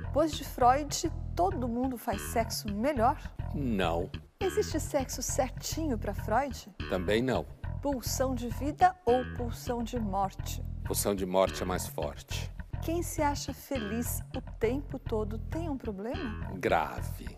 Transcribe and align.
Depois 0.00 0.30
de 0.30 0.44
Freud, 0.44 1.10
todo 1.34 1.66
mundo 1.66 1.98
faz 1.98 2.22
sexo 2.30 2.72
melhor? 2.72 3.20
Não. 3.52 4.08
Existe 4.38 4.78
sexo 4.78 5.20
certinho 5.20 5.98
para 5.98 6.14
Freud? 6.14 6.70
Também 6.88 7.20
não. 7.20 7.44
Pulsão 7.82 8.32
de 8.32 8.48
vida 8.48 8.94
ou 9.04 9.24
pulsão 9.36 9.82
de 9.82 9.98
morte? 9.98 10.64
Pulsão 10.84 11.16
de 11.16 11.26
morte 11.26 11.64
é 11.64 11.66
mais 11.66 11.88
forte. 11.88 12.48
Quem 12.80 13.02
se 13.02 13.20
acha 13.22 13.52
feliz 13.52 14.22
o 14.36 14.40
tempo 14.40 15.00
todo 15.00 15.36
tem 15.36 15.68
um 15.68 15.76
problema? 15.76 16.48
Grave. 16.54 17.36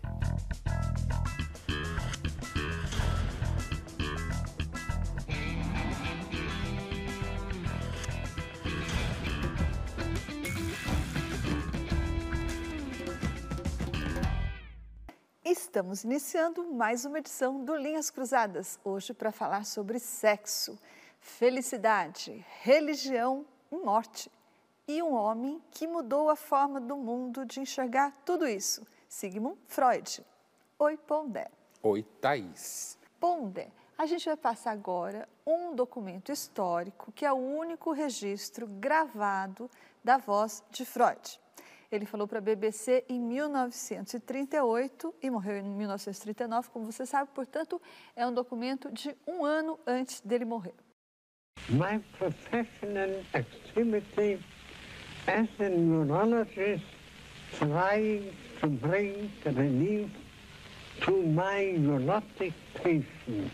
Estamos 15.71 16.03
iniciando 16.03 16.65
mais 16.73 17.05
uma 17.05 17.19
edição 17.19 17.63
do 17.63 17.73
Linhas 17.77 18.09
Cruzadas, 18.09 18.77
hoje 18.83 19.13
para 19.13 19.31
falar 19.31 19.65
sobre 19.65 19.99
sexo, 19.99 20.77
felicidade, 21.21 22.45
religião 22.59 23.45
e 23.71 23.77
morte. 23.77 24.29
E 24.85 25.01
um 25.01 25.13
homem 25.13 25.61
que 25.71 25.87
mudou 25.87 26.29
a 26.29 26.35
forma 26.35 26.81
do 26.81 26.97
mundo 26.97 27.45
de 27.45 27.61
enxergar 27.61 28.11
tudo 28.25 28.45
isso, 28.45 28.85
Sigmund 29.07 29.57
Freud. 29.65 30.21
Oi, 30.77 30.97
Pondé. 30.97 31.49
Oi, 31.81 32.03
Thaís. 32.19 32.97
Pondé, 33.17 33.69
a 33.97 34.05
gente 34.05 34.25
vai 34.25 34.35
passar 34.35 34.71
agora 34.71 35.25
um 35.47 35.73
documento 35.73 36.33
histórico 36.33 37.13
que 37.13 37.25
é 37.25 37.31
o 37.31 37.37
único 37.37 37.93
registro 37.93 38.67
gravado 38.67 39.71
da 40.03 40.17
voz 40.17 40.61
de 40.69 40.83
Freud. 40.83 41.39
Ele 41.91 42.05
falou 42.05 42.25
para 42.25 42.37
a 42.37 42.41
BBC 42.41 43.03
em 43.09 43.19
1938 43.19 45.13
e 45.21 45.29
morreu 45.29 45.57
em 45.57 45.63
1939, 45.63 46.69
como 46.69 46.89
você 46.89 47.05
sabe, 47.05 47.29
portanto, 47.35 47.81
é 48.15 48.25
um 48.25 48.33
documento 48.33 48.89
de 48.89 49.13
um 49.27 49.43
ano 49.43 49.77
antes 49.85 50.21
dele 50.21 50.45
morrer. 50.45 50.73
My 51.69 51.99
professional 52.17 53.09
activity 53.33 54.39
as 55.27 55.49
a 55.59 55.69
neurologist 55.69 56.85
trying 57.57 58.31
to 58.61 58.67
bring 58.67 59.29
relief 59.43 60.09
to 61.01 61.11
my 61.11 61.77
neurotic 61.77 62.53
patients. 62.75 63.51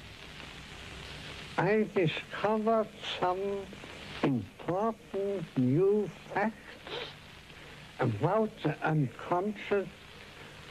I 1.57 1.87
discovered 1.95 2.87
some 3.19 3.65
important 4.21 5.57
new 5.57 6.07
facts 6.33 6.66
about 7.99 8.49
the 8.63 8.75
unconscious 8.83 9.87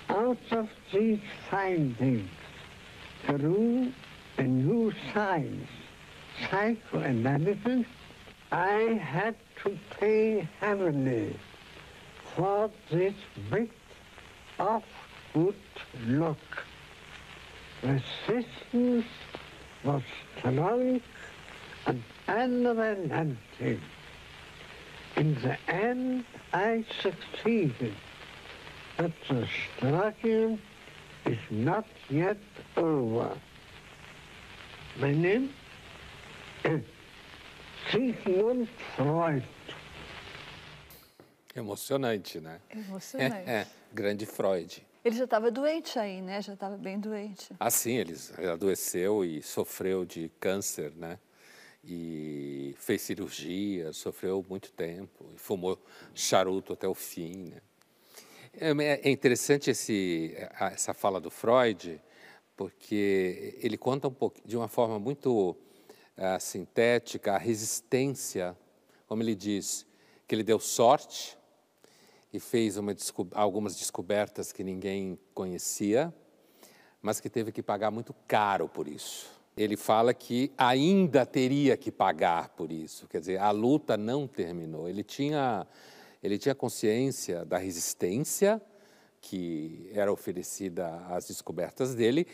out 0.09 0.39
of 0.53 0.69
these 0.93 1.21
findings 1.51 2.31
through 3.27 3.93
a 4.39 4.43
new 4.43 4.93
science, 5.13 5.69
psychoanalysis, 6.49 7.87
I 8.53 9.01
had 9.03 9.35
to 9.65 9.77
pay 9.99 10.49
heavily 10.61 11.37
for 12.37 12.71
this 12.91 13.15
bit 13.51 13.71
of 14.59 14.85
good 15.35 15.55
luck. 16.07 16.39
Resistance 17.83 19.07
was 19.85 20.03
strong 20.39 21.01
and 21.87 22.03
unrelenting. 22.29 23.81
In 25.17 25.35
the 25.37 25.57
end, 25.73 26.25
I 26.53 26.85
succeeded, 27.01 27.95
but 28.99 29.13
the 29.29 29.49
struggle 29.79 30.59
is 31.25 31.39
not 31.51 31.87
yet 32.11 32.37
over. 32.77 33.31
My 35.01 35.13
name 35.15 35.49
is 36.65 36.83
Sigmund 37.91 38.69
Freud. 38.95 39.43
Emocionante, 41.55 42.39
né? 42.39 42.61
Emocionante. 42.71 43.49
É, 43.49 43.61
é, 43.61 43.67
grande 43.95 44.27
Freud. 44.27 44.87
Ele 45.03 45.17
já 45.17 45.25
estava 45.25 45.51
doente 45.51 45.99
aí, 45.99 46.21
né? 46.21 46.43
Já 46.43 46.53
estava 46.53 46.77
bem 46.77 47.01
doente. 47.01 47.55
Assim, 47.59 47.93
ele 47.93 48.15
adoeceu 48.53 49.25
e 49.25 49.41
sofreu 49.41 50.05
de 50.05 50.31
câncer, 50.39 50.93
né? 50.95 51.19
E 51.87 52.75
fez 52.79 53.03
cirurgia, 53.03 53.93
sofreu 53.93 54.45
muito 54.49 54.73
tempo, 54.73 55.25
fumou 55.37 55.81
charuto 56.13 56.73
até 56.73 56.89
o 56.89 56.95
fim. 56.95 57.53
Né? 57.53 57.61
É, 58.59 59.09
é 59.09 59.11
interessante 59.11 59.71
esse, 59.71 60.35
essa 60.59 60.93
fala 60.93 61.21
do 61.21 61.31
Freud, 61.31 62.01
porque 62.57 63.57
ele 63.63 63.79
conta 63.79 64.09
um 64.09 64.13
pouco, 64.13 64.41
de 64.45 64.57
uma 64.57 64.67
forma 64.67 64.99
muito 64.99 65.51
uh, 65.51 66.41
sintética 66.41 67.35
a 67.35 67.39
resistência, 67.39 68.57
como 69.07 69.23
ele 69.23 69.37
diz, 69.37 69.87
que 70.27 70.35
ele 70.35 70.43
deu 70.43 70.59
sorte 70.59 71.39
e 72.33 72.41
fez 72.41 72.77
uma, 72.77 72.97
algumas 73.33 73.77
descobertas 73.77 74.51
que 74.51 74.65
ninguém 74.65 75.17
conhecia, 75.33 76.13
mas 77.01 77.21
que 77.21 77.31
teve 77.31 77.53
que 77.53 77.63
pagar 77.63 77.93
muito 77.93 78.13
caro 78.27 78.69
por 78.69 78.89
isso 78.89 79.36
ele 79.57 79.77
fala 79.77 80.13
que 80.13 80.53
ainda 80.59 81.25
teria 81.25 81.77
que 81.77 81.91
pagar 81.91 82.51
por 82.51 82.71
isso. 82.71 83.09
Quer 83.09 83.21
dizer, 83.21 83.39
a 83.39 83.51
luta 83.51 83.97
não 83.97 84.27
terminou. 84.27 84.89
Ele 84.89 85.03
tinha, 85.03 85.67
ele 86.23 86.39
tinha 86.39 86.55
consciência 86.55 87.45
da 87.45 87.57
resistência 87.57 88.61
que 89.21 89.91
era 89.93 90.13
oferecida 90.13 91.05
às 91.07 91.27
descobertas 91.27 91.95
dele, 91.95 92.27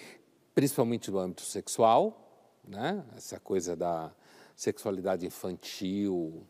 principalmente 0.54 1.10
no 1.10 1.18
âmbito 1.18 1.42
sexual, 1.42 2.58
né? 2.66 3.02
essa 3.16 3.40
coisa 3.40 3.74
da 3.74 4.12
sexualidade 4.54 5.24
infantil, 5.24 6.46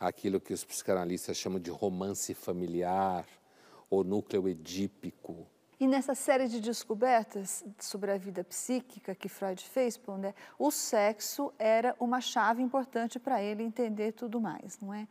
aquilo 0.00 0.40
que 0.40 0.54
os 0.54 0.64
psicanalistas 0.64 1.36
chamam 1.36 1.60
de 1.60 1.70
romance 1.70 2.32
familiar, 2.32 3.26
ou 3.90 4.02
núcleo 4.02 4.48
edípico, 4.48 5.46
e 5.80 5.86
nessa 5.86 6.14
série 6.14 6.48
de 6.48 6.60
descobertas 6.60 7.64
sobre 7.78 8.12
a 8.12 8.18
vida 8.18 8.44
psíquica 8.44 9.14
que 9.14 9.28
Freud 9.28 9.62
fez, 9.68 9.96
Pondé, 9.96 10.34
o 10.58 10.70
sexo 10.70 11.52
era 11.58 11.94
uma 11.98 12.20
chave 12.20 12.62
importante 12.62 13.18
para 13.18 13.42
ele 13.42 13.62
entender 13.62 14.12
tudo 14.12 14.40
mais, 14.40 14.78
não 14.80 14.94
é? 14.94 15.08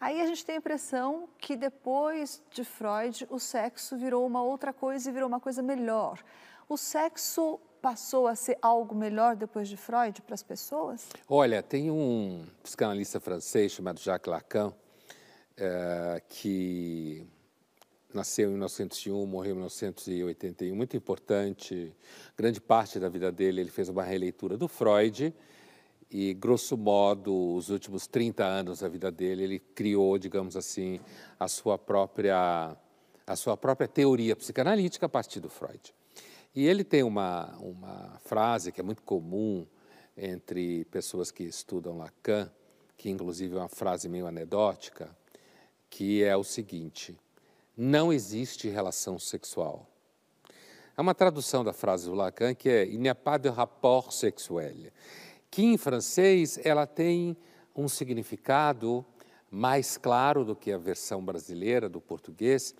Aí 0.00 0.20
a 0.20 0.26
gente 0.26 0.44
tem 0.44 0.56
a 0.56 0.58
impressão 0.58 1.28
que 1.38 1.56
depois 1.56 2.42
de 2.50 2.64
Freud, 2.64 3.26
o 3.30 3.38
sexo 3.38 3.96
virou 3.96 4.26
uma 4.26 4.42
outra 4.42 4.72
coisa 4.72 5.08
e 5.08 5.12
virou 5.12 5.28
uma 5.28 5.40
coisa 5.40 5.62
melhor. 5.62 6.22
O 6.68 6.76
sexo 6.76 7.58
passou 7.80 8.26
a 8.26 8.34
ser 8.34 8.58
algo 8.60 8.94
melhor 8.94 9.36
depois 9.36 9.68
de 9.68 9.76
Freud 9.76 10.20
para 10.22 10.34
as 10.34 10.42
pessoas? 10.42 11.08
Olha, 11.28 11.62
tem 11.62 11.90
um 11.90 12.44
psicanalista 12.62 13.20
francês 13.20 13.72
chamado 13.72 14.00
Jacques 14.00 14.30
Lacan, 14.30 14.72
é, 15.56 16.20
que 16.28 17.26
nasceu 18.12 18.48
em 18.48 18.52
1901, 18.52 19.26
morreu 19.26 19.52
em 19.52 19.56
1981, 19.56 20.74
muito 20.74 20.96
importante. 20.96 21.94
Grande 22.36 22.60
parte 22.60 22.98
da 22.98 23.08
vida 23.08 23.30
dele 23.30 23.60
ele 23.60 23.70
fez 23.70 23.88
uma 23.88 24.02
releitura 24.02 24.56
do 24.56 24.68
Freud 24.68 25.34
e, 26.10 26.34
grosso 26.34 26.76
modo, 26.76 27.54
os 27.54 27.68
últimos 27.68 28.06
30 28.06 28.44
anos 28.44 28.80
da 28.80 28.88
vida 28.88 29.10
dele, 29.10 29.42
ele 29.42 29.58
criou, 29.58 30.18
digamos 30.18 30.56
assim, 30.56 31.00
a 31.38 31.48
sua 31.48 31.76
própria 31.76 32.76
a 33.26 33.34
sua 33.34 33.56
própria 33.56 33.88
teoria 33.88 34.36
psicanalítica 34.36 35.06
a 35.06 35.08
partir 35.08 35.40
do 35.40 35.50
Freud. 35.50 35.92
E 36.54 36.64
ele 36.64 36.84
tem 36.84 37.02
uma, 37.02 37.56
uma 37.58 38.20
frase 38.24 38.70
que 38.70 38.80
é 38.80 38.84
muito 38.84 39.02
comum 39.02 39.66
entre 40.16 40.84
pessoas 40.86 41.32
que 41.32 41.42
estudam 41.42 41.98
Lacan, 41.98 42.50
que 42.96 43.10
inclusive 43.10 43.56
é 43.56 43.58
uma 43.58 43.68
frase 43.68 44.08
meio 44.08 44.28
anedótica, 44.28 45.14
que 45.90 46.22
é 46.22 46.36
o 46.36 46.44
seguinte: 46.44 47.18
não 47.76 48.12
existe 48.12 48.68
relação 48.68 49.18
sexual. 49.18 49.86
É 50.96 51.00
uma 51.00 51.14
tradução 51.14 51.62
da 51.62 51.74
frase 51.74 52.06
do 52.06 52.14
Lacan 52.14 52.54
que 52.54 52.70
é 52.70 52.86
Il 52.86 53.00
n'y 53.00 53.08
a 53.08 53.14
pas 53.14 53.38
de 53.38 53.50
rapport 53.50 54.10
sexuel, 54.10 54.90
que 55.50 55.62
em 55.62 55.76
francês 55.76 56.58
ela 56.64 56.86
tem 56.86 57.36
um 57.74 57.86
significado 57.86 59.04
mais 59.50 59.98
claro 59.98 60.44
do 60.44 60.56
que 60.56 60.72
a 60.72 60.78
versão 60.78 61.22
brasileira 61.22 61.88
do 61.88 62.00
português, 62.00 62.74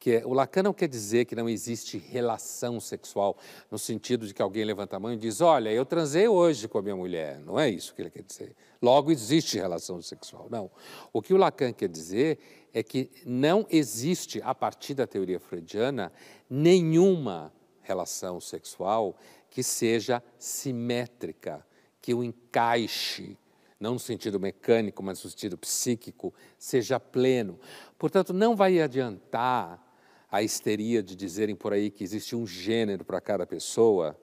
que 0.00 0.12
é, 0.12 0.26
o 0.26 0.32
Lacan 0.32 0.62
não 0.62 0.72
quer 0.72 0.88
dizer 0.88 1.26
que 1.26 1.36
não 1.36 1.46
existe 1.46 1.98
relação 1.98 2.80
sexual, 2.80 3.36
no 3.70 3.78
sentido 3.78 4.26
de 4.26 4.32
que 4.32 4.40
alguém 4.40 4.64
levanta 4.64 4.96
a 4.96 4.98
mão 4.98 5.12
e 5.12 5.16
diz, 5.16 5.42
olha, 5.42 5.70
eu 5.70 5.84
transei 5.84 6.26
hoje 6.26 6.66
com 6.66 6.78
a 6.78 6.82
minha 6.82 6.96
mulher. 6.96 7.38
Não 7.40 7.60
é 7.60 7.68
isso 7.68 7.94
que 7.94 8.00
ele 8.00 8.08
quer 8.10 8.22
dizer. 8.22 8.56
Logo, 8.80 9.12
existe 9.12 9.58
relação 9.58 10.00
sexual. 10.00 10.48
Não. 10.50 10.70
O 11.12 11.20
que 11.20 11.34
o 11.34 11.36
Lacan 11.36 11.74
quer 11.74 11.90
dizer 11.90 12.38
é 12.72 12.82
que 12.82 13.10
não 13.26 13.66
existe, 13.68 14.40
a 14.42 14.54
partir 14.54 14.94
da 14.94 15.06
teoria 15.06 15.38
freudiana, 15.38 16.10
nenhuma 16.48 17.52
relação 17.82 18.40
sexual 18.40 19.14
que 19.50 19.62
seja 19.62 20.22
simétrica, 20.38 21.62
que 22.00 22.14
o 22.14 22.24
encaixe 22.24 23.36
não 23.78 23.94
no 23.94 23.98
sentido 23.98 24.38
mecânico, 24.38 25.02
mas 25.02 25.24
no 25.24 25.30
sentido 25.30 25.56
psíquico, 25.56 26.34
seja 26.58 27.00
pleno. 27.00 27.58
Portanto, 27.98 28.34
não 28.34 28.54
vai 28.54 28.78
adiantar 28.78 29.89
a 30.30 30.42
histeria 30.42 31.02
de 31.02 31.16
dizerem 31.16 31.56
por 31.56 31.72
aí 31.72 31.90
que 31.90 32.04
existe 32.04 32.36
um 32.36 32.46
gênero 32.46 33.04
para 33.04 33.20
cada 33.20 33.46
pessoa, 33.46 34.18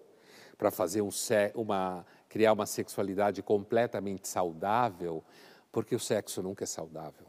para 0.57 0.71
fazer 0.71 1.01
um, 1.01 1.09
uma, 1.53 2.05
criar 2.29 2.53
uma 2.53 2.65
sexualidade 2.65 3.41
completamente 3.41 4.27
saudável, 4.27 5.23
porque 5.71 5.95
o 5.95 5.99
sexo 5.99 6.41
nunca 6.41 6.63
é 6.63 6.67
saudável. 6.67 7.27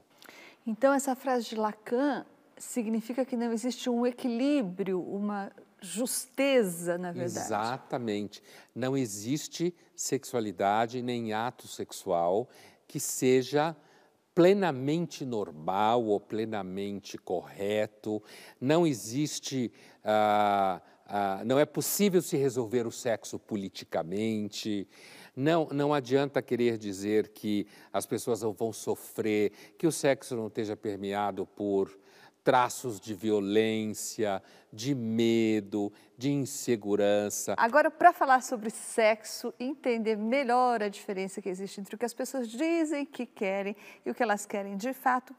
Então, 0.66 0.92
essa 0.92 1.14
frase 1.16 1.46
de 1.46 1.56
Lacan 1.56 2.24
significa 2.56 3.24
que 3.24 3.36
não 3.36 3.52
existe 3.52 3.90
um 3.90 4.06
equilíbrio, 4.06 5.00
uma 5.00 5.50
justeza, 5.80 6.98
na 6.98 7.12
verdade. 7.12 7.46
Exatamente. 7.46 8.42
Não 8.74 8.96
existe 8.96 9.74
sexualidade 9.94 11.02
nem 11.02 11.32
ato 11.32 11.66
sexual 11.66 12.48
que 12.86 12.98
seja 12.98 13.76
plenamente 14.38 15.24
normal 15.24 16.04
ou 16.04 16.20
plenamente 16.20 17.18
correto. 17.18 18.22
Não 18.60 18.86
existe. 18.86 19.72
Ah, 20.04 20.80
ah, 21.08 21.42
não 21.44 21.58
é 21.58 21.66
possível 21.66 22.22
se 22.22 22.36
resolver 22.36 22.86
o 22.86 22.92
sexo 22.92 23.36
politicamente. 23.36 24.86
Não, 25.34 25.66
não 25.72 25.92
adianta 25.92 26.40
querer 26.40 26.78
dizer 26.78 27.30
que 27.30 27.66
as 27.92 28.06
pessoas 28.06 28.40
não 28.42 28.52
vão 28.52 28.72
sofrer, 28.72 29.50
que 29.76 29.88
o 29.88 29.90
sexo 29.90 30.36
não 30.36 30.46
esteja 30.46 30.76
permeado 30.76 31.44
por 31.44 31.98
traços 32.48 32.98
de 32.98 33.12
violência, 33.12 34.42
de 34.72 34.94
medo, 34.94 35.92
de 36.16 36.30
insegurança. 36.30 37.54
Agora, 37.58 37.90
para 37.90 38.10
falar 38.10 38.42
sobre 38.42 38.70
sexo, 38.70 39.52
entender 39.60 40.16
melhor 40.16 40.82
a 40.82 40.88
diferença 40.88 41.42
que 41.42 41.48
existe 41.50 41.78
entre 41.78 41.94
o 41.94 41.98
que 41.98 42.06
as 42.06 42.14
pessoas 42.14 42.48
dizem 42.48 43.04
que 43.04 43.26
querem 43.26 43.76
e 44.02 44.10
o 44.10 44.14
que 44.14 44.22
elas 44.22 44.46
querem 44.46 44.78
de 44.78 44.94
fato, 44.94 45.36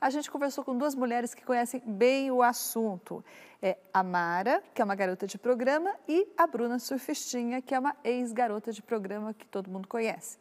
a 0.00 0.08
gente 0.08 0.30
conversou 0.30 0.62
com 0.62 0.78
duas 0.78 0.94
mulheres 0.94 1.34
que 1.34 1.44
conhecem 1.44 1.82
bem 1.84 2.30
o 2.30 2.44
assunto. 2.44 3.24
É 3.60 3.76
a 3.92 4.04
Mara, 4.04 4.62
que 4.72 4.80
é 4.80 4.84
uma 4.84 4.94
garota 4.94 5.26
de 5.26 5.38
programa, 5.38 5.92
e 6.06 6.28
a 6.38 6.46
Bruna 6.46 6.78
Surfistinha, 6.78 7.60
que 7.60 7.74
é 7.74 7.78
uma 7.80 7.96
ex-garota 8.04 8.70
de 8.70 8.82
programa 8.82 9.34
que 9.34 9.48
todo 9.48 9.68
mundo 9.68 9.88
conhece. 9.88 10.38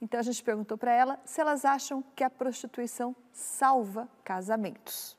Então 0.00 0.20
a 0.20 0.22
gente 0.22 0.44
perguntou 0.44 0.78
para 0.78 0.92
ela 0.92 1.18
se 1.24 1.40
elas 1.40 1.64
acham 1.64 2.04
que 2.14 2.22
a 2.22 2.30
prostituição 2.30 3.16
salva 3.32 4.08
casamentos. 4.22 5.15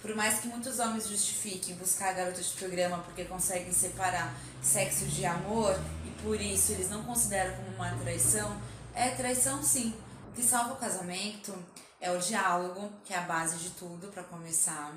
Por 0.00 0.14
mais 0.14 0.38
que 0.38 0.46
muitos 0.46 0.78
homens 0.78 1.08
justifiquem 1.08 1.74
buscar 1.74 2.12
garotas 2.14 2.46
de 2.46 2.52
programa 2.52 2.98
porque 2.98 3.24
conseguem 3.24 3.72
separar 3.72 4.32
sexo 4.62 5.06
de 5.06 5.26
amor 5.26 5.76
e 6.06 6.22
por 6.22 6.40
isso 6.40 6.72
eles 6.72 6.88
não 6.88 7.02
consideram 7.02 7.56
como 7.56 7.74
uma 7.74 7.90
traição, 7.98 8.60
é 8.94 9.10
traição 9.10 9.62
sim. 9.62 9.92
O 10.28 10.32
que 10.32 10.42
salva 10.42 10.74
o 10.74 10.76
casamento 10.76 11.52
é 12.00 12.12
o 12.12 12.18
diálogo, 12.18 12.92
que 13.04 13.12
é 13.12 13.18
a 13.18 13.22
base 13.22 13.58
de 13.58 13.70
tudo 13.70 14.06
para 14.08 14.22
começar. 14.22 14.94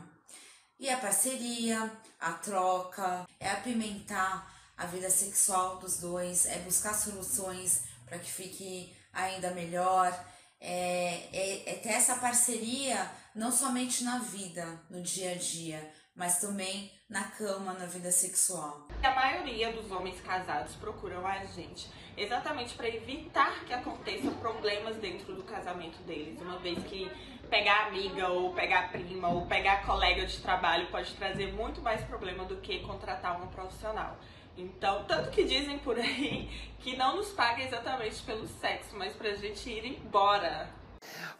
E 0.80 0.88
a 0.88 0.98
parceria, 0.98 1.92
a 2.20 2.34
troca, 2.34 3.26
é 3.40 3.50
apimentar 3.50 4.52
a 4.78 4.86
vida 4.86 5.10
sexual 5.10 5.78
dos 5.78 5.98
dois, 5.98 6.46
é 6.46 6.60
buscar 6.60 6.94
soluções 6.94 7.84
para 8.06 8.20
que 8.20 8.32
fique 8.32 8.96
ainda 9.12 9.52
melhor, 9.52 10.12
é, 10.60 11.28
é, 11.34 11.72
é 11.72 11.76
ter 11.76 11.90
essa 11.90 12.16
parceria 12.16 13.10
não 13.34 13.52
somente 13.52 14.04
na 14.04 14.20
vida, 14.20 14.80
no 14.90 15.02
dia 15.02 15.32
a 15.32 15.36
dia, 15.36 15.92
mas 16.16 16.40
também 16.40 16.92
na 17.10 17.24
cama, 17.24 17.74
na 17.74 17.86
vida 17.86 18.12
sexual. 18.12 18.88
A 19.02 19.12
maioria 19.12 19.72
dos 19.72 19.90
homens 19.92 20.20
casados 20.22 20.76
procuram 20.76 21.26
a 21.26 21.46
gente 21.46 21.90
exatamente 22.18 22.74
para 22.76 22.90
evitar 22.90 23.64
que 23.66 23.74
aconteçam 23.74 24.34
problemas 24.36 24.98
dentro 24.98 25.34
do 25.34 25.44
casamento 25.44 26.02
deles, 26.04 26.40
uma 26.42 26.60
vez 26.60 26.84
que 26.84 27.10
pegar 27.50 27.88
amiga 27.88 28.30
ou 28.30 28.54
pegar 28.54 28.92
prima 28.92 29.30
ou 29.30 29.46
pegar 29.46 29.86
colega 29.86 30.26
de 30.26 30.38
trabalho 30.40 30.88
pode 30.88 31.14
trazer 31.16 31.54
muito 31.54 31.82
mais 31.82 32.02
problema 32.06 32.46
do 32.46 32.58
que 32.58 32.80
contratar 32.80 33.38
uma 33.38 33.48
profissional. 33.48 34.18
Então, 34.58 35.06
tanto 35.06 35.32
que 35.32 35.44
dizem 35.46 35.80
por 35.80 35.98
aí 35.98 36.50
que 36.80 36.96
não 36.98 37.16
nos 37.16 37.30
paga 37.30 37.64
exatamente 37.64 38.22
pelo 38.24 38.48
sexo, 38.48 38.98
mas 38.98 39.14
pra 39.14 39.34
gente 39.34 39.70
ir 39.70 39.86
embora 39.86 40.70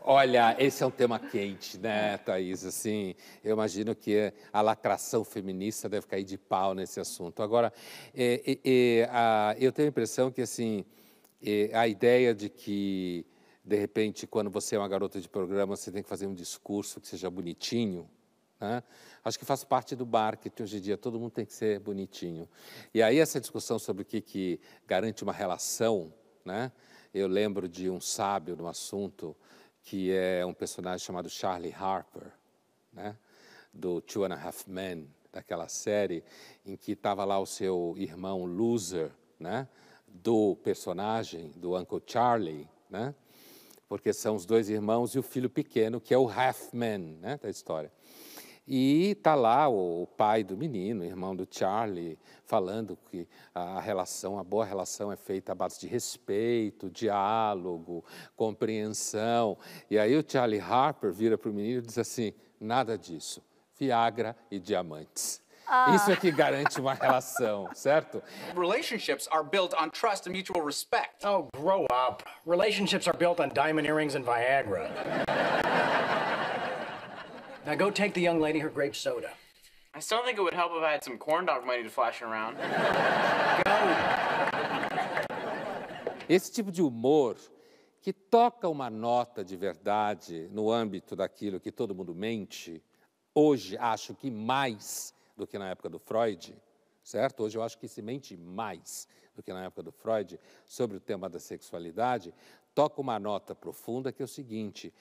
Olha, 0.04 0.56
esse 0.58 0.82
é 0.82 0.86
um 0.86 0.92
tema 0.92 1.20
quente, 1.20 1.78
né, 1.78 2.18
Thaís? 2.18 2.66
Assim, 2.66 3.14
eu 3.44 3.54
imagino 3.54 3.96
que 3.96 4.34
a 4.52 4.60
lacração 4.60 5.24
feminista 5.24 5.88
deve 5.88 6.08
cair 6.08 6.24
de 6.24 6.40
pau 6.40 6.74
nesse 6.74 7.00
assunto. 7.00 7.44
Agora, 7.44 7.72
é, 8.12 8.42
é, 8.44 8.60
é, 8.66 9.10
a, 9.12 9.56
eu 9.60 9.72
tenho 9.72 9.88
a 9.88 9.90
impressão 9.90 10.32
que, 10.32 10.42
assim, 10.42 10.84
é, 11.40 11.70
a 11.76 11.88
ideia 11.88 12.34
de 12.34 12.50
que, 12.50 13.28
de 13.64 13.76
repente, 13.76 14.26
quando 14.26 14.50
você 14.50 14.76
é 14.76 14.80
uma 14.80 14.88
garota 14.88 15.22
de 15.22 15.30
programa, 15.30 15.76
você 15.76 15.92
tem 15.92 16.02
que 16.02 16.10
fazer 16.10 16.26
um 16.26 16.34
discurso 16.34 17.00
que 17.00 17.08
seja 17.08 17.30
bonitinho, 17.30 18.10
né? 18.60 18.82
Acho 19.24 19.38
que 19.38 19.46
faz 19.46 19.64
parte 19.64 19.96
do 19.96 20.06
marketing 20.06 20.64
hoje 20.64 20.78
em 20.78 20.82
dia, 20.82 20.98
todo 20.98 21.20
mundo 21.20 21.32
tem 21.32 21.46
que 21.46 21.54
ser 21.54 21.80
bonitinho. 21.80 22.50
E 22.92 23.04
aí 23.04 23.20
essa 23.20 23.40
discussão 23.40 23.78
sobre 23.78 24.02
o 24.02 24.06
que, 24.06 24.20
que 24.20 24.60
garante 24.88 25.24
uma 25.24 25.34
relação, 25.34 26.12
né? 26.44 26.72
Eu 27.14 27.28
lembro 27.28 27.68
de 27.68 27.90
um 27.90 28.00
sábio 28.00 28.56
no 28.56 28.68
assunto, 28.68 29.36
que 29.84 30.12
é 30.12 30.46
um 30.46 30.54
personagem 30.54 31.06
chamado 31.06 31.30
Charlie 31.30 31.74
Harper, 31.74 32.32
né? 32.92 33.16
do 33.74 34.02
Two 34.02 34.26
and 34.26 34.34
a 34.34 34.42
Half 34.42 34.68
Men, 34.68 35.08
daquela 35.32 35.68
série, 35.70 36.24
em 36.66 36.76
que 36.76 36.92
estava 36.92 37.24
lá 37.24 37.40
o 37.40 37.46
seu 37.46 37.96
irmão 37.98 38.46
loser, 38.46 39.12
né? 39.40 39.68
do 40.08 40.56
personagem, 40.58 41.52
do 41.56 41.78
Uncle 41.78 42.02
Charlie, 42.06 42.68
né? 42.90 43.16
porque 43.88 44.14
são 44.14 44.36
os 44.36 44.46
dois 44.46 44.70
irmãos 44.70 45.16
e 45.16 45.20
o 45.20 45.24
filho 45.24 45.50
pequeno, 45.50 46.02
que 46.02 46.14
é 46.14 46.18
o 46.18 46.30
Half 46.30 46.74
Man 46.74 47.18
né? 47.20 47.40
da 47.42 47.50
história. 47.50 47.92
E 48.74 49.12
está 49.12 49.36
lá 49.36 49.68
o, 49.68 50.04
o, 50.04 50.08
pai 50.08 50.46
do 50.46 50.56
menino, 50.56 51.04
irmão 51.04 51.36
do 51.36 51.46
Charlie, 51.52 52.18
falando 52.46 52.98
que 53.10 53.28
a 53.54 53.82
relação, 53.82 54.40
a 54.40 54.46
boa 54.46 54.64
relação 54.64 55.12
é 55.12 55.18
feita 55.18 55.52
à 55.52 55.56
base 55.56 55.78
de 55.78 55.88
respeito, 55.88 56.90
diálogo, 56.90 58.06
compreensão. 58.34 59.58
E 59.90 60.00
aí 60.00 60.16
o 60.16 60.24
Charlie 60.26 60.62
Harper 60.62 61.12
vira 61.12 61.38
para 61.38 61.50
o 61.50 61.54
menino 61.54 61.80
e 61.80 61.86
diz 61.86 61.98
assim: 61.98 62.34
nada 62.62 62.98
disso, 62.98 63.44
Viagra 63.78 64.38
e 64.50 64.58
diamantes. 64.58 65.42
Ah. 65.68 65.94
Isso 65.94 66.10
é 66.10 66.16
que 66.16 66.32
garante 66.32 66.80
uma 66.80 66.94
relação, 66.94 67.68
certo? 67.74 68.24
Relationships 68.56 69.28
are 69.34 69.44
built 69.44 69.74
on 69.74 69.90
trust 69.90 70.30
and 70.30 70.32
mutual 70.32 70.66
respect. 70.66 71.26
Oh, 71.26 71.50
grow 71.58 71.88
up. 71.92 72.24
Relationships 72.46 73.06
are 73.06 73.18
built 73.18 73.42
on 73.42 73.50
diamond 73.50 73.86
earrings 73.86 74.16
and 74.16 74.24
Viagra. 74.24 74.90
Now 77.64 77.76
go 77.76 77.92
take 77.92 78.16
the 78.16 78.22
young 78.22 78.40
lady 78.40 78.58
her 78.60 78.70
grape 78.70 78.96
soda. 78.96 79.30
I 79.94 80.00
still 80.00 80.24
think 80.26 80.40
it 80.40 80.42
would 80.42 80.54
help 80.54 80.72
if 80.76 80.84
I 80.84 80.94
had 80.94 81.04
some 81.04 81.20
corn 81.20 81.46
dog 81.46 81.64
money 81.64 81.84
to 81.84 81.90
flash 81.90 82.24
around. 82.24 82.58
Go! 83.64 83.72
Esse 86.28 86.52
tipo 86.52 86.72
de 86.72 86.82
humor 86.82 87.36
que 88.02 88.12
toca 88.12 88.68
uma 88.68 88.90
nota 88.90 89.44
de 89.44 89.56
verdade 89.56 90.50
no 90.52 90.72
âmbito 90.72 91.16
daquilo 91.16 91.60
que 91.60 91.72
todo 91.72 91.94
mundo 91.94 92.16
mente, 92.16 92.82
hoje 93.36 93.78
acho 93.78 94.16
que 94.16 94.32
mais 94.32 95.14
do 95.38 95.46
que 95.46 95.60
na 95.60 95.70
época 95.70 95.88
do 95.88 96.00
Freud, 96.00 96.56
certo? 97.04 97.44
Hoje 97.44 97.60
eu 97.60 97.64
acho 97.64 97.78
que 97.78 97.88
se 97.88 98.02
mente 98.02 98.36
mais 98.36 99.08
do 99.36 99.44
que 99.44 99.54
na 99.54 99.66
época 99.66 99.84
do 99.84 99.92
Freud 99.92 100.40
sobre 100.66 100.98
o 100.98 101.00
tema 101.00 101.30
da 101.30 101.40
sexualidade, 101.40 102.34
toca 102.74 103.00
uma 103.00 103.20
nota 103.20 103.54
profunda 103.54 104.12
que 104.12 104.24
é 104.24 104.26
o 104.26 104.28
seguinte: 104.28 104.92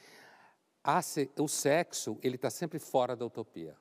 o 1.39 1.49
sexo 1.49 2.19
ele 2.23 2.37
está 2.37 2.51
sempre 2.51 2.79
fora 2.79 3.15
da 3.15 3.25
utopia. 3.25 3.77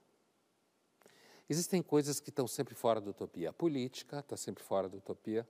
Existem 1.49 1.81
coisas 1.81 2.19
que 2.19 2.29
estão 2.29 2.47
sempre 2.47 2.75
fora 2.75 3.01
da 3.01 3.09
utopia. 3.09 3.49
A 3.49 3.53
política 3.53 4.19
está 4.19 4.37
sempre 4.37 4.63
fora 4.63 4.87
da 4.87 4.97
utopia. 4.97 5.47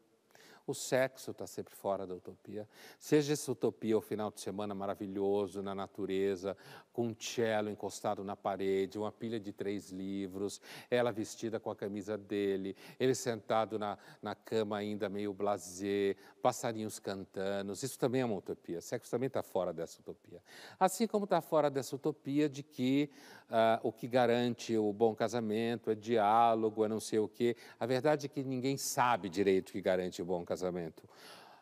O 0.66 0.74
sexo 0.74 1.32
está 1.32 1.48
sempre 1.48 1.76
fora 1.76 2.06
da 2.06 2.14
utopia. 2.14 2.70
Seja 3.00 3.34
essa 3.34 3.52
utopia 3.52 3.98
o 3.98 4.02
final 4.02 4.32
de 4.32 4.40
semana 4.40 4.76
maravilhoso 4.76 5.62
na 5.62 5.74
natureza, 5.74 6.56
com 7.00 7.06
um 7.06 7.16
cello 7.18 7.70
encostado 7.70 8.26
na 8.26 8.36
parede, 8.36 8.98
uma 8.98 9.10
pilha 9.10 9.40
de 9.40 9.54
três 9.54 9.90
livros, 9.90 10.60
ela 10.92 11.14
vestida 11.14 11.58
com 11.58 11.72
a 11.72 11.76
camisa 11.76 12.18
dele, 12.18 12.76
ele 13.00 13.16
sentado 13.16 13.80
na, 13.80 13.98
na 14.22 14.36
cama 14.36 14.76
ainda 14.76 15.08
meio 15.08 15.34
blasé, 15.34 16.18
passarinhos 16.42 17.00
cantando. 17.00 17.72
Isso 17.72 17.98
também 17.98 18.20
é 18.20 18.26
uma 18.26 18.36
utopia. 18.36 18.82
Sexo 18.82 19.10
também 19.10 19.28
está 19.28 19.42
fora 19.42 19.72
dessa 19.72 20.02
utopia. 20.02 20.42
Assim 20.78 21.08
como 21.08 21.24
está 21.24 21.40
fora 21.40 21.70
dessa 21.70 21.96
utopia 21.96 22.50
de 22.50 22.64
que 22.64 23.10
uh, 23.50 23.88
o 23.88 23.94
que 23.94 24.06
garante 24.06 24.76
o 24.76 24.92
bom 24.92 25.16
casamento 25.16 25.90
é 25.90 25.96
diálogo, 25.96 26.84
é 26.84 26.90
não 26.90 27.00
sei 27.00 27.20
o 27.20 27.30
quê. 27.30 27.56
A 27.80 27.86
verdade 27.86 28.26
é 28.26 28.30
que 28.30 28.44
ninguém 28.44 28.76
sabe 28.76 29.30
direito 29.30 29.70
o 29.70 29.72
que 29.72 29.82
garante 29.82 30.22
o 30.22 30.26
bom 30.26 30.44
casamento. 30.44 31.08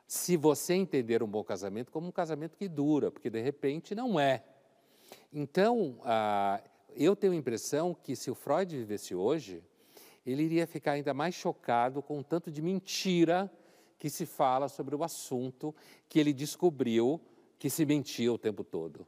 Se 0.08 0.36
você 0.36 0.74
entender 0.74 1.22
um 1.22 1.28
bom 1.28 1.44
casamento 1.44 1.92
como 1.92 2.08
um 2.08 2.12
casamento 2.12 2.58
que 2.58 2.68
dura, 2.68 3.12
porque 3.12 3.30
de 3.30 3.40
repente 3.40 3.94
não 3.94 4.20
é. 4.20 4.44
Então, 5.32 6.00
uh, 6.00 6.64
eu 6.96 7.16
tenho 7.16 7.34
a 7.34 7.36
impressão 7.36 7.94
que 7.94 8.16
se 8.16 8.32
o 8.32 8.36
Freud 8.36 8.76
vivesse 8.76 9.14
hoje, 9.14 9.64
ele 10.26 10.44
iria 10.44 10.68
ficar 10.68 10.94
ainda 10.94 11.14
mais 11.14 11.36
chocado 11.36 12.02
com 12.02 12.20
o 12.20 12.24
tanto 12.24 12.52
de 12.52 12.62
mentira 12.62 13.52
que 13.98 14.10
se 14.10 14.26
fala 14.26 14.68
sobre 14.68 14.96
o 14.96 15.04
assunto 15.04 15.76
que 16.08 16.20
ele 16.20 16.34
descobriu 16.34 17.20
que 17.58 17.70
se 17.70 17.86
mentia 17.86 18.32
o 18.32 18.38
tempo 18.38 18.64
todo. 18.64 19.08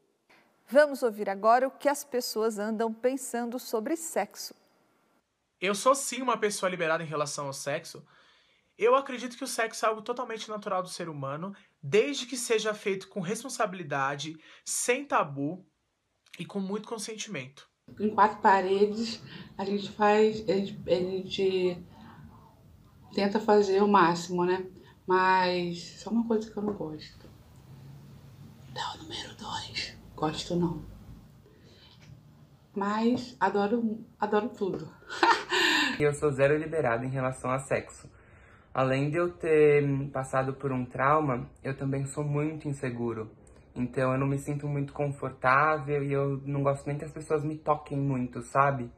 Vamos 0.67 1.03
ouvir 1.03 1.29
agora 1.29 1.67
o 1.67 1.71
que 1.71 1.89
as 1.89 2.03
pessoas 2.03 2.59
andam 2.59 2.93
pensando 2.93 3.59
sobre 3.59 3.95
sexo. 3.95 4.53
Eu 5.59 5.75
sou 5.75 5.93
sim 5.93 6.21
uma 6.21 6.37
pessoa 6.37 6.69
liberada 6.69 7.03
em 7.03 7.07
relação 7.07 7.47
ao 7.47 7.53
sexo. 7.53 8.05
Eu 8.77 8.95
acredito 8.95 9.35
que 9.35 9.43
o 9.43 9.47
sexo 9.47 9.85
é 9.85 9.89
algo 9.89 10.01
totalmente 10.01 10.47
natural 10.47 10.81
do 10.81 10.87
ser 10.87 11.09
humano, 11.09 11.53
desde 11.83 12.25
que 12.25 12.37
seja 12.37 12.73
feito 12.73 13.09
com 13.09 13.19
responsabilidade, 13.19 14.37
sem 14.63 15.05
tabu 15.05 15.65
e 16.39 16.45
com 16.45 16.59
muito 16.59 16.87
consentimento. 16.87 17.67
Em 17.99 18.09
quatro 18.09 18.39
paredes, 18.41 19.21
a 19.57 19.65
gente 19.65 19.91
faz, 19.91 20.47
a 20.47 20.53
gente, 20.53 20.79
a 20.87 20.95
gente 20.95 21.83
tenta 23.13 23.39
fazer 23.39 23.83
o 23.83 23.87
máximo, 23.87 24.45
né? 24.45 24.65
Mas 25.05 25.99
só 25.99 26.09
uma 26.09 26.25
coisa 26.25 26.49
que 26.49 26.55
eu 26.55 26.63
não 26.63 26.73
gosto. 26.73 27.27
Dá 28.73 28.93
o 28.93 29.03
número 29.03 29.35
dois. 29.35 29.97
Gosto 30.15 30.55
não. 30.55 30.85
Mas 32.75 33.35
adoro, 33.39 34.05
adoro 34.19 34.49
tudo. 34.49 34.87
eu 35.99 36.13
sou 36.13 36.31
zero 36.31 36.57
liberada 36.57 37.05
em 37.05 37.09
relação 37.09 37.51
a 37.51 37.59
sexo. 37.59 38.09
Além 38.71 39.09
de 39.09 39.17
eu 39.17 39.31
ter 39.31 39.83
passado 40.11 40.53
por 40.53 40.71
um 40.71 40.85
trauma, 40.85 41.49
eu 41.63 41.75
também 41.75 42.05
sou 42.05 42.23
muito 42.23 42.67
inseguro. 42.67 43.31
Então 43.79 44.11
eu 44.11 44.19
não 44.19 44.27
me 44.27 44.37
sinto 44.37 44.67
muito 44.67 44.91
confortável 44.91 46.03
e 46.03 46.11
eu 46.11 46.41
não 46.45 46.61
gosto 46.61 46.85
nem 46.85 46.97
que 46.97 47.05
as 47.05 47.11
pessoas 47.11 47.43
me 47.43 47.57
toquem 47.57 47.97
muito, 47.97 48.41
sabe? 48.41 48.91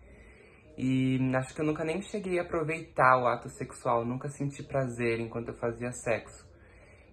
E 0.75 1.19
acho 1.35 1.53
que 1.53 1.61
eu 1.61 1.65
nunca 1.65 1.83
nem 1.83 2.01
cheguei 2.01 2.39
a 2.39 2.41
aproveitar 2.41 3.21
o 3.21 3.27
ato 3.27 3.47
sexual, 3.49 4.03
nunca 4.03 4.27
senti 4.29 4.63
prazer 4.63 5.19
enquanto 5.19 5.49
eu 5.49 5.53
fazia 5.53 5.91
sexo. 5.91 6.49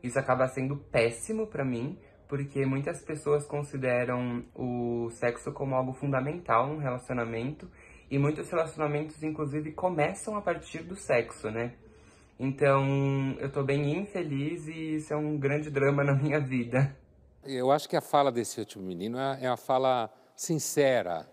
Isso 0.02 0.18
acaba 0.18 0.48
sendo 0.48 0.76
péssimo 0.76 1.46
para 1.46 1.64
mim, 1.64 1.98
porque 2.28 2.64
muitas 2.64 3.04
pessoas 3.04 3.46
consideram 3.46 4.44
o 4.54 5.10
sexo 5.10 5.52
como 5.52 5.74
algo 5.74 5.92
fundamental 5.92 6.68
num 6.68 6.78
relacionamento 6.78 7.70
e 8.10 8.18
muitos 8.18 8.48
relacionamentos, 8.50 9.22
inclusive, 9.22 9.72
começam 9.72 10.36
a 10.36 10.40
partir 10.40 10.82
do 10.82 10.96
sexo, 10.96 11.50
né? 11.50 11.74
Então, 12.40 13.36
eu 13.38 13.50
tô 13.50 13.62
bem 13.62 13.98
infeliz 13.98 14.66
e 14.68 14.94
isso 14.94 15.12
é 15.12 15.16
um 15.16 15.36
grande 15.36 15.70
drama 15.70 16.02
na 16.02 16.14
minha 16.14 16.40
vida. 16.40 16.96
Eu 17.44 17.70
acho 17.70 17.88
que 17.88 17.96
a 17.96 18.00
fala 18.00 18.32
desse 18.32 18.58
último 18.58 18.84
menino 18.84 19.18
é, 19.18 19.44
é 19.44 19.50
uma 19.50 19.56
fala 19.56 20.12
sincera, 20.34 21.30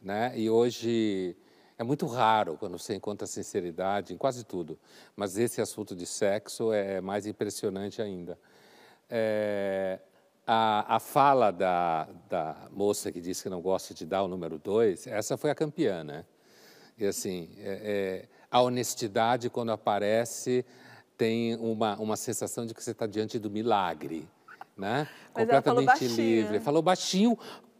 né? 0.00 0.32
E 0.36 0.50
hoje 0.50 1.36
é 1.78 1.84
muito 1.84 2.06
raro 2.06 2.56
quando 2.58 2.78
você 2.78 2.94
encontra 2.94 3.26
sinceridade 3.26 4.12
em 4.12 4.16
quase 4.16 4.44
tudo, 4.44 4.78
mas 5.16 5.38
esse 5.38 5.60
assunto 5.60 5.94
de 5.94 6.06
sexo 6.06 6.72
é 6.72 7.00
mais 7.00 7.26
impressionante 7.26 8.02
ainda. 8.02 8.38
É, 9.08 10.00
a, 10.46 10.96
a, 10.96 11.00
fala 11.00 11.50
da, 11.50 12.08
da, 12.28 12.68
moça 12.70 13.10
que 13.12 13.20
disse 13.20 13.42
que 13.42 13.48
não 13.48 13.60
gosta 13.60 13.94
de 13.94 14.04
dar 14.04 14.22
o 14.22 14.28
número 14.28 14.58
dois, 14.58 15.06
essa 15.06 15.36
foi 15.36 15.50
a 15.50 15.54
campeã, 15.54 16.02
né? 16.04 16.24
E 16.98 17.06
assim, 17.06 17.50
é, 17.58 17.80
é, 17.82 18.28
a 18.50 18.60
honestidade, 18.60 19.48
quando 19.50 19.72
aparece, 19.72 20.64
tem 21.16 21.56
uma, 21.56 21.96
uma 21.98 22.16
sensação 22.16 22.66
de 22.66 22.74
que 22.74 22.82
você 22.82 22.90
está 22.90 23.06
diante 23.06 23.38
do 23.38 23.50
milagre, 23.50 24.28
né? 24.76 25.08
Mas 25.34 25.44
Completamente 25.44 25.98
falou 25.98 26.16
livre. 26.16 26.60
Falou 26.60 26.82
baixinho, 26.82 27.38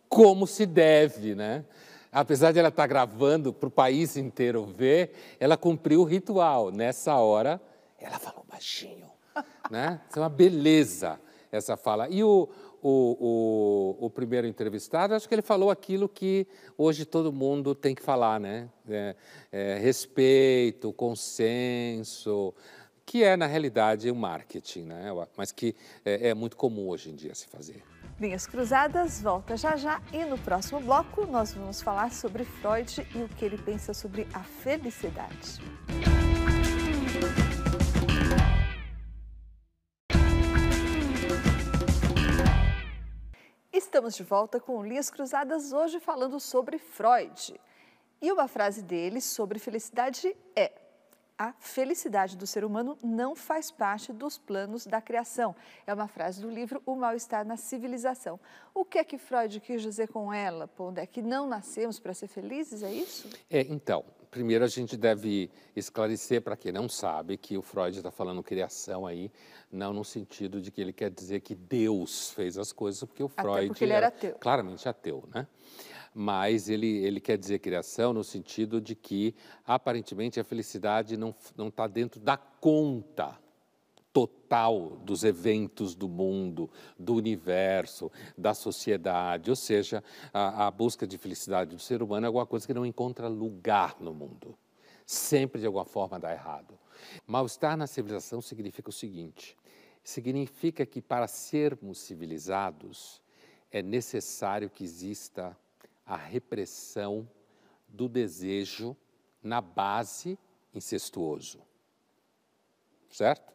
como 0.09 0.47
se 0.47 0.67
deve, 0.67 1.35
né? 1.35 1.65
Apesar 2.11 2.53
de 2.53 2.59
ela 2.59 2.69
estar 2.69 2.85
tá 2.85 2.87
gravando 2.87 3.53
para 3.53 3.67
o 3.67 3.71
país 3.71 4.17
inteiro 4.17 4.65
ver, 4.65 5.13
ela 5.41 5.57
cumpriu 5.57 6.01
o 6.01 6.05
ritual. 6.05 6.71
Nessa 6.71 7.17
hora, 7.17 7.61
ela 7.99 8.19
falou 8.19 8.45
baixinho, 8.49 9.11
né? 9.71 10.01
Isso 10.09 10.19
é 10.19 10.23
uma 10.23 10.29
beleza 10.29 11.19
essa 11.57 11.77
fala. 11.77 12.09
E 12.09 12.23
o, 12.23 12.49
o, 12.83 13.97
o, 14.01 14.07
o, 14.07 14.11
primeiro 14.11 14.47
entrevistado, 14.47 15.15
acho 15.15 15.29
que 15.29 15.35
ele 15.35 15.43
falou 15.43 15.71
aquilo 15.71 16.09
que 16.09 16.47
hoje 16.77 17.05
todo 17.05 17.33
mundo 17.33 17.75
tem 17.75 17.95
que 17.95 18.03
falar, 18.03 18.41
né? 18.41 18.69
É, 18.89 19.17
é, 19.53 19.79
respeito, 19.79 20.93
consenso, 20.93 22.53
que 23.07 23.23
é, 23.23 23.37
na 23.37 23.47
realidade, 23.47 24.11
o 24.11 24.15
marketing, 24.15 24.85
né? 24.85 25.11
mas 25.37 25.53
que 25.53 25.75
é, 26.05 26.29
é 26.29 26.35
muito 26.35 26.57
comum 26.57 26.89
hoje 26.89 27.11
em 27.11 27.15
dia 27.15 27.35
se 27.35 27.47
fazer. 27.49 27.83
Linhas 28.19 28.47
Cruzadas 28.47 29.21
volta 29.21 29.57
já 29.57 29.77
já 29.77 30.01
e 30.13 30.25
no 30.25 30.39
próximo 30.39 30.81
bloco 30.81 31.27
nós 31.27 31.53
vamos 31.53 31.83
falar 31.83 32.13
sobre 32.13 32.45
Freud 32.45 33.07
e 33.15 33.23
o 33.23 33.29
que 33.29 33.45
ele 33.45 33.59
pensa 33.59 33.93
sobre 33.93 34.27
a 34.33 34.41
felicidade. 34.41 35.61
Estamos 43.73 44.15
de 44.15 44.23
volta 44.23 44.61
com 44.61 44.85
Linhas 44.85 45.11
Cruzadas, 45.11 45.73
hoje 45.73 45.99
falando 45.99 46.39
sobre 46.39 46.79
Freud. 46.79 47.61
E 48.23 48.31
uma 48.31 48.47
frase 48.47 48.83
dele 48.83 49.21
sobre 49.21 49.59
felicidade 49.59 50.35
é: 50.55 50.84
a 51.37 51.53
felicidade 51.59 52.37
do 52.37 52.47
ser 52.47 52.65
humano 52.65 52.97
não 53.03 53.35
faz 53.35 53.71
parte 53.71 54.13
dos 54.13 54.39
planos 54.39 54.87
da 54.87 55.01
criação. 55.01 55.55
É 55.87 55.93
uma 55.93 56.07
frase 56.07 56.41
do 56.41 56.49
livro 56.49 56.81
O 56.87 56.95
Mal-Estar 56.95 57.45
na 57.45 57.57
Civilização. 57.57 58.39
O 58.73 58.85
que 58.85 58.99
é 58.99 59.05
que 59.05 59.19
Freud 59.19 59.59
quis 59.61 59.83
dizer 59.83 60.09
com 60.09 60.33
ela, 60.33 60.69
Pondé? 60.69 61.07
Que 61.07 61.21
não 61.21 61.49
nascemos 61.49 61.99
para 61.99 62.15
ser 62.15 62.29
felizes, 62.29 62.83
é 62.83 62.93
isso? 62.93 63.29
É, 63.51 63.63
então, 63.63 64.05
primeiro 64.31 64.65
a 64.65 64.69
gente 64.69 64.97
deve 64.97 65.51
esclarecer 65.75 66.41
para 66.41 66.57
quem 66.57 66.71
não 66.71 66.89
sabe 66.89 67.37
que 67.37 67.59
o 67.59 67.63
Freud 67.63 67.97
está 67.97 68.13
falando 68.13 68.43
criação 68.43 69.05
aí, 69.05 69.31
não 69.71 69.93
no 69.93 70.05
sentido 70.05 70.61
de 70.61 70.71
que 70.71 70.81
ele 70.81 70.93
quer 70.93 71.11
dizer 71.11 71.41
que 71.41 71.55
Deus 71.55 72.31
fez 72.31 72.57
as 72.57 72.71
coisas, 72.71 73.03
porque 73.03 73.23
o 73.23 73.29
Freud 73.29 73.59
Até 73.59 73.67
porque 73.67 73.85
ele 73.85 73.93
era 73.93 74.07
ateu. 74.09 74.37
claramente 74.39 74.89
ateu, 74.89 75.25
né? 75.35 75.49
Mas 76.15 76.69
ele, 76.69 76.87
ele 76.87 77.21
quer 77.21 77.37
dizer 77.37 77.59
criação 77.59 78.13
no 78.13 78.23
sentido 78.23 78.81
de 78.81 78.95
que 78.95 79.35
aparentemente 79.67 80.39
a 80.39 80.45
felicidade 80.45 81.17
não 81.17 81.35
está 81.69 81.89
dentro 81.89 82.21
da 82.21 82.37
conta 82.37 83.37
total 84.15 84.91
dos 85.03 85.25
eventos 85.25 85.97
do 85.97 86.09
mundo, 86.09 86.71
do 86.97 87.17
universo, 87.17 88.13
da 88.39 88.55
sociedade. 88.55 89.51
Ou 89.51 89.57
seja, 89.57 90.05
a, 90.33 90.69
a, 90.69 90.71
busca 90.71 91.05
de 91.05 91.19
felicidade 91.19 91.75
do 91.75 91.83
ser 91.83 92.01
humano 92.01 92.25
é 92.25 92.29
alguma 92.29 92.47
coisa 92.47 92.65
que 92.65 92.73
não 92.73 92.87
encontra 92.87 93.27
lugar 93.27 93.97
no 93.99 94.15
mundo. 94.15 94.57
Sempre, 95.05 95.61
de 95.61 95.67
alguma 95.67 95.85
forma, 95.85 96.21
dá 96.21 96.33
errado. 96.33 96.79
Mal-estar 97.27 97.77
na 97.77 97.89
civilização 97.89 98.41
significa 98.41 98.89
o 98.89 98.93
seguinte: 98.93 99.57
significa 100.05 100.87
que 100.87 101.03
para 101.03 101.27
sermos 101.27 101.99
civilizados 101.99 103.21
é 103.69 103.83
necessário 103.83 104.71
que 104.71 104.85
exista 104.85 105.59
a 106.05 106.17
repressão 106.17 107.29
do 107.89 108.09
desejo 108.09 108.97
na 109.43 109.61
base 109.61 110.39
incestuoso. 110.73 111.63
Certo? 113.11 113.53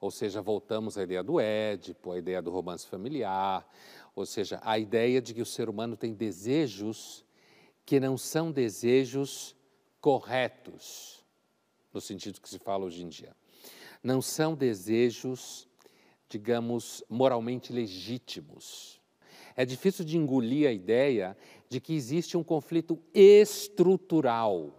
Ou 0.00 0.10
seja, 0.10 0.40
voltamos 0.40 0.96
à 0.96 1.02
ideia 1.02 1.22
do 1.22 1.38
Édipo, 1.38 2.12
à 2.12 2.18
ideia 2.18 2.40
do 2.40 2.50
romance 2.50 2.86
familiar, 2.86 3.68
ou 4.14 4.24
seja, 4.24 4.58
a 4.64 4.78
ideia 4.78 5.20
de 5.20 5.34
que 5.34 5.42
o 5.42 5.46
ser 5.46 5.68
humano 5.68 5.96
tem 5.96 6.14
desejos 6.14 7.24
que 7.84 8.00
não 8.00 8.16
são 8.16 8.50
desejos 8.50 9.54
corretos, 10.00 11.24
no 11.92 12.00
sentido 12.00 12.40
que 12.40 12.48
se 12.48 12.58
fala 12.58 12.84
hoje 12.84 13.02
em 13.02 13.08
dia. 13.08 13.36
Não 14.02 14.22
são 14.22 14.54
desejos, 14.54 15.68
digamos, 16.28 17.04
moralmente 17.08 17.72
legítimos. 17.72 18.99
É 19.60 19.64
difícil 19.66 20.06
de 20.06 20.16
engolir 20.16 20.66
a 20.66 20.72
ideia 20.72 21.36
de 21.68 21.82
que 21.82 21.92
existe 21.94 22.34
um 22.34 22.42
conflito 22.42 22.98
estrutural. 23.12 24.72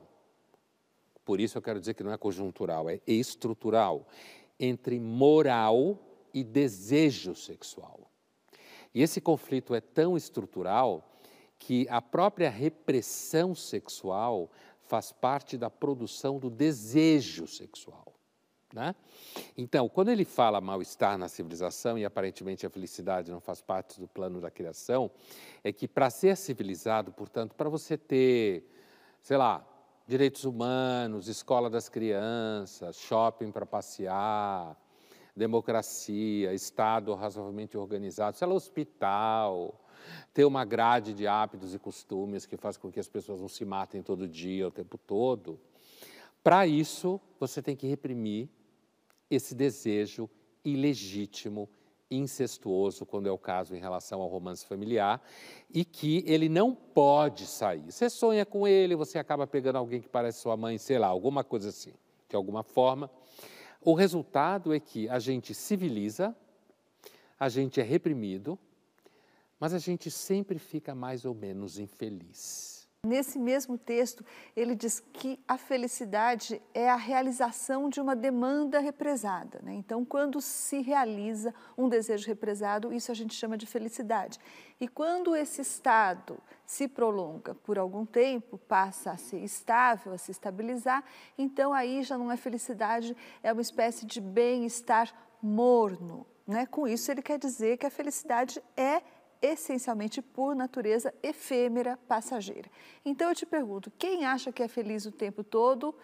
Por 1.24 1.40
isso 1.40 1.56
eu 1.56 1.62
quero 1.62 1.80
dizer 1.80 1.94
que 1.94 2.02
não 2.02 2.12
é 2.12 2.18
conjuntural, 2.18 2.90
é 2.90 3.00
estrutural 3.06 4.08
entre 4.60 5.00
moral 5.00 6.00
e 6.34 6.44
desejo 6.44 7.36
sexual. 7.36 8.10
E 8.92 9.04
esse 9.04 9.22
conflito 9.22 9.76
é 9.76 9.82
tão 9.82 10.18
estrutural 10.18 11.08
que 11.60 11.86
a 11.88 12.02
própria 12.02 12.50
repressão 12.50 13.54
sexual 13.54 14.50
faz 14.88 15.12
parte 15.12 15.60
da 15.60 15.70
produção 15.70 16.40
do 16.40 16.50
desejo 16.50 17.46
sexual. 17.46 18.16
Né? 18.74 18.96
Então, 19.58 19.90
quando 19.90 20.10
ele 20.10 20.24
fala 20.24 20.62
mal-estar 20.62 21.18
na 21.18 21.28
civilização 21.28 21.98
e 21.98 22.06
aparentemente 22.06 22.66
a 22.66 22.70
felicidade 22.70 23.30
não 23.30 23.42
faz 23.42 23.62
parte 23.62 24.00
do 24.00 24.08
plano 24.08 24.40
da 24.40 24.50
criação, 24.50 25.12
é 25.63 25.74
que 25.74 25.88
para 25.88 26.10
ser 26.10 26.38
civilizado, 26.38 27.12
portanto, 27.12 27.54
para 27.54 27.70
você 27.70 27.98
ter, 27.98 28.66
sei 29.22 29.36
lá, 29.36 29.68
direitos 30.08 30.46
humanos, 30.46 31.28
escola 31.28 31.70
das 31.70 31.90
crianças, 31.90 32.98
shopping 32.98 33.51
para 33.51 33.66
passear, 33.66 34.78
democracia, 35.36 36.54
Estado 36.54 37.13
razoavelmente 37.13 37.78
organizado, 37.78 38.38
sei 38.38 38.48
lá, 38.48 38.54
hospital, 38.54 39.80
ter 40.34 40.46
uma 40.46 40.66
grade 40.66 41.13
de 41.13 41.28
hábitos 41.28 41.74
e 41.74 41.80
costumes 41.80 42.46
que 42.46 42.58
faz 42.58 42.78
com 42.78 42.92
que 42.92 43.00
as 43.00 43.08
pessoas 43.08 43.42
não 43.42 43.48
se 43.48 43.66
matem 43.66 44.01
todo 44.01 44.28
dia, 44.28 44.68
o 44.68 44.72
tempo 44.72 44.98
todo. 44.98 45.60
Para 46.44 46.66
isso, 46.66 47.22
você 47.40 47.62
tem 47.62 47.75
que 47.75 47.88
reprimir 47.88 48.50
esse 49.32 49.56
desejo 49.56 50.30
ilegítimo, 50.64 51.70
incestuoso, 52.12 53.06
quando 53.06 53.28
é 53.28 53.32
o 53.32 53.38
caso 53.38 53.74
em 53.74 53.80
relação 53.80 54.22
ao 54.22 54.28
romance 54.28 54.66
familiar, 54.66 55.24
e 55.74 55.86
que 55.86 56.24
ele 56.28 56.50
não 56.50 56.76
pode 56.76 57.46
sair. 57.46 57.90
Você 57.90 58.10
sonha 58.10 58.46
com 58.46 58.68
ele, 58.68 58.96
você 58.96 59.18
acaba 59.18 59.48
pegando 59.48 59.78
alguém 59.78 60.02
que 60.02 60.10
parece 60.10 60.40
sua 60.40 60.58
mãe, 60.58 60.78
sei 60.78 61.00
lá, 61.00 61.08
alguma 61.08 61.44
coisa 61.44 61.70
assim, 61.70 61.94
de 62.28 62.36
alguma 62.36 62.62
forma. 62.62 63.10
O 63.80 63.94
resultado 63.94 64.74
é 64.74 64.80
que 64.80 65.08
a 65.08 65.18
gente 65.18 65.54
civiliza, 65.54 66.36
a 67.40 67.48
gente 67.48 67.80
é 67.80 67.84
reprimido, 67.84 68.60
mas 69.58 69.74
a 69.74 69.80
gente 69.80 70.12
sempre 70.12 70.60
fica 70.60 70.94
mais 70.94 71.24
ou 71.24 71.34
menos 71.34 71.80
infeliz. 71.80 72.71
Nesse 73.03 73.39
mesmo 73.39 73.79
texto, 73.79 74.24
ele 74.55 74.75
diz 74.75 75.00
que 75.00 75.39
a 75.48 75.58
felicidade 75.58 76.62
é 76.72 76.88
a 76.88 76.96
realização 76.96 77.89
de 77.89 78.00
uma 78.00 78.15
demanda 78.15 78.79
represada. 78.79 79.60
Né? 79.63 79.74
Então, 79.74 80.05
quando 80.05 80.39
se 80.39 80.81
realiza 80.81 81.51
um 81.75 81.89
desejo 81.89 82.27
represado, 82.27 82.93
isso 82.93 83.12
a 83.12 83.15
gente 83.15 83.34
chama 83.34 83.58
de 83.58 83.65
felicidade. 83.65 84.38
E 84.79 84.88
quando 84.88 85.36
esse 85.36 85.62
estado 85.62 86.38
se 86.63 86.88
prolonga 86.88 87.55
por 87.55 87.79
algum 87.79 88.05
tempo, 88.05 88.60
passa 88.60 89.10
a 89.10 89.17
ser 89.17 89.39
estável, 89.39 90.13
a 90.13 90.17
se 90.20 90.29
estabilizar, 90.29 91.03
então 91.36 91.74
aí 91.74 92.03
já 92.03 92.20
não 92.20 92.31
é 92.31 92.38
felicidade, 92.38 93.17
é 93.41 93.51
uma 93.51 93.63
espécie 93.63 94.05
de 94.05 94.22
bem-estar 94.22 95.12
morno. 95.41 96.24
Né? 96.46 96.67
Com 96.67 96.88
isso, 96.88 97.10
ele 97.10 97.24
quer 97.24 97.39
dizer 97.39 97.77
que 97.77 97.86
a 97.88 97.89
felicidade 97.89 98.62
é 98.77 99.01
essencialmente 99.42 100.22
por 100.22 100.56
natureza 100.56 101.14
efêmera, 101.24 101.98
passageira. 102.08 102.70
Então 103.04 103.30
eu 103.30 103.36
te 103.36 103.46
pergunto, 103.46 103.92
quem 103.98 104.26
acha 104.26 104.52
que 104.52 104.62
é 104.62 104.68
feliz 104.68 105.06
o 105.06 105.12
tempo 105.12 105.44
todo 105.44 105.96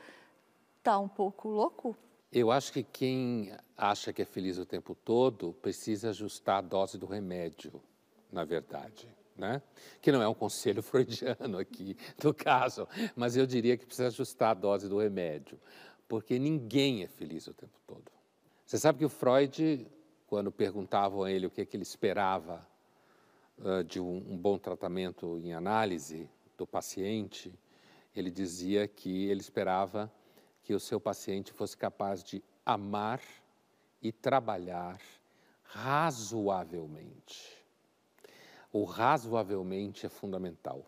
está 0.80 0.98
um 0.98 1.08
pouco 1.08 1.50
louco? 1.50 1.96
Eu 2.32 2.52
acho 2.52 2.74
que 2.74 2.84
quem 2.84 3.54
acha 3.78 4.12
que 4.12 4.22
é 4.22 4.26
feliz 4.26 4.58
o 4.58 4.66
tempo 4.66 4.96
todo 4.96 5.54
precisa 5.62 6.10
ajustar 6.10 6.58
a 6.58 6.62
dose 6.62 6.98
do 6.98 7.06
remédio, 7.06 7.82
na 8.32 8.44
verdade. 8.44 9.08
Né? 9.36 9.62
Que 10.02 10.12
não 10.12 10.22
é 10.22 10.28
um 10.28 10.34
conselho 10.34 10.82
freudiano 10.84 11.60
aqui 11.60 11.96
no 12.24 12.34
caso, 12.34 12.88
mas 13.16 13.38
eu 13.38 13.46
diria 13.46 13.78
que 13.78 13.86
precisa 13.86 14.08
ajustar 14.08 14.52
a 14.52 14.54
dose 14.56 14.90
do 14.90 14.98
remédio, 14.98 15.60
porque 16.08 16.40
ninguém 16.40 17.04
é 17.04 17.08
feliz 17.08 17.46
o 17.48 17.54
tempo 17.54 17.80
todo. 17.86 18.12
Você 18.66 18.80
sabe 18.80 19.00
que 19.00 19.06
o 19.06 19.10
Freud, 19.10 19.88
quando 20.26 20.52
perguntavam 20.52 21.24
a 21.24 21.32
ele 21.32 21.46
o 21.46 21.52
que, 21.52 21.62
é 21.62 21.66
que 21.66 21.78
ele 21.78 21.84
esperava 21.84 22.68
de 23.88 24.00
um, 24.00 24.18
um 24.30 24.38
bom 24.38 24.58
tratamento 24.58 25.40
em 25.40 25.54
análise 25.54 26.30
do 26.58 26.66
paciente, 26.66 27.54
ele 28.16 28.32
dizia 28.32 28.88
que 28.88 29.28
ele 29.28 29.42
esperava 29.42 30.12
que 30.64 30.74
o 30.74 30.80
seu 30.80 31.00
paciente 31.00 31.52
fosse 31.52 31.78
capaz 31.78 32.24
de 32.24 32.44
amar 32.66 33.22
e 34.02 34.12
trabalhar 34.12 35.00
razoavelmente. 35.64 37.58
O 38.72 38.84
razoavelmente 38.84 40.06
é 40.06 40.10
fundamental. 40.10 40.86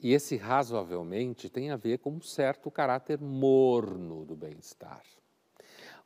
E 0.00 0.12
esse 0.12 0.36
razoavelmente 0.36 1.48
tem 1.48 1.70
a 1.70 1.76
ver 1.76 1.98
com 1.98 2.10
um 2.10 2.20
certo 2.20 2.70
caráter 2.70 3.20
morno 3.20 4.24
do 4.24 4.34
bem-estar. 4.34 5.02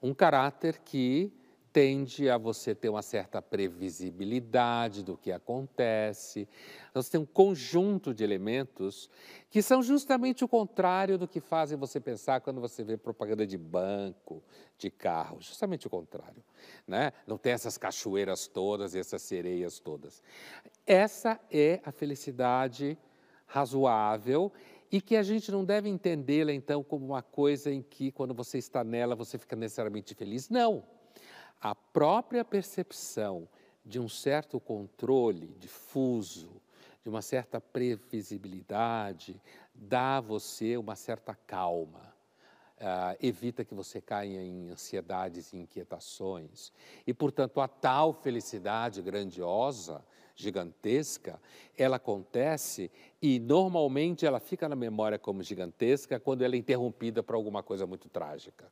Um 0.02 0.12
caráter 0.12 0.78
que 0.80 1.32
tende 1.76 2.30
a 2.30 2.38
você 2.38 2.74
ter 2.74 2.88
uma 2.88 3.02
certa 3.02 3.42
previsibilidade 3.42 5.04
do 5.04 5.14
que 5.14 5.30
acontece. 5.30 6.48
Você 6.94 7.10
tem 7.10 7.20
um 7.20 7.26
conjunto 7.26 8.14
de 8.14 8.24
elementos 8.24 9.10
que 9.50 9.60
são 9.60 9.82
justamente 9.82 10.42
o 10.42 10.48
contrário 10.48 11.18
do 11.18 11.28
que 11.28 11.38
fazem 11.38 11.76
você 11.76 12.00
pensar 12.00 12.40
quando 12.40 12.62
você 12.62 12.82
vê 12.82 12.96
propaganda 12.96 13.46
de 13.46 13.58
banco, 13.58 14.42
de 14.78 14.90
carro, 14.90 15.36
justamente 15.42 15.86
o 15.86 15.90
contrário. 15.90 16.42
Né? 16.88 17.12
Não 17.26 17.36
tem 17.36 17.52
essas 17.52 17.76
cachoeiras 17.76 18.46
todas, 18.46 18.94
essas 18.94 19.20
sereias 19.20 19.78
todas. 19.78 20.22
Essa 20.86 21.38
é 21.50 21.82
a 21.84 21.92
felicidade 21.92 22.96
razoável 23.44 24.50
e 24.90 24.98
que 24.98 25.14
a 25.14 25.22
gente 25.22 25.52
não 25.52 25.62
deve 25.62 25.90
entendê-la 25.90 26.54
então 26.54 26.82
como 26.82 27.04
uma 27.04 27.20
coisa 27.20 27.70
em 27.70 27.82
que 27.82 28.10
quando 28.10 28.32
você 28.32 28.56
está 28.56 28.82
nela 28.82 29.14
você 29.14 29.36
fica 29.36 29.54
necessariamente 29.54 30.14
feliz. 30.14 30.48
Não 30.48 30.95
a 31.60 31.74
própria 31.74 32.44
percepção 32.44 33.48
de 33.84 34.00
um 34.00 34.08
certo 34.08 34.58
controle 34.58 35.54
difuso, 35.58 36.60
de 37.02 37.08
uma 37.08 37.22
certa 37.22 37.60
previsibilidade, 37.60 39.40
dá 39.72 40.16
a 40.16 40.20
você 40.20 40.76
uma 40.76 40.96
certa 40.96 41.34
calma. 41.34 42.14
Uh, 42.78 43.16
evita 43.22 43.64
que 43.64 43.74
você 43.74 44.02
caia 44.02 44.42
em 44.42 44.68
ansiedades 44.68 45.52
e 45.52 45.56
inquietações. 45.56 46.72
E, 47.06 47.14
portanto, 47.14 47.58
a 47.60 47.66
tal 47.66 48.12
felicidade 48.12 49.00
grandiosa, 49.00 50.04
gigantesca, 50.34 51.40
ela 51.78 51.96
acontece 51.96 52.90
e 53.22 53.38
normalmente 53.38 54.26
ela 54.26 54.38
fica 54.38 54.68
na 54.68 54.76
memória 54.76 55.18
como 55.18 55.42
gigantesca 55.42 56.20
quando 56.20 56.42
ela 56.42 56.54
é 56.54 56.58
interrompida 56.58 57.22
por 57.22 57.34
alguma 57.34 57.62
coisa 57.62 57.86
muito 57.86 58.10
trágica. 58.10 58.70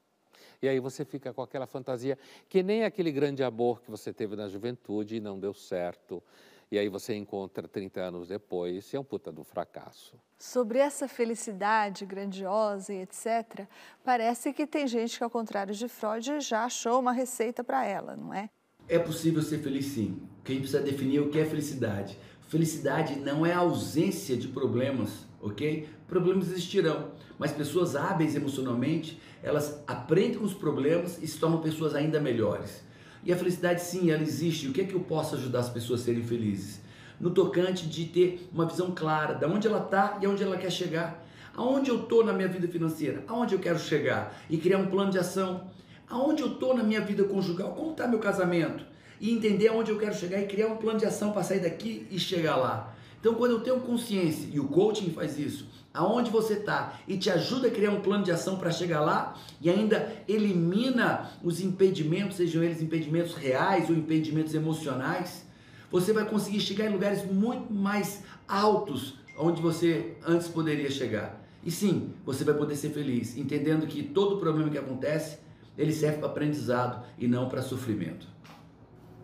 E 0.62 0.68
aí 0.68 0.80
você 0.80 1.04
fica 1.04 1.32
com 1.32 1.42
aquela 1.42 1.66
fantasia 1.66 2.18
que 2.48 2.62
nem 2.62 2.84
aquele 2.84 3.12
grande 3.12 3.42
amor 3.42 3.82
que 3.82 3.90
você 3.90 4.12
teve 4.12 4.36
na 4.36 4.48
juventude 4.48 5.16
e 5.16 5.20
não 5.20 5.38
deu 5.38 5.54
certo. 5.54 6.22
E 6.70 6.78
aí 6.78 6.88
você 6.88 7.14
encontra 7.14 7.68
30 7.68 8.00
anos 8.00 8.28
depois 8.28 8.92
e 8.92 8.96
é 8.96 9.00
um 9.00 9.04
puta 9.04 9.30
do 9.30 9.44
fracasso. 9.44 10.14
Sobre 10.38 10.78
essa 10.78 11.06
felicidade 11.06 12.04
grandiosa 12.04 12.92
e 12.92 13.02
etc., 13.02 13.66
parece 14.02 14.52
que 14.52 14.66
tem 14.66 14.86
gente 14.86 15.16
que, 15.16 15.24
ao 15.24 15.30
contrário 15.30 15.74
de 15.74 15.88
Freud, 15.88 16.40
já 16.40 16.64
achou 16.64 16.98
uma 16.98 17.12
receita 17.12 17.62
para 17.62 17.86
ela, 17.86 18.16
não 18.16 18.34
é? 18.34 18.50
É 18.88 18.98
possível 18.98 19.40
ser 19.42 19.58
feliz 19.58 19.86
sim. 19.86 20.20
Quem 20.42 20.58
precisa 20.58 20.82
definir 20.82 21.20
o 21.20 21.30
que 21.30 21.38
é 21.38 21.44
felicidade. 21.44 22.18
Felicidade 22.48 23.18
não 23.18 23.46
é 23.46 23.52
ausência 23.52 24.36
de 24.36 24.48
problemas, 24.48 25.26
ok? 25.40 25.88
Problemas 26.14 26.48
existirão, 26.48 27.08
mas 27.36 27.50
pessoas 27.50 27.96
hábeis 27.96 28.36
emocionalmente 28.36 29.20
elas 29.42 29.82
aprendem 29.84 30.38
com 30.38 30.44
os 30.44 30.54
problemas 30.54 31.20
e 31.20 31.26
se 31.26 31.36
tornam 31.40 31.60
pessoas 31.60 31.92
ainda 31.92 32.20
melhores. 32.20 32.84
E 33.24 33.32
a 33.32 33.36
felicidade, 33.36 33.82
sim, 33.82 34.12
ela 34.12 34.22
existe. 34.22 34.68
O 34.68 34.72
que 34.72 34.82
é 34.82 34.84
que 34.84 34.94
eu 34.94 35.00
posso 35.00 35.34
ajudar 35.34 35.58
as 35.58 35.68
pessoas 35.68 36.02
a 36.02 36.04
serem 36.04 36.22
felizes? 36.22 36.80
No 37.18 37.30
tocante 37.30 37.88
de 37.88 38.04
ter 38.04 38.48
uma 38.52 38.64
visão 38.64 38.92
clara 38.92 39.34
de 39.34 39.44
onde 39.44 39.66
ela 39.66 39.80
está 39.80 40.16
e 40.22 40.26
aonde 40.26 40.44
ela 40.44 40.56
quer 40.56 40.70
chegar. 40.70 41.20
Aonde 41.52 41.90
eu 41.90 42.02
estou 42.02 42.24
na 42.24 42.32
minha 42.32 42.46
vida 42.46 42.68
financeira? 42.68 43.24
Aonde 43.26 43.56
eu 43.56 43.58
quero 43.58 43.80
chegar? 43.80 44.40
E 44.48 44.56
criar 44.56 44.78
um 44.78 44.86
plano 44.86 45.10
de 45.10 45.18
ação. 45.18 45.68
Aonde 46.08 46.42
eu 46.44 46.52
estou 46.52 46.76
na 46.76 46.84
minha 46.84 47.00
vida 47.00 47.24
conjugal? 47.24 47.72
Como 47.72 47.90
está 47.90 48.06
meu 48.06 48.20
casamento? 48.20 48.84
E 49.20 49.32
entender 49.32 49.66
aonde 49.66 49.90
eu 49.90 49.98
quero 49.98 50.14
chegar 50.14 50.40
e 50.40 50.46
criar 50.46 50.68
um 50.68 50.76
plano 50.76 51.00
de 51.00 51.06
ação 51.06 51.32
para 51.32 51.42
sair 51.42 51.58
daqui 51.58 52.06
e 52.08 52.20
chegar 52.20 52.54
lá. 52.54 52.94
Então, 53.18 53.34
quando 53.34 53.52
eu 53.52 53.60
tenho 53.60 53.80
consciência, 53.80 54.48
e 54.52 54.60
o 54.60 54.68
coaching 54.68 55.10
faz 55.10 55.38
isso, 55.38 55.73
aonde 55.94 56.28
você 56.28 56.54
está 56.54 56.98
e 57.06 57.16
te 57.16 57.30
ajuda 57.30 57.68
a 57.68 57.70
criar 57.70 57.92
um 57.92 58.00
plano 58.00 58.24
de 58.24 58.32
ação 58.32 58.58
para 58.58 58.72
chegar 58.72 59.00
lá 59.00 59.36
e 59.60 59.70
ainda 59.70 60.12
elimina 60.26 61.30
os 61.42 61.60
impedimentos, 61.60 62.36
sejam 62.36 62.64
eles 62.64 62.82
impedimentos 62.82 63.34
reais 63.36 63.88
ou 63.88 63.94
impedimentos 63.94 64.52
emocionais, 64.54 65.46
você 65.90 66.12
vai 66.12 66.28
conseguir 66.28 66.58
chegar 66.58 66.86
em 66.86 66.92
lugares 66.92 67.24
muito 67.24 67.72
mais 67.72 68.24
altos 68.48 69.14
onde 69.38 69.62
você 69.62 70.16
antes 70.26 70.48
poderia 70.48 70.90
chegar. 70.90 71.40
E 71.62 71.70
sim, 71.70 72.12
você 72.24 72.44
vai 72.44 72.54
poder 72.54 72.76
ser 72.76 72.90
feliz, 72.90 73.36
entendendo 73.36 73.86
que 73.86 74.02
todo 74.02 74.38
problema 74.38 74.68
que 74.70 74.78
acontece, 74.78 75.38
ele 75.78 75.92
serve 75.92 76.18
para 76.18 76.28
aprendizado 76.28 77.06
e 77.16 77.26
não 77.26 77.48
para 77.48 77.62
sofrimento. 77.62 78.26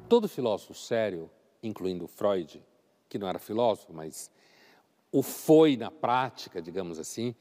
Todo 0.09 0.29
filósofo 0.29 0.75
sério, 0.75 1.29
incluindo 1.63 2.07
Freud, 2.07 2.65
que 3.09 3.19
não 3.19 3.29
era 3.29 3.39
filósofo, 3.39 3.93
mas 3.93 4.31
o 5.13 5.23
foi 5.23 5.77
na 5.77 5.91
prática, 5.91 6.63
digamos 6.63 6.99
assim, 6.99 7.35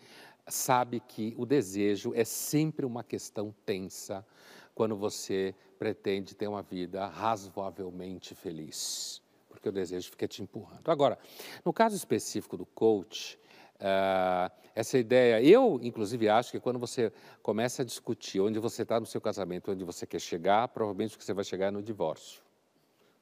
sabe 0.47 0.99
que 0.99 1.35
o 1.37 1.45
desejo 1.45 2.13
é 2.15 2.23
sempre 2.23 2.85
uma 2.85 3.03
questão 3.03 3.53
tensa 3.65 4.25
quando 4.73 4.95
você 4.95 5.53
pretende 5.77 6.35
ter 6.35 6.47
uma 6.47 6.61
vida 6.61 7.05
razoavelmente 7.07 8.33
feliz, 8.33 9.21
porque 9.47 9.69
o 9.69 9.71
desejo 9.71 10.09
fica 10.09 10.27
te 10.27 10.41
empurrando. 10.41 10.89
Agora, 10.89 11.19
no 11.63 11.71
caso 11.71 11.95
específico 11.95 12.57
do 12.57 12.65
coach, 12.65 13.37
uh, 13.75 14.51
essa 14.73 14.97
ideia, 14.97 15.41
eu 15.41 15.79
inclusive 15.83 16.29
acho 16.29 16.51
que 16.51 16.59
quando 16.59 16.79
você 16.79 17.11
começa 17.41 17.81
a 17.81 17.85
discutir 17.85 18.39
onde 18.39 18.57
você 18.59 18.83
está 18.83 18.99
no 18.99 19.05
seu 19.05 19.19
casamento, 19.19 19.71
onde 19.71 19.83
você 19.83 20.07
quer 20.07 20.19
chegar, 20.19 20.67
provavelmente 20.69 21.17
que 21.17 21.23
você 21.23 21.33
vai 21.33 21.43
chegar 21.43 21.71
no 21.71 21.83
divórcio, 21.83 22.41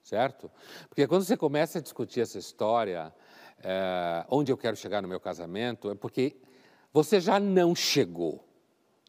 certo? 0.04 0.50
Porque 0.88 1.08
quando 1.08 1.24
você 1.24 1.36
começa 1.36 1.80
a 1.80 1.82
discutir 1.82 2.22
essa 2.22 2.38
história, 2.38 3.14
é, 3.64 4.26
onde 4.30 4.52
eu 4.52 4.58
quero 4.58 4.76
chegar 4.76 5.02
no 5.02 5.08
meu 5.08 5.20
casamento, 5.20 5.90
é 5.90 5.96
porque 5.96 6.36
você 6.94 7.20
já 7.20 7.40
não 7.40 7.76
chegou, 7.76 8.44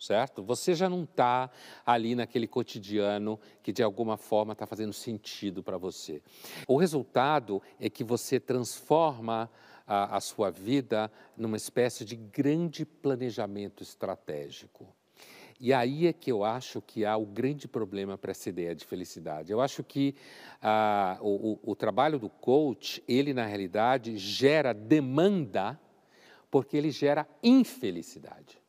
certo? 0.01 0.43
Você 0.43 0.75
já 0.75 0.89
não 0.89 1.05
está 1.05 1.51
ali 1.85 2.15
naquele 2.15 2.47
cotidiano 2.47 3.39
que 3.63 3.73
de 3.73 3.83
alguma 3.83 4.17
forma 4.17 4.53
está 4.53 4.67
fazendo 4.67 4.93
sentido 4.93 5.63
para 5.63 5.79
você. 5.79 6.23
O 6.67 6.77
resultado 6.77 7.63
é 7.79 7.89
que 7.89 8.05
você 8.05 8.41
transforma 8.41 9.51
a, 9.87 10.17
a 10.17 10.21
sua 10.21 10.51
vida 10.51 11.11
numa 11.37 11.57
espécie 11.57 12.05
de 12.05 12.17
grande 12.17 12.85
planejamento 12.85 13.83
estratégico. 13.83 14.87
E 15.61 15.73
aí 15.73 16.07
é 16.07 16.13
que 16.13 16.31
eu 16.31 16.45
acho 16.45 16.81
que 16.81 17.05
há 17.05 17.17
o 17.17 17.27
grande 17.27 17.67
problema 17.67 18.17
para 18.17 18.31
essa 18.31 18.49
ideia 18.49 18.75
de 18.75 18.85
felicidade. 18.85 19.51
Eu 19.51 19.61
acho 19.61 19.83
que 19.83 20.15
ah, 20.63 21.19
o, 21.21 21.53
o, 21.53 21.73
o 21.73 21.77
trabalho 21.77 22.19
do 22.19 22.31
coach, 22.31 23.03
ele 23.09 23.35
na 23.35 23.45
realidade 23.45 24.17
gera 24.17 24.73
demanda 24.73 25.79
porque 26.51 26.77
ele 26.77 26.91
gera 26.91 27.29
infelicidade. 27.43 28.61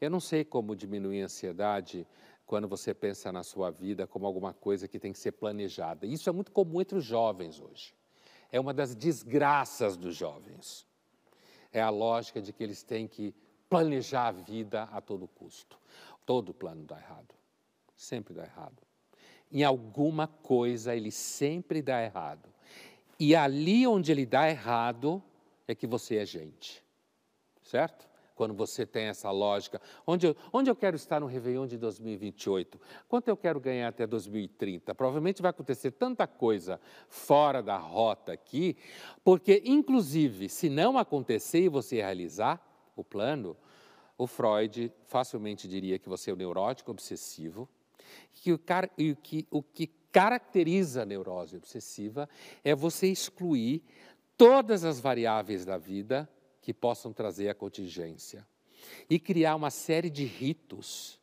Eu 0.00 0.08
não 0.08 0.20
sei 0.20 0.44
como 0.44 0.76
diminuir 0.76 1.22
a 1.22 1.24
ansiedade 1.24 2.06
quando 2.46 2.68
você 2.68 2.94
pensa 2.94 3.32
na 3.32 3.42
sua 3.42 3.70
vida 3.70 4.06
como 4.06 4.26
alguma 4.26 4.52
coisa 4.52 4.86
que 4.86 4.98
tem 4.98 5.12
que 5.12 5.18
ser 5.18 5.32
planejada. 5.32 6.06
Isso 6.06 6.28
é 6.28 6.32
muito 6.32 6.52
comum 6.52 6.80
entre 6.80 6.96
os 6.96 7.04
jovens 7.04 7.60
hoje. 7.60 7.92
É 8.52 8.60
uma 8.60 8.72
das 8.72 8.94
desgraças 8.94 9.96
dos 9.96 10.14
jovens. 10.14 10.86
É 11.72 11.80
a 11.80 11.90
lógica 11.90 12.40
de 12.40 12.52
que 12.52 12.62
eles 12.62 12.84
têm 12.84 13.08
que 13.08 13.34
planejar 13.74 14.28
a 14.28 14.30
vida 14.30 14.84
a 14.92 15.00
todo 15.00 15.26
custo. 15.26 15.76
Todo 16.24 16.54
plano 16.54 16.84
dá 16.84 16.96
errado. 16.96 17.34
Sempre 17.96 18.32
dá 18.32 18.44
errado. 18.44 18.80
Em 19.50 19.64
alguma 19.64 20.28
coisa 20.28 20.94
ele 20.94 21.10
sempre 21.10 21.82
dá 21.82 22.00
errado. 22.00 22.48
E 23.18 23.34
ali 23.34 23.84
onde 23.84 24.12
ele 24.12 24.24
dá 24.24 24.48
errado 24.48 25.20
é 25.66 25.74
que 25.74 25.88
você 25.88 26.18
é 26.18 26.24
gente. 26.24 26.84
Certo? 27.64 28.08
Quando 28.36 28.54
você 28.54 28.86
tem 28.86 29.06
essa 29.06 29.30
lógica, 29.32 29.80
onde 30.06 30.28
eu, 30.28 30.36
onde 30.52 30.70
eu 30.70 30.76
quero 30.76 30.94
estar 30.94 31.18
no 31.18 31.26
Réveillon 31.26 31.66
de 31.66 31.76
2028? 31.76 32.80
Quanto 33.08 33.26
eu 33.26 33.36
quero 33.36 33.58
ganhar 33.58 33.88
até 33.88 34.06
2030? 34.06 34.94
Provavelmente 34.94 35.42
vai 35.42 35.50
acontecer 35.50 35.90
tanta 35.90 36.28
coisa 36.28 36.80
fora 37.08 37.60
da 37.60 37.76
rota 37.76 38.32
aqui, 38.32 38.76
porque, 39.24 39.62
inclusive, 39.64 40.48
se 40.48 40.68
não 40.68 40.96
acontecer 40.96 41.62
e 41.62 41.68
você 41.68 41.96
realizar 41.96 42.60
o 42.96 43.02
plano, 43.02 43.56
o 44.16 44.26
Freud 44.26 44.92
facilmente 45.06 45.66
diria 45.66 45.98
que 45.98 46.08
você 46.08 46.30
é 46.30 46.34
um 46.34 46.36
neurótico 46.36 46.90
obsessivo, 46.90 47.68
que 48.32 48.52
o, 48.52 48.60
e 48.96 49.14
que, 49.14 49.46
o 49.50 49.62
que 49.62 49.86
caracteriza 50.12 51.02
a 51.02 51.06
neurose 51.06 51.56
obsessiva 51.56 52.28
é 52.62 52.74
você 52.74 53.08
excluir 53.08 53.82
todas 54.36 54.84
as 54.84 55.00
variáveis 55.00 55.64
da 55.64 55.76
vida 55.76 56.28
que 56.60 56.72
possam 56.72 57.12
trazer 57.12 57.48
a 57.48 57.54
contingência 57.54 58.46
e 59.08 59.18
criar 59.18 59.56
uma 59.56 59.70
série 59.70 60.10
de 60.10 60.24
ritos 60.24 61.20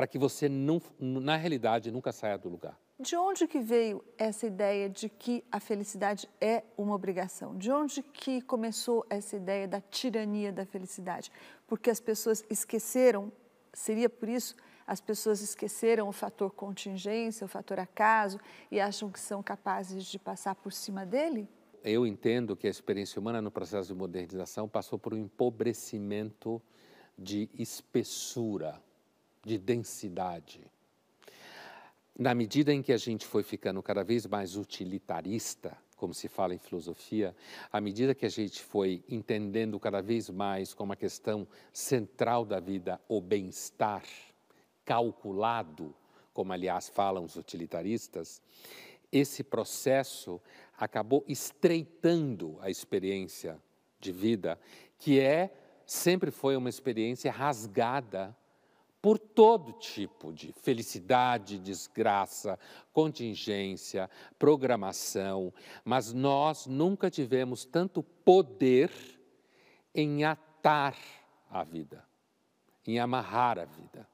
para 0.00 0.06
que 0.06 0.18
você, 0.18 0.48
não, 0.48 0.80
na 0.98 1.36
realidade, 1.36 1.90
nunca 1.90 2.10
saia 2.10 2.38
do 2.38 2.48
lugar. 2.48 2.74
De 2.98 3.14
onde 3.16 3.46
que 3.46 3.60
veio 3.60 4.02
essa 4.16 4.46
ideia 4.46 4.88
de 4.88 5.10
que 5.10 5.44
a 5.52 5.60
felicidade 5.60 6.26
é 6.40 6.64
uma 6.74 6.94
obrigação? 6.94 7.54
De 7.54 7.70
onde 7.70 8.02
que 8.02 8.40
começou 8.40 9.04
essa 9.10 9.36
ideia 9.36 9.68
da 9.68 9.78
tirania 9.78 10.50
da 10.50 10.64
felicidade? 10.64 11.30
Porque 11.66 11.90
as 11.90 12.00
pessoas 12.00 12.42
esqueceram, 12.48 13.30
seria 13.74 14.08
por 14.08 14.30
isso, 14.30 14.56
as 14.86 15.02
pessoas 15.02 15.42
esqueceram 15.42 16.08
o 16.08 16.12
fator 16.12 16.50
contingência, 16.50 17.44
o 17.44 17.48
fator 17.48 17.78
acaso 17.78 18.40
e 18.70 18.80
acham 18.80 19.10
que 19.10 19.20
são 19.20 19.42
capazes 19.42 20.06
de 20.06 20.18
passar 20.18 20.54
por 20.54 20.72
cima 20.72 21.04
dele? 21.04 21.46
Eu 21.84 22.06
entendo 22.06 22.56
que 22.56 22.66
a 22.66 22.70
experiência 22.70 23.20
humana 23.20 23.42
no 23.42 23.50
processo 23.50 23.88
de 23.88 23.94
modernização 23.94 24.66
passou 24.66 24.98
por 24.98 25.12
um 25.12 25.18
empobrecimento 25.18 26.62
de 27.18 27.50
espessura, 27.52 28.80
de 29.44 29.58
densidade. 29.58 30.66
Na 32.18 32.34
medida 32.34 32.72
em 32.72 32.82
que 32.82 32.92
a 32.92 32.98
gente 32.98 33.26
foi 33.26 33.42
ficando 33.42 33.82
cada 33.82 34.04
vez 34.04 34.26
mais 34.26 34.56
utilitarista, 34.56 35.76
como 35.96 36.14
se 36.14 36.28
fala 36.28 36.54
em 36.54 36.58
filosofia, 36.58 37.34
à 37.72 37.80
medida 37.80 38.14
que 38.14 38.26
a 38.26 38.30
gente 38.30 38.62
foi 38.62 39.04
entendendo 39.08 39.78
cada 39.78 40.00
vez 40.00 40.28
mais 40.30 40.74
como 40.74 40.92
a 40.92 40.96
questão 40.96 41.46
central 41.72 42.44
da 42.44 42.60
vida 42.60 43.00
o 43.08 43.20
bem-estar 43.20 44.02
calculado, 44.84 45.94
como 46.32 46.52
aliás 46.52 46.88
falam 46.88 47.24
os 47.24 47.36
utilitaristas, 47.36 48.42
esse 49.12 49.42
processo 49.42 50.40
acabou 50.76 51.24
estreitando 51.28 52.58
a 52.60 52.70
experiência 52.70 53.60
de 53.98 54.12
vida, 54.12 54.58
que 54.98 55.20
é 55.20 55.52
sempre 55.84 56.30
foi 56.30 56.56
uma 56.56 56.68
experiência 56.68 57.30
rasgada 57.30 58.36
por 59.02 59.18
todo 59.18 59.72
tipo 59.72 60.32
de 60.32 60.52
felicidade, 60.52 61.58
desgraça, 61.58 62.58
contingência, 62.92 64.10
programação, 64.38 65.52
mas 65.84 66.12
nós 66.12 66.66
nunca 66.66 67.10
tivemos 67.10 67.64
tanto 67.64 68.02
poder 68.02 68.90
em 69.94 70.24
atar 70.24 70.96
a 71.50 71.64
vida, 71.64 72.04
em 72.86 72.98
amarrar 72.98 73.58
a 73.58 73.64
vida. 73.64 74.06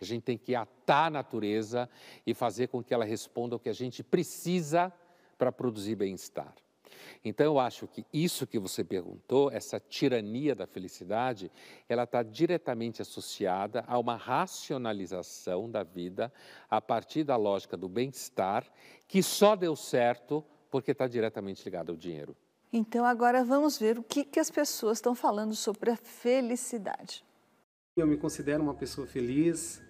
A 0.00 0.04
gente 0.04 0.22
tem 0.22 0.36
que 0.36 0.54
atar 0.54 1.06
a 1.06 1.10
natureza 1.10 1.88
e 2.26 2.34
fazer 2.34 2.68
com 2.68 2.82
que 2.82 2.92
ela 2.92 3.04
responda 3.04 3.54
ao 3.54 3.60
que 3.60 3.68
a 3.68 3.74
gente 3.74 4.02
precisa 4.02 4.92
para 5.38 5.52
produzir 5.52 5.94
bem-estar. 5.94 6.54
Então, 7.24 7.46
eu 7.46 7.58
acho 7.58 7.86
que 7.86 8.04
isso 8.12 8.46
que 8.46 8.58
você 8.58 8.82
perguntou, 8.82 9.50
essa 9.50 9.78
tirania 9.78 10.54
da 10.54 10.66
felicidade, 10.66 11.50
ela 11.88 12.04
está 12.04 12.22
diretamente 12.22 13.02
associada 13.02 13.84
a 13.86 13.98
uma 13.98 14.16
racionalização 14.16 15.70
da 15.70 15.82
vida 15.82 16.32
a 16.68 16.80
partir 16.80 17.24
da 17.24 17.36
lógica 17.36 17.76
do 17.76 17.88
bem-estar, 17.88 18.64
que 19.06 19.22
só 19.22 19.54
deu 19.54 19.76
certo 19.76 20.44
porque 20.70 20.92
está 20.92 21.06
diretamente 21.06 21.64
ligado 21.64 21.90
ao 21.90 21.96
dinheiro. 21.96 22.36
Então, 22.72 23.04
agora 23.04 23.44
vamos 23.44 23.78
ver 23.78 23.98
o 23.98 24.02
que, 24.02 24.24
que 24.24 24.40
as 24.40 24.50
pessoas 24.50 24.98
estão 24.98 25.14
falando 25.14 25.54
sobre 25.54 25.90
a 25.90 25.96
felicidade. 25.96 27.22
Eu 27.94 28.06
me 28.06 28.16
considero 28.16 28.62
uma 28.62 28.74
pessoa 28.74 29.06
feliz 29.06 29.82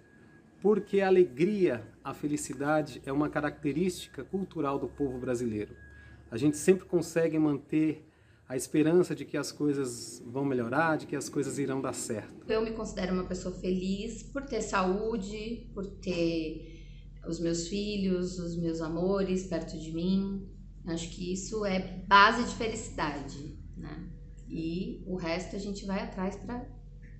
porque 0.60 1.00
a 1.00 1.06
alegria, 1.06 1.86
a 2.02 2.12
felicidade 2.12 3.00
é 3.06 3.12
uma 3.12 3.28
característica 3.28 4.24
cultural 4.24 4.78
do 4.78 4.88
povo 4.88 5.18
brasileiro 5.18 5.76
a 6.32 6.38
gente 6.38 6.56
sempre 6.56 6.86
consegue 6.86 7.38
manter 7.38 8.08
a 8.48 8.56
esperança 8.56 9.14
de 9.14 9.22
que 9.22 9.36
as 9.36 9.52
coisas 9.52 10.22
vão 10.24 10.46
melhorar, 10.46 10.96
de 10.96 11.06
que 11.06 11.14
as 11.14 11.28
coisas 11.28 11.58
irão 11.58 11.82
dar 11.82 11.92
certo. 11.92 12.50
Eu 12.50 12.62
me 12.64 12.70
considero 12.70 13.12
uma 13.12 13.26
pessoa 13.26 13.54
feliz 13.54 14.22
por 14.22 14.42
ter 14.46 14.62
saúde, 14.62 15.70
por 15.74 15.86
ter 15.86 16.86
os 17.28 17.38
meus 17.38 17.68
filhos, 17.68 18.38
os 18.38 18.56
meus 18.56 18.80
amores 18.80 19.46
perto 19.46 19.78
de 19.78 19.92
mim. 19.92 20.50
Acho 20.86 21.10
que 21.10 21.34
isso 21.34 21.66
é 21.66 22.02
base 22.08 22.44
de 22.44 22.54
felicidade, 22.54 23.58
né? 23.76 24.10
E 24.48 25.04
o 25.06 25.16
resto 25.16 25.54
a 25.54 25.58
gente 25.58 25.84
vai 25.84 26.00
atrás 26.00 26.34
para 26.36 26.66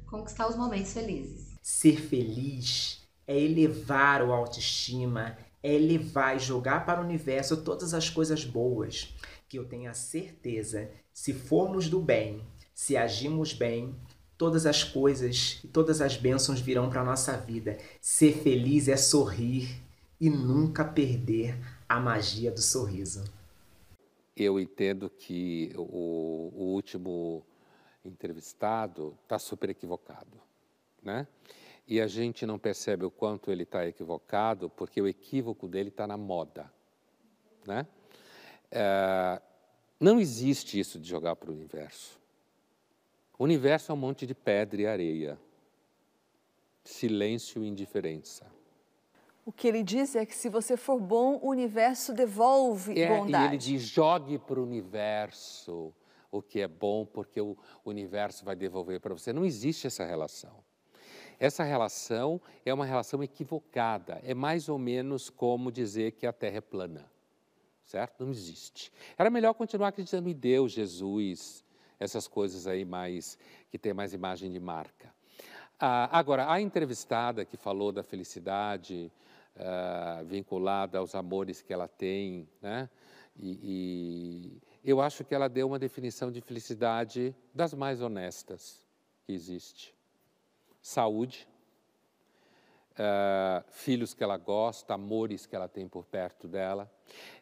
conquistar 0.07 0.49
os 0.49 0.57
momentos 0.57 0.91
felizes. 0.95 1.59
Ser 1.63 2.01
feliz 2.01 3.07
é 3.27 3.39
elevar 3.39 4.27
o 4.27 4.33
autoestima, 4.33 5.37
é 5.63 5.79
levar 5.79 6.37
e 6.37 6.41
jogar 6.41 6.85
para 6.85 7.01
o 7.01 7.05
universo 7.05 7.63
todas 7.63 7.95
as 7.95 8.11
coisas 8.11 8.45
boas, 8.45 9.15
que 9.49 9.59
eu 9.59 9.65
tenho 9.65 9.91
a 9.91 9.95
certeza, 9.95 10.91
se 11.13 11.33
formos 11.33 11.89
do 11.89 12.01
bem, 12.01 12.43
se 12.75 12.97
agimos 12.97 13.53
bem, 13.53 13.95
todas 14.37 14.67
as 14.67 14.83
coisas 14.83 15.61
e 15.63 15.69
todas 15.69 16.01
as 16.01 16.17
bênçãos 16.17 16.61
virão 16.61 16.91
para 16.91 17.03
a 17.03 17.05
nossa 17.05 17.37
vida. 17.37 17.79
Ser 18.01 18.39
feliz 18.39 18.89
é 18.89 18.97
sorrir 18.97 19.81
e 20.21 20.29
nunca 20.29 20.85
perder 20.85 21.57
a 21.89 22.01
magia 22.01 22.51
do 22.51 22.61
sorriso. 22.61 23.25
Eu 24.37 24.59
entendo 24.59 25.11
que 25.11 25.73
o, 25.77 26.51
o 26.55 26.65
último 26.75 27.45
entrevistado 28.05 29.17
está 29.23 29.39
super 29.39 29.71
equivocado, 29.71 30.41
né? 31.03 31.27
E 31.87 32.01
a 32.01 32.07
gente 32.07 32.47
não 32.47 32.59
percebe 32.59 33.05
o 33.05 33.11
quanto 33.11 33.51
ele 33.51 33.65
está 33.65 33.87
equivocado, 33.87 34.71
porque 34.71 35.01
o 35.01 35.09
equívoco 35.09 35.69
dele 35.69 35.89
está 35.89 36.07
na 36.07 36.17
moda. 36.17 36.73
Né? 37.67 37.87
É, 38.71 39.41
não 39.99 40.21
existe 40.21 40.79
isso 40.79 40.99
de 40.99 41.09
jogar 41.09 41.37
para 41.37 41.51
o 41.51 41.55
universo. 41.55 42.21
O 43.39 43.45
universo 43.45 43.91
é 43.91 43.95
um 43.95 43.99
monte 43.99 44.27
de 44.27 44.35
pedra 44.35 44.83
e 44.83 44.87
areia, 44.87 45.39
silêncio 46.85 47.65
e 47.65 47.69
indiferença. 47.69 48.47
O 49.45 49.51
que 49.51 49.67
ele 49.67 49.83
diz 49.83 50.15
é 50.15 50.25
que 50.25 50.37
se 50.37 50.49
você 50.49 50.77
for 50.77 51.01
bom, 51.01 51.41
o 51.43 51.49
universo 51.49 52.13
devolve 52.13 52.99
é, 52.99 53.09
bondade. 53.09 53.45
E 53.45 53.49
ele 53.49 53.57
diz: 53.57 53.83
jogue 53.83 54.39
para 54.39 54.61
o 54.61 54.63
universo 54.63 55.93
o 56.31 56.41
que 56.41 56.61
é 56.61 56.69
bom, 56.69 57.05
porque 57.05 57.41
o 57.41 57.57
universo 57.85 58.45
vai 58.45 58.55
devolver 58.55 59.01
para 59.01 59.13
você. 59.13 59.33
Não 59.33 59.45
existe 59.45 59.89
essa 59.89 60.05
relação. 60.05 60.63
Essa 61.43 61.65
relação 61.65 62.41
é 62.65 62.73
uma 62.73 62.87
relação 62.87 63.21
equivocada. 63.21 64.21
É 64.23 64.33
mais 64.33 64.69
ou 64.69 64.79
menos 64.79 65.29
como 65.29 65.73
dizer 65.73 66.13
que 66.13 66.25
a 66.25 66.33
Terra 66.33 66.59
é 66.59 66.61
plana. 66.61 67.11
Certo? 67.85 68.25
Não 68.25 68.31
existe. 68.31 68.93
Era 69.19 69.29
melhor 69.29 69.53
continuar 69.53 69.89
acreditando 69.89 70.29
em 70.29 70.35
Deus, 70.35 70.71
Jesus, 70.71 71.65
essas 71.99 72.29
coisas 72.29 72.69
aí 72.69 72.85
mais 72.85 73.37
que 73.73 73.77
tem 73.77 73.93
mais 73.93 74.15
imagem 74.15 74.53
de 74.53 74.61
marca. 74.61 75.13
Ah, 75.81 76.17
agora, 76.17 76.49
a 76.49 76.61
entrevistada 76.61 77.45
que 77.45 77.57
falou 77.57 77.91
da 77.91 78.05
felicidade 78.05 79.11
ah, 79.57 80.23
vinculada 80.25 80.99
aos 80.99 81.13
amores 81.13 81.61
que 81.61 81.73
ela 81.73 81.89
tem, 81.89 82.49
né? 82.61 82.89
E, 83.37 84.61
e 84.85 84.89
eu 84.89 85.01
acho 85.01 85.25
que 85.25 85.35
ela 85.35 85.49
deu 85.49 85.67
uma 85.67 85.79
definição 85.81 86.31
de 86.31 86.41
felicidade 86.41 87.35
das 87.53 87.75
mais 87.75 88.01
honestas 88.01 88.87
que 89.27 89.33
existe 89.33 89.93
saúde, 90.83 91.49
uh, 92.93 93.65
filhos 93.71 94.13
que 94.13 94.23
ela 94.23 94.37
gosta, 94.37 94.95
amores 94.95 95.47
que 95.47 95.55
ela 95.55 95.69
tem 95.69 95.89
por 95.89 96.05
perto 96.05 96.49
dela. 96.49 96.91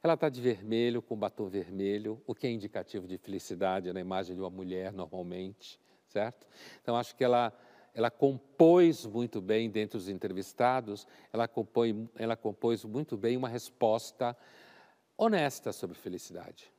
Ela 0.03 0.15
está 0.15 0.29
de 0.29 0.41
vermelho, 0.41 1.01
com 1.01 1.17
batom 1.17 1.49
vermelho, 1.49 2.23
o 2.27 2.35
que 2.35 2.47
é 2.47 2.51
indicativo 2.51 3.09
de 3.09 3.17
felicidade 3.17 3.93
na 3.93 4.01
imagem 4.01 4.37
de 4.37 4.43
uma 4.43 4.51
mulher, 4.51 4.93
normalmente, 4.93 5.81
certo? 6.07 6.47
Então, 6.83 6.97
acho 6.97 7.17
que 7.17 7.25
ela, 7.25 7.53
ela 7.95 8.11
compôs 8.11 9.07
muito 9.07 9.41
bem, 9.41 9.71
dentre 9.71 9.97
os 9.97 10.09
entrevistados, 10.09 11.07
ela, 11.33 11.49
compõe, 11.49 12.09
ela 12.17 12.37
compôs 12.37 12.85
muito 12.85 13.17
bem 13.17 13.37
uma 13.37 13.49
resposta 13.49 14.37
honesta 15.17 15.73
sobre 15.73 15.97
felicidade. 15.97 16.71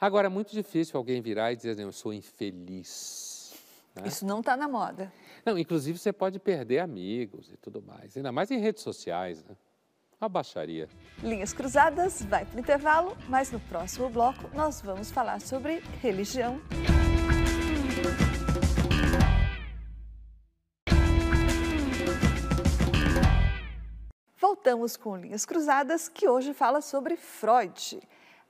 Agora, 0.00 0.26
é 0.26 0.30
muito 0.30 0.52
difícil 0.52 0.96
alguém 0.96 1.22
virar 1.22 1.52
e 1.52 1.56
dizer, 1.56 1.78
eu 1.78 1.92
sou 1.92 2.12
infeliz. 2.12 3.29
Né? 3.94 4.02
Isso 4.06 4.24
não 4.24 4.40
está 4.40 4.56
na 4.56 4.68
moda. 4.68 5.12
Não, 5.44 5.58
inclusive 5.58 5.98
você 5.98 6.12
pode 6.12 6.38
perder 6.38 6.78
amigos 6.78 7.50
e 7.50 7.56
tudo 7.56 7.82
mais, 7.82 8.16
ainda 8.16 8.30
mais 8.30 8.50
em 8.50 8.58
redes 8.58 8.82
sociais, 8.82 9.44
né? 9.44 9.56
Uma 10.20 10.28
baixaria. 10.28 10.86
Linhas 11.22 11.54
Cruzadas 11.54 12.22
vai 12.22 12.44
para 12.44 12.56
o 12.56 12.60
intervalo, 12.60 13.16
mas 13.26 13.50
no 13.50 13.58
próximo 13.58 14.10
bloco 14.10 14.50
nós 14.54 14.82
vamos 14.82 15.10
falar 15.10 15.40
sobre 15.40 15.82
religião. 16.02 16.60
Voltamos 24.38 24.94
com 24.94 25.16
Linhas 25.16 25.46
Cruzadas, 25.46 26.06
que 26.06 26.28
hoje 26.28 26.52
fala 26.52 26.82
sobre 26.82 27.16
Freud. 27.16 27.98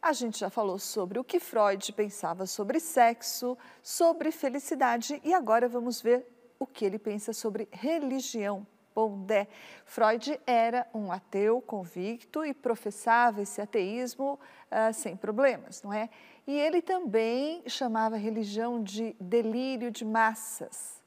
A 0.02 0.14
gente 0.14 0.38
já 0.38 0.48
falou 0.48 0.78
sobre 0.78 1.18
o 1.18 1.24
que 1.24 1.38
Freud 1.38 1.92
pensava 1.92 2.46
sobre 2.46 2.80
sexo, 2.80 3.56
sobre 3.82 4.32
felicidade 4.32 5.20
e 5.22 5.34
agora 5.34 5.68
vamos 5.68 6.00
ver 6.00 6.26
o 6.58 6.66
que 6.66 6.86
ele 6.86 6.98
pensa 6.98 7.34
sobre 7.34 7.68
religião. 7.70 8.66
Pondé. 8.94 9.46
Freud 9.84 10.40
era 10.46 10.86
um 10.92 11.12
ateu 11.12 11.60
convicto 11.60 12.44
e 12.44 12.52
professava 12.52 13.40
esse 13.40 13.60
ateísmo 13.60 14.38
uh, 14.66 14.92
sem 14.92 15.16
problemas, 15.16 15.82
não 15.82 15.92
é? 15.92 16.10
E 16.44 16.58
ele 16.58 16.82
também 16.82 17.62
chamava 17.68 18.16
a 18.16 18.18
religião 18.18 18.82
de 18.82 19.14
delírio 19.20 19.92
de 19.92 20.04
massas. 20.04 21.00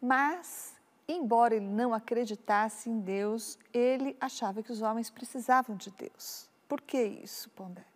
Mas, 0.00 0.74
embora 1.08 1.56
ele 1.56 1.66
não 1.66 1.92
acreditasse 1.92 2.88
em 2.88 3.00
Deus, 3.00 3.58
ele 3.72 4.16
achava 4.20 4.62
que 4.62 4.70
os 4.70 4.80
homens 4.80 5.10
precisavam 5.10 5.76
de 5.76 5.90
Deus. 5.90 6.48
Por 6.68 6.80
que 6.80 7.02
isso, 7.02 7.50
Pondé? 7.50 7.93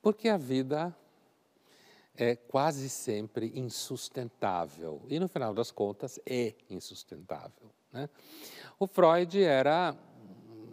Porque 0.00 0.28
a 0.28 0.36
vida 0.36 0.94
é 2.16 2.34
quase 2.34 2.88
sempre 2.88 3.52
insustentável 3.54 5.02
e, 5.08 5.20
no 5.20 5.28
final 5.28 5.54
das 5.54 5.70
contas, 5.70 6.18
é 6.26 6.54
insustentável. 6.68 7.70
Né? 7.92 8.08
O 8.78 8.86
Freud 8.86 9.40
era, 9.42 9.96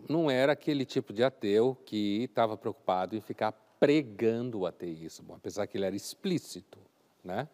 não 0.10 0.30
era 0.30 0.54
aquele 0.54 0.86
tipo 0.86 1.14
de 1.14 1.24
ateu 1.24 1.78
que 1.86 2.24
estava 2.24 2.58
preocupado 2.58 3.16
em 3.16 3.22
ficar 3.22 3.52
pregando 3.80 4.62
o 4.62 4.66
ateísmo, 4.66 5.36
apesar 5.36 5.68
que 5.68 5.78
ele 5.78 5.86
era 5.86 5.96
explícito 5.96 6.80
né? 7.24 7.48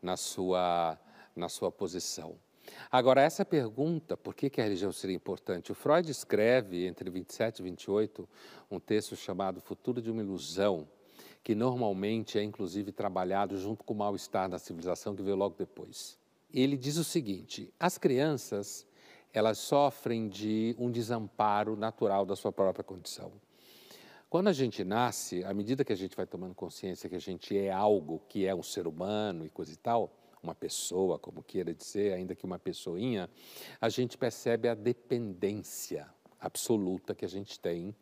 na, 0.00 0.16
sua, 0.16 0.98
na 1.34 1.48
sua 1.48 1.72
posição. 1.72 2.36
Agora, 2.90 3.22
essa 3.22 3.44
pergunta, 3.44 4.16
por 4.16 4.34
que, 4.34 4.48
que 4.48 4.60
a 4.60 4.64
religião 4.64 4.92
seria 4.92 5.16
importante? 5.16 5.72
O 5.72 5.74
Freud 5.74 6.08
escreve, 6.08 6.86
entre 6.86 7.10
27 7.10 7.58
e 7.58 7.62
28, 7.64 8.28
um 8.70 8.78
texto 8.78 9.16
chamado 9.16 9.60
Futuro 9.60 10.00
de 10.00 10.10
uma 10.10 10.22
Ilusão, 10.22 10.88
que 11.42 11.54
normalmente 11.54 12.38
é 12.38 12.42
inclusive 12.42 12.92
trabalhado 12.92 13.56
junto 13.58 13.84
com 13.84 13.94
o 13.94 13.96
mal-estar 13.96 14.48
da 14.48 14.58
civilização 14.58 15.14
que 15.16 15.22
veio 15.22 15.36
logo 15.36 15.56
depois. 15.56 16.18
Ele 16.52 16.76
diz 16.76 16.96
o 16.96 17.04
seguinte: 17.04 17.72
as 17.78 17.98
crianças 17.98 18.86
elas 19.32 19.58
sofrem 19.58 20.28
de 20.28 20.76
um 20.78 20.90
desamparo 20.90 21.74
natural 21.74 22.26
da 22.26 22.36
sua 22.36 22.52
própria 22.52 22.84
condição. 22.84 23.32
Quando 24.28 24.48
a 24.48 24.52
gente 24.52 24.84
nasce, 24.84 25.44
à 25.44 25.52
medida 25.52 25.84
que 25.84 25.92
a 25.92 25.96
gente 25.96 26.16
vai 26.16 26.26
tomando 26.26 26.54
consciência 26.54 27.08
que 27.08 27.16
a 27.16 27.20
gente 27.20 27.56
é 27.56 27.70
algo 27.70 28.22
que 28.28 28.46
é 28.46 28.54
um 28.54 28.62
ser 28.62 28.86
humano 28.86 29.44
e 29.44 29.50
coisa 29.50 29.72
e 29.72 29.76
tal, 29.76 30.10
uma 30.42 30.54
pessoa, 30.54 31.18
como 31.18 31.42
queira 31.42 31.74
dizer, 31.74 32.14
ainda 32.14 32.34
que 32.34 32.44
uma 32.44 32.58
pessoinha, 32.58 33.28
a 33.80 33.88
gente 33.88 34.18
percebe 34.18 34.68
a 34.68 34.74
dependência 34.74 36.06
absoluta 36.40 37.14
que 37.14 37.24
a 37.24 37.28
gente 37.28 37.58
tem 37.60 37.94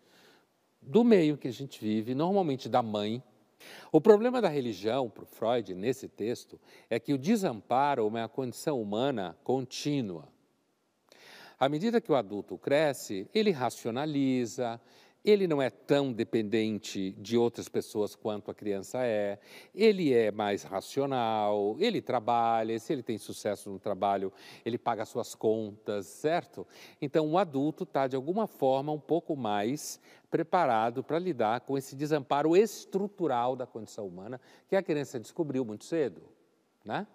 do 0.80 1.04
meio 1.04 1.36
que 1.36 1.48
a 1.48 1.52
gente 1.52 1.80
vive, 1.80 2.14
normalmente 2.14 2.68
da 2.68 2.82
mãe, 2.82 3.22
o 3.92 4.00
problema 4.00 4.40
da 4.40 4.48
religião, 4.48 5.08
para 5.08 5.24
Freud, 5.24 5.74
nesse 5.74 6.08
texto, 6.08 6.60
é 6.88 6.98
que 6.98 7.12
o 7.12 7.18
desamparo 7.18 8.02
é 8.02 8.06
uma 8.06 8.28
condição 8.28 8.80
humana 8.80 9.36
contínua. 9.42 10.28
À 11.58 11.68
medida 11.68 12.00
que 12.00 12.10
o 12.10 12.14
adulto 12.14 12.56
cresce, 12.56 13.28
ele 13.34 13.50
racionaliza, 13.50 14.80
ele 15.24 15.46
não 15.46 15.60
é 15.60 15.68
tão 15.68 16.12
dependente 16.12 17.12
de 17.12 17.36
outras 17.36 17.68
pessoas 17.68 18.14
quanto 18.14 18.50
a 18.50 18.54
criança 18.54 19.04
é, 19.04 19.38
ele 19.74 20.14
é 20.14 20.30
mais 20.30 20.62
racional, 20.62 21.76
ele 21.78 22.00
trabalha, 22.00 22.78
se 22.78 22.92
ele 22.92 23.02
tem 23.02 23.18
sucesso 23.18 23.70
no 23.70 23.78
trabalho, 23.78 24.32
ele 24.64 24.78
paga 24.78 25.04
suas 25.04 25.34
contas, 25.34 26.06
certo? 26.06 26.66
Então, 27.00 27.30
o 27.30 27.38
adulto 27.38 27.84
está, 27.84 28.06
de 28.06 28.16
alguma 28.16 28.46
forma, 28.46 28.92
um 28.92 29.00
pouco 29.00 29.36
mais 29.36 30.00
preparado 30.30 31.02
para 31.04 31.18
lidar 31.18 31.60
com 31.60 31.76
esse 31.76 31.94
desamparo 31.94 32.56
estrutural 32.56 33.54
da 33.54 33.66
condição 33.66 34.06
humana 34.06 34.40
que 34.68 34.76
a 34.76 34.82
criança 34.82 35.20
descobriu 35.20 35.64
muito 35.64 35.84
cedo, 35.84 36.22
né? 36.84 37.06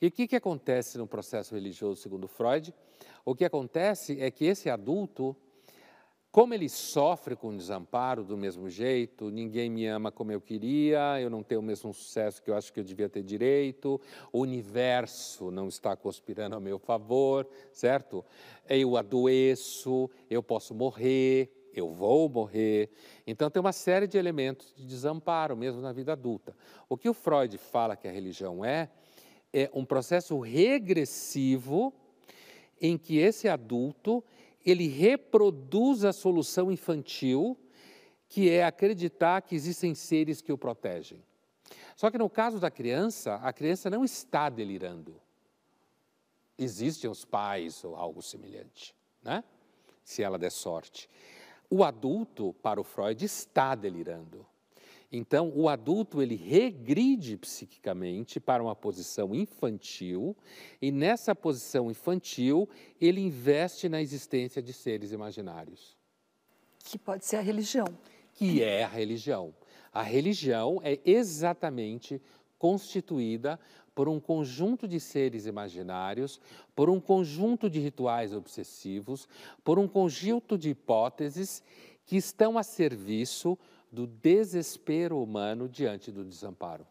E 0.00 0.06
o 0.06 0.10
que, 0.10 0.28
que 0.28 0.36
acontece 0.36 0.96
no 0.96 1.06
processo 1.06 1.54
religioso, 1.54 2.00
segundo 2.00 2.28
Freud? 2.28 2.72
O 3.24 3.34
que 3.34 3.44
acontece 3.44 4.20
é 4.20 4.30
que 4.30 4.44
esse 4.44 4.70
adulto 4.70 5.36
como 6.38 6.54
ele 6.54 6.68
sofre 6.68 7.34
com 7.34 7.48
o 7.48 7.56
desamparo 7.56 8.22
do 8.22 8.36
mesmo 8.36 8.70
jeito, 8.70 9.28
ninguém 9.28 9.68
me 9.68 9.86
ama 9.86 10.12
como 10.12 10.30
eu 10.30 10.40
queria, 10.40 11.20
eu 11.20 11.28
não 11.28 11.42
tenho 11.42 11.60
o 11.60 11.64
mesmo 11.64 11.92
sucesso 11.92 12.40
que 12.40 12.48
eu 12.48 12.54
acho 12.54 12.72
que 12.72 12.78
eu 12.78 12.84
devia 12.84 13.08
ter 13.08 13.24
direito, 13.24 14.00
o 14.32 14.38
universo 14.38 15.50
não 15.50 15.66
está 15.66 15.96
conspirando 15.96 16.54
a 16.54 16.60
meu 16.60 16.78
favor, 16.78 17.44
certo? 17.72 18.24
Eu 18.68 18.96
adoeço, 18.96 20.08
eu 20.30 20.40
posso 20.40 20.76
morrer, 20.76 21.50
eu 21.74 21.90
vou 21.90 22.28
morrer. 22.28 22.88
Então 23.26 23.50
tem 23.50 23.58
uma 23.58 23.72
série 23.72 24.06
de 24.06 24.16
elementos 24.16 24.72
de 24.76 24.86
desamparo 24.86 25.56
mesmo 25.56 25.80
na 25.80 25.92
vida 25.92 26.12
adulta. 26.12 26.54
O 26.88 26.96
que 26.96 27.08
o 27.08 27.14
Freud 27.14 27.58
fala 27.58 27.96
que 27.96 28.06
a 28.06 28.12
religião 28.12 28.64
é, 28.64 28.88
é 29.52 29.68
um 29.74 29.84
processo 29.84 30.38
regressivo 30.38 31.92
em 32.80 32.96
que 32.96 33.18
esse 33.18 33.48
adulto 33.48 34.22
ele 34.64 34.86
reproduz 34.88 36.04
a 36.04 36.12
solução 36.12 36.70
infantil, 36.70 37.58
que 38.28 38.50
é 38.50 38.64
acreditar 38.64 39.42
que 39.42 39.54
existem 39.54 39.94
seres 39.94 40.40
que 40.40 40.52
o 40.52 40.58
protegem. 40.58 41.22
Só 41.96 42.10
que 42.10 42.18
no 42.18 42.28
caso 42.28 42.60
da 42.60 42.70
criança, 42.70 43.36
a 43.36 43.52
criança 43.52 43.90
não 43.90 44.04
está 44.04 44.48
delirando. 44.48 45.20
Existem 46.56 47.08
os 47.08 47.24
pais 47.24 47.82
ou 47.84 47.96
algo 47.96 48.22
semelhante, 48.22 48.94
né? 49.22 49.42
Se 50.04 50.22
ela 50.22 50.38
der 50.38 50.50
sorte. 50.50 51.08
O 51.70 51.84
adulto, 51.84 52.54
para 52.62 52.80
o 52.80 52.84
Freud, 52.84 53.24
está 53.24 53.74
delirando. 53.74 54.46
Então, 55.10 55.50
o 55.54 55.68
adulto 55.68 56.20
ele 56.20 56.36
regride 56.36 57.36
psiquicamente 57.38 58.38
para 58.38 58.62
uma 58.62 58.76
posição 58.76 59.34
infantil 59.34 60.36
e 60.82 60.92
nessa 60.92 61.34
posição 61.34 61.90
infantil 61.90 62.68
ele 63.00 63.20
investe 63.20 63.88
na 63.88 64.02
existência 64.02 64.60
de 64.60 64.72
seres 64.72 65.10
imaginários. 65.10 65.96
Que 66.80 66.98
pode 66.98 67.24
ser 67.24 67.36
a 67.36 67.40
religião. 67.40 67.86
Que 68.34 68.62
é 68.62 68.84
a 68.84 68.88
religião. 68.88 69.54
A 69.92 70.02
religião 70.02 70.78
é 70.84 70.98
exatamente 71.04 72.20
constituída 72.58 73.58
por 73.94 74.08
um 74.08 74.20
conjunto 74.20 74.86
de 74.86 75.00
seres 75.00 75.46
imaginários, 75.46 76.40
por 76.74 76.88
um 76.90 77.00
conjunto 77.00 77.68
de 77.68 77.80
rituais 77.80 78.32
obsessivos, 78.32 79.26
por 79.64 79.78
um 79.78 79.88
conjunto 79.88 80.56
de 80.56 80.70
hipóteses 80.70 81.62
que 82.04 82.16
estão 82.16 82.56
a 82.56 82.62
serviço 82.62 83.58
do 83.90 84.06
desespero 84.06 85.22
humano 85.22 85.68
diante 85.68 86.10
do 86.10 86.24
desamparo. 86.24 86.86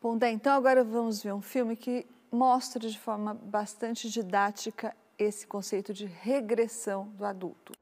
Bom, 0.00 0.18
então 0.22 0.54
agora 0.54 0.82
vamos 0.82 1.22
ver 1.22 1.32
um 1.32 1.42
filme 1.42 1.76
que 1.76 2.06
mostra 2.32 2.80
de 2.80 2.98
forma 2.98 3.34
bastante 3.34 4.08
didática 4.08 4.96
esse 5.18 5.46
conceito 5.46 5.92
de 5.92 6.06
regressão 6.06 7.08
do 7.08 7.24
adulto. 7.24 7.72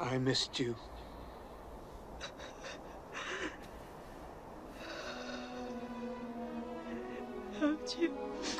I 0.00 0.18
missed 0.18 0.62
you. 0.62 0.74
How'd 7.60 7.96
you? 7.98 8.10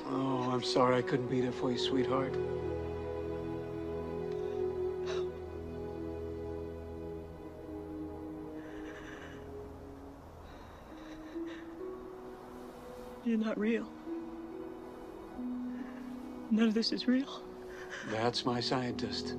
Oh, 0.08 0.50
I'm 0.52 0.62
sorry 0.62 0.96
I 0.96 1.02
couldn't 1.02 1.28
be 1.28 1.40
there 1.40 1.50
for 1.50 1.72
you, 1.72 1.78
sweetheart. 1.78 2.32
You're 13.32 13.40
not 13.40 13.58
real. 13.58 13.90
None 16.50 16.68
of 16.68 16.74
this 16.74 16.92
is 16.92 17.08
real. 17.08 17.42
That's 18.10 18.44
my 18.44 18.60
scientist. 18.60 19.36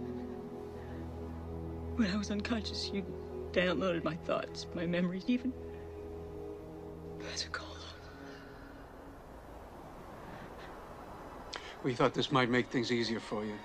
When 1.95 2.09
I 2.09 2.15
was 2.15 2.31
unconscious, 2.31 2.89
you 2.91 3.05
downloaded 3.51 4.03
my 4.03 4.15
thoughts, 4.15 4.65
my 4.73 4.87
memories, 4.87 5.25
even 5.27 5.53
Pensacola. 7.19 7.69
We 11.83 11.93
thought 11.93 12.15
this 12.15 12.31
might 12.31 12.49
make 12.49 12.71
things 12.71 12.91
easier 12.91 13.19
for 13.19 13.45
you. 13.45 13.59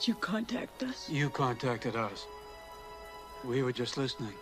Did 0.00 0.08
you 0.08 0.14
contact 0.14 0.82
us? 0.82 1.08
You 1.10 1.28
contacted 1.28 1.94
us. 1.94 2.26
We 3.44 3.62
were 3.62 3.72
just 3.72 3.98
listening. 3.98 4.34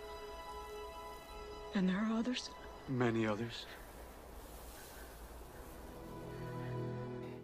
And 1.75 1.87
there 1.89 1.97
are 1.97 2.17
others? 2.17 2.49
Many 2.87 3.27
others. 3.27 3.67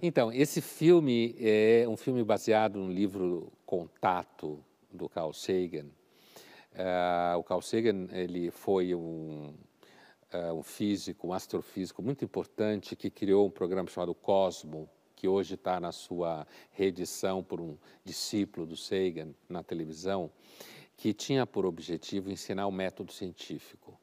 Então, 0.02 0.32
esse 0.32 0.62
filme 0.62 1.36
é 1.40 1.86
um 1.90 1.98
filme 1.98 2.24
baseado 2.24 2.78
no 2.80 2.90
livro 2.90 3.52
Contato, 3.66 4.64
do 4.92 5.10
Carl 5.10 5.34
Sagan. 5.34 5.88
Uh, 6.74 7.38
o 7.38 7.44
Carl 7.44 7.62
Sagan 7.62 8.08
ele 8.12 8.50
foi 8.50 8.96
um, 8.96 9.54
uh, 10.34 10.54
um 10.54 10.64
físico, 10.64 11.28
um 11.28 11.34
astrofísico 11.34 12.02
muito 12.02 12.24
importante 12.24 12.96
que 12.96 13.10
criou 13.10 13.48
um 13.48 13.52
programa 13.52 13.90
chamado 13.90 14.14
Cosmo, 14.14 14.90
que 15.26 15.28
hoje 15.28 15.56
está 15.56 15.80
na 15.80 15.92
sua 15.92 16.46
reedição 16.70 17.44
por 17.44 17.60
um 17.60 17.76
discípulo 18.04 18.64
do 18.64 18.78
Sagan 18.78 19.34
na 19.50 19.64
televisão, 19.64 20.30
que 20.96 21.16
tinha 21.16 21.48
por 21.48 21.66
objetivo 21.66 22.30
ensinar 22.30 22.68
o 22.68 22.72
método 22.72 23.12
científico. 23.12 24.00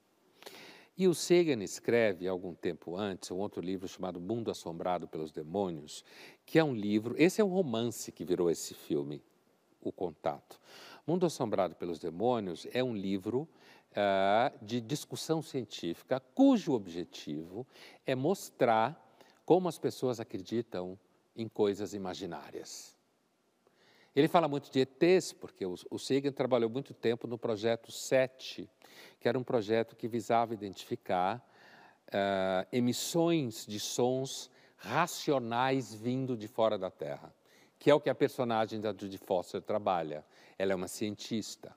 E 0.98 1.06
o 1.06 1.14
Sagan 1.14 1.62
escreve, 1.62 2.26
algum 2.26 2.52
tempo 2.54 2.96
antes, 2.96 3.30
um 3.30 3.38
outro 3.38 3.62
livro 3.62 3.87
chamado 3.87 4.20
Mundo 4.20 4.50
Assombrado 4.50 5.06
pelos 5.06 5.30
Demônios, 5.30 6.04
que 6.44 6.58
é 6.58 6.64
um 6.64 6.74
livro, 6.74 7.14
esse 7.16 7.40
é 7.40 7.44
um 7.44 7.50
romance 7.50 8.11
que 8.11 8.24
virou 8.24 8.50
esse 8.50 8.74
filme, 8.74 9.22
O 9.80 9.92
Contato. 9.92 10.58
Mundo 11.06 11.24
Assombrado 11.24 11.76
pelos 11.76 12.00
Demônios 12.00 12.66
é 12.72 12.82
um 12.82 12.96
livro 12.96 13.48
uh, 13.92 14.58
de 14.61 14.80
discussão 14.80 15.40
científica, 15.40 16.18
cujo 16.35 16.72
objetivo 16.72 17.64
é 18.04 18.16
mostrar 18.16 19.00
como 19.44 19.68
as 19.68 19.78
pessoas 19.78 20.18
acreditam 20.18 20.98
em 21.36 21.48
coisas 21.48 21.94
imaginárias. 21.94 22.96
Ele 24.14 24.28
fala 24.28 24.46
muito 24.46 24.70
de 24.70 24.80
ETs, 24.80 25.32
porque 25.32 25.64
o, 25.64 25.74
o 25.90 25.98
Sagan 25.98 26.32
trabalhou 26.32 26.68
muito 26.68 26.92
tempo 26.92 27.26
no 27.26 27.38
projeto 27.38 27.90
SET, 27.90 28.68
que 29.18 29.28
era 29.28 29.38
um 29.38 29.42
projeto 29.42 29.96
que 29.96 30.06
visava 30.06 30.52
identificar 30.52 31.38
uh, 32.08 32.66
emissões 32.70 33.64
de 33.66 33.80
sons 33.80 34.50
racionais 34.76 35.94
vindo 35.94 36.36
de 36.36 36.46
fora 36.46 36.76
da 36.76 36.90
Terra, 36.90 37.34
que 37.78 37.90
é 37.90 37.94
o 37.94 38.00
que 38.00 38.10
a 38.10 38.14
personagem 38.14 38.80
da 38.80 38.90
Judy 38.90 39.16
Foster 39.16 39.62
trabalha. 39.62 40.24
Ela 40.58 40.72
é 40.72 40.74
uma 40.74 40.88
cientista. 40.88 41.74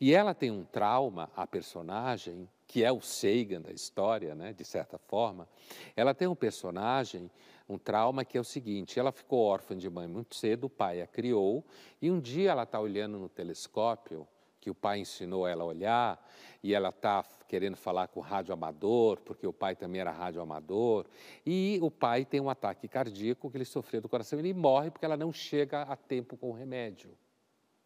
E 0.00 0.14
ela 0.14 0.34
tem 0.34 0.50
um 0.50 0.64
trauma, 0.64 1.30
a 1.34 1.46
personagem, 1.46 2.48
que 2.66 2.84
é 2.84 2.92
o 2.92 3.00
Sagan 3.00 3.62
da 3.62 3.72
história, 3.72 4.34
né, 4.34 4.52
de 4.52 4.64
certa 4.64 4.98
forma. 4.98 5.48
Ela 5.96 6.14
tem 6.14 6.28
um 6.28 6.34
personagem, 6.34 7.30
um 7.68 7.78
trauma 7.78 8.24
que 8.24 8.38
é 8.38 8.40
o 8.40 8.44
seguinte: 8.44 8.98
ela 8.98 9.12
ficou 9.12 9.44
órfã 9.44 9.76
de 9.76 9.88
mãe 9.90 10.06
muito 10.06 10.34
cedo, 10.34 10.64
o 10.64 10.70
pai 10.70 11.02
a 11.02 11.06
criou, 11.06 11.64
e 12.00 12.10
um 12.10 12.20
dia 12.20 12.50
ela 12.50 12.62
está 12.62 12.80
olhando 12.80 13.18
no 13.18 13.28
telescópio 13.28 14.26
que 14.60 14.70
o 14.70 14.74
pai 14.74 14.98
ensinou 14.98 15.46
ela 15.46 15.62
a 15.62 15.66
olhar, 15.66 16.28
e 16.60 16.74
ela 16.74 16.88
está 16.88 17.24
querendo 17.46 17.76
falar 17.76 18.08
com 18.08 18.18
o 18.18 18.22
rádio 18.22 18.52
amador, 18.52 19.20
porque 19.20 19.46
o 19.46 19.52
pai 19.52 19.76
também 19.76 20.00
era 20.00 20.10
rádio 20.10 20.42
amador, 20.42 21.06
e 21.44 21.78
o 21.80 21.88
pai 21.88 22.24
tem 22.24 22.40
um 22.40 22.50
ataque 22.50 22.88
cardíaco 22.88 23.48
que 23.48 23.56
ele 23.56 23.64
sofreu 23.64 24.00
do 24.00 24.08
coração, 24.08 24.40
e 24.40 24.42
ele 24.42 24.52
morre 24.54 24.90
porque 24.90 25.04
ela 25.04 25.16
não 25.16 25.32
chega 25.32 25.82
a 25.82 25.94
tempo 25.94 26.36
com 26.36 26.50
o 26.50 26.52
remédio, 26.52 27.16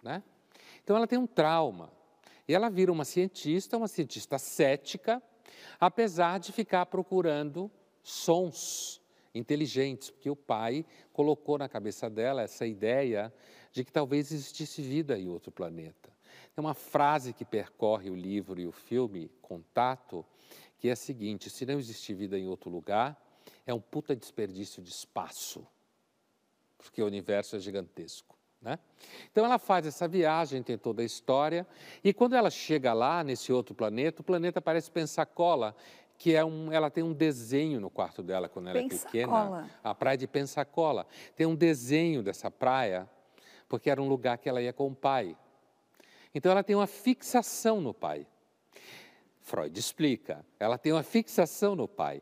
né? 0.03 0.23
Então 0.83 0.97
ela 0.97 1.07
tem 1.07 1.19
um 1.19 1.27
trauma, 1.27 1.93
e 2.49 2.55
ela 2.55 2.71
vira 2.71 2.91
uma 2.91 3.05
cientista, 3.05 3.77
uma 3.77 3.87
cientista 3.87 4.39
cética, 4.39 5.23
apesar 5.79 6.39
de 6.39 6.51
ficar 6.51 6.87
procurando 6.87 7.71
sons 8.03 9.00
inteligentes, 9.35 10.11
porque 10.11 10.31
o 10.31 10.37
pai 10.37 10.85
colocou 11.13 11.59
na 11.59 11.69
cabeça 11.69 12.09
dela 12.11 12.43
essa 12.43 12.67
ideia 12.67 13.33
de 13.73 13.85
que 13.85 13.93
talvez 13.93 14.33
existisse 14.33 14.83
vida 14.83 15.19
em 15.19 15.29
outro 15.29 15.53
planeta. 15.53 16.11
Tem 16.55 16.65
uma 16.65 16.75
frase 16.75 17.33
que 17.33 17.45
percorre 17.45 18.11
o 18.11 18.15
livro 18.15 18.61
e 18.61 18.67
o 18.67 18.73
filme, 18.73 19.31
Contato, 19.41 20.25
que 20.79 20.89
é 20.89 20.93
a 20.93 20.97
seguinte: 20.97 21.49
se 21.49 21.65
não 21.65 21.79
existir 21.79 22.15
vida 22.15 22.39
em 22.39 22.49
outro 22.49 22.71
lugar, 22.71 23.21
é 23.67 23.73
um 23.73 23.81
puta 23.81 24.17
desperdício 24.17 24.83
de 24.83 24.91
espaço, 24.91 25.67
porque 26.77 27.03
o 27.03 27.07
universo 27.07 27.57
é 27.57 27.59
gigantesco. 27.59 28.37
Né? 28.61 28.79
Então 29.31 29.45
ela 29.45 29.59
faz 29.59 29.87
essa 29.87 30.07
viagem, 30.07 30.63
tem 30.63 30.77
toda 30.77 31.01
a 31.01 31.05
história, 31.05 31.67
e 32.05 32.13
quando 32.13 32.35
ela 32.35 32.51
chega 32.51 32.93
lá, 32.93 33.25
nesse 33.25 33.53
outro 33.53 33.75
planeta, 33.75 34.21
o 34.21 34.25
planeta 34.25 34.61
parece 34.61 34.91
Pensacola, 34.91 35.75
que 36.21 36.37
é 36.37 36.45
um, 36.45 36.71
ela 36.71 36.91
tem 36.91 37.03
um 37.03 37.15
desenho 37.15 37.81
no 37.81 37.89
quarto 37.89 38.23
dela 38.23 38.47
quando 38.47 38.69
ela 38.69 38.79
Pensacola. 38.79 39.07
é 39.07 39.63
pequena, 39.63 39.71
a 39.83 39.95
praia 39.95 40.19
de 40.19 40.27
Pensacola. 40.27 41.07
Tem 41.35 41.47
um 41.47 41.57
desenho 41.57 42.23
dessa 42.23 42.51
praia, 42.51 43.09
porque 43.67 43.89
era 43.89 44.03
um 44.03 44.07
lugar 44.07 44.37
que 44.37 44.47
ela 44.47 44.61
ia 44.61 44.71
com 44.71 44.89
o 44.89 44.95
pai. 44.95 45.35
Então 46.35 46.53
ela 46.53 46.63
tem 46.63 46.77
uma 46.77 46.87
fixação 46.87 47.81
no 47.81 47.95
pai. 47.95 48.27
Freud 49.41 49.81
explica, 49.81 50.45
ela 50.59 50.77
tem 50.77 50.93
uma 50.93 51.03
fixação 51.03 51.75
no 51.75 51.89
pai. 51.89 52.21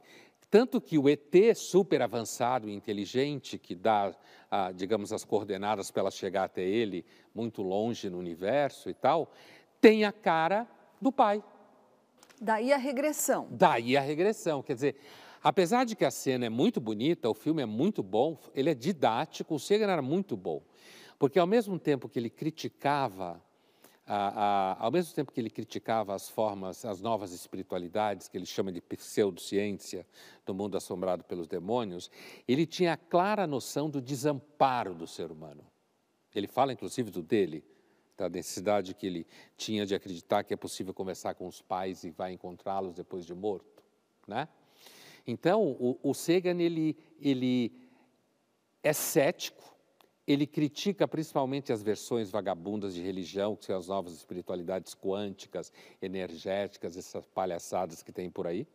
Tanto 0.48 0.80
que 0.80 0.96
o 0.96 1.08
ET 1.08 1.34
super 1.56 2.00
avançado 2.00 2.68
e 2.68 2.72
inteligente, 2.72 3.58
que 3.58 3.74
dá, 3.74 4.14
ah, 4.48 4.70
digamos, 4.70 5.12
as 5.12 5.24
coordenadas 5.24 5.90
para 5.90 6.02
ela 6.02 6.10
chegar 6.12 6.44
até 6.44 6.62
ele, 6.62 7.04
muito 7.34 7.62
longe 7.62 8.08
no 8.08 8.16
universo 8.16 8.88
e 8.88 8.94
tal, 8.94 9.32
tem 9.80 10.04
a 10.04 10.12
cara 10.12 10.68
do 11.00 11.10
pai. 11.10 11.42
Daí 12.40 12.72
a 12.72 12.76
regressão. 12.76 13.48
Daí 13.50 13.96
a 13.96 14.00
regressão. 14.00 14.62
Quer 14.62 14.74
dizer, 14.74 14.96
apesar 15.42 15.84
de 15.84 15.96
que 15.96 16.04
a 16.04 16.10
cena 16.10 16.46
é 16.46 16.48
muito 16.48 16.80
bonita, 16.80 17.28
o 17.28 17.34
filme 17.34 17.62
é 17.62 17.66
muito 17.66 18.02
bom, 18.02 18.38
ele 18.54 18.70
é 18.70 18.74
didático, 18.74 19.54
o 19.54 19.58
Sagan 19.58 19.90
era 19.90 20.02
muito 20.02 20.36
bom. 20.36 20.62
Porque 21.18 21.38
ao 21.38 21.46
mesmo 21.46 21.78
tempo 21.78 22.08
que 22.08 22.18
ele 22.18 22.30
criticava 22.30 23.42
ao 24.78 24.90
mesmo 24.90 25.14
tempo 25.14 25.30
que 25.30 25.38
ele 25.38 25.50
criticava 25.50 26.14
as 26.14 26.30
formas, 26.30 26.84
as 26.84 27.00
novas 27.00 27.30
espiritualidades, 27.32 28.26
que 28.26 28.38
ele 28.38 28.46
chama 28.46 28.72
de 28.72 28.80
pseudociência, 28.80 30.06
do 30.46 30.54
mundo 30.54 30.78
assombrado 30.78 31.22
pelos 31.24 31.46
demônios, 31.46 32.10
ele 32.46 32.64
tinha 32.64 32.94
a 32.94 32.96
clara 32.96 33.46
noção 33.46 33.90
do 33.90 34.00
desamparo 34.00 34.94
do 34.94 35.06
ser 35.06 35.30
humano. 35.30 35.62
Ele 36.34 36.46
fala, 36.46 36.72
inclusive, 36.72 37.10
do 37.10 37.22
dele, 37.22 37.62
da 38.18 38.28
necessidade 38.28 38.94
que 38.94 39.06
ele 39.06 39.26
tinha 39.56 39.86
de 39.86 39.94
acreditar 39.94 40.42
que 40.42 40.52
é 40.52 40.56
possível 40.56 40.92
conversar 40.92 41.34
com 41.34 41.46
os 41.46 41.62
pais 41.62 42.02
e 42.02 42.10
vai 42.10 42.32
encontrá-los 42.32 42.94
depois 42.94 43.24
de 43.24 43.34
morto, 43.34 43.82
né? 44.26 44.48
Então, 45.26 45.76
o, 45.78 45.98
o 46.02 46.14
Sagan, 46.14 46.58
ele, 46.60 46.96
ele 47.20 47.70
é 48.82 48.94
cético, 48.94 49.76
ele 50.26 50.46
critica 50.46 51.06
principalmente 51.06 51.72
as 51.72 51.82
versões 51.82 52.30
vagabundas 52.30 52.94
de 52.94 53.02
religião, 53.02 53.54
que 53.54 53.66
são 53.66 53.76
as 53.76 53.88
novas 53.88 54.14
espiritualidades 54.14 54.94
quânticas, 54.94 55.72
energéticas, 56.00 56.96
essas 56.96 57.26
palhaçadas 57.26 58.02
que 58.02 58.10
tem 58.10 58.30
por 58.30 58.46
aí. 58.46 58.66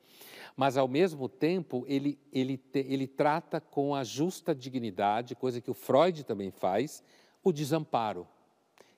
Mas, 0.56 0.78
ao 0.78 0.88
mesmo 0.88 1.28
tempo, 1.28 1.84
ele, 1.88 2.20
ele, 2.32 2.58
te, 2.58 2.80
ele 2.80 3.08
trata 3.08 3.60
com 3.60 3.94
a 3.94 4.04
justa 4.04 4.54
dignidade, 4.54 5.36
coisa 5.36 5.60
que 5.60 5.72
o 5.72 5.76
Freud 5.76 6.24
também 6.24 6.52
faz, 6.52 7.04
o 7.44 7.52
desamparo, 7.52 8.28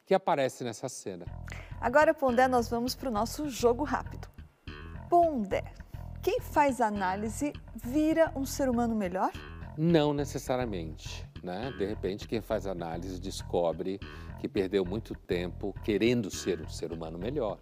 que 0.06 0.14
aparece 0.14 0.64
nessa 0.64 0.88
cena. 0.88 1.26
Agora, 1.82 2.14
Pondé, 2.14 2.47
nós 2.47 2.70
vamos 2.70 2.95
para 2.95 3.10
o 3.10 3.12
nosso 3.12 3.49
jogo 3.49 3.84
rápido. 3.84 4.28
Pondé, 5.10 5.64
quem 6.22 6.39
faz 6.39 6.82
análise 6.82 7.53
vira 7.76 8.32
um 8.36 8.45
ser 8.45 8.70
humano 8.70 8.95
melhor? 8.95 9.32
Não 9.78 10.14
necessariamente. 10.14 11.28
Né? 11.43 11.72
De 11.78 11.86
repente, 11.86 12.28
quem 12.28 12.41
faz 12.41 12.66
análise 12.66 13.20
descobre 13.20 13.99
que 14.39 14.47
perdeu 14.47 14.84
muito 14.84 15.14
tempo 15.14 15.74
querendo 15.84 16.32
ser 16.32 16.62
um 16.62 16.70
ser 16.70 16.91
humano 16.91 17.18
melhor. 17.18 17.60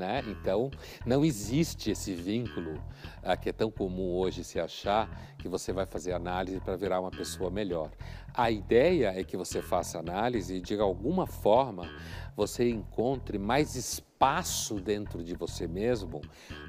Né? 0.00 0.24
Então, 0.26 0.70
não 1.04 1.22
existe 1.22 1.90
esse 1.90 2.14
vínculo 2.14 2.82
ah, 3.22 3.36
que 3.36 3.50
é 3.50 3.52
tão 3.52 3.70
comum 3.70 4.14
hoje 4.14 4.42
se 4.42 4.58
achar 4.58 5.10
que 5.36 5.46
você 5.46 5.74
vai 5.74 5.84
fazer 5.84 6.14
análise 6.14 6.58
para 6.58 6.74
virar 6.74 7.00
uma 7.00 7.10
pessoa 7.10 7.50
melhor. 7.50 7.90
A 8.32 8.50
ideia 8.50 9.12
é 9.14 9.22
que 9.22 9.36
você 9.36 9.60
faça 9.60 9.98
análise 9.98 10.54
e, 10.54 10.60
de 10.62 10.80
alguma 10.80 11.26
forma, 11.26 11.86
você 12.34 12.70
encontre 12.70 13.38
mais 13.38 13.76
espaço 13.76 14.76
dentro 14.80 15.22
de 15.22 15.34
você 15.34 15.68
mesmo 15.68 16.22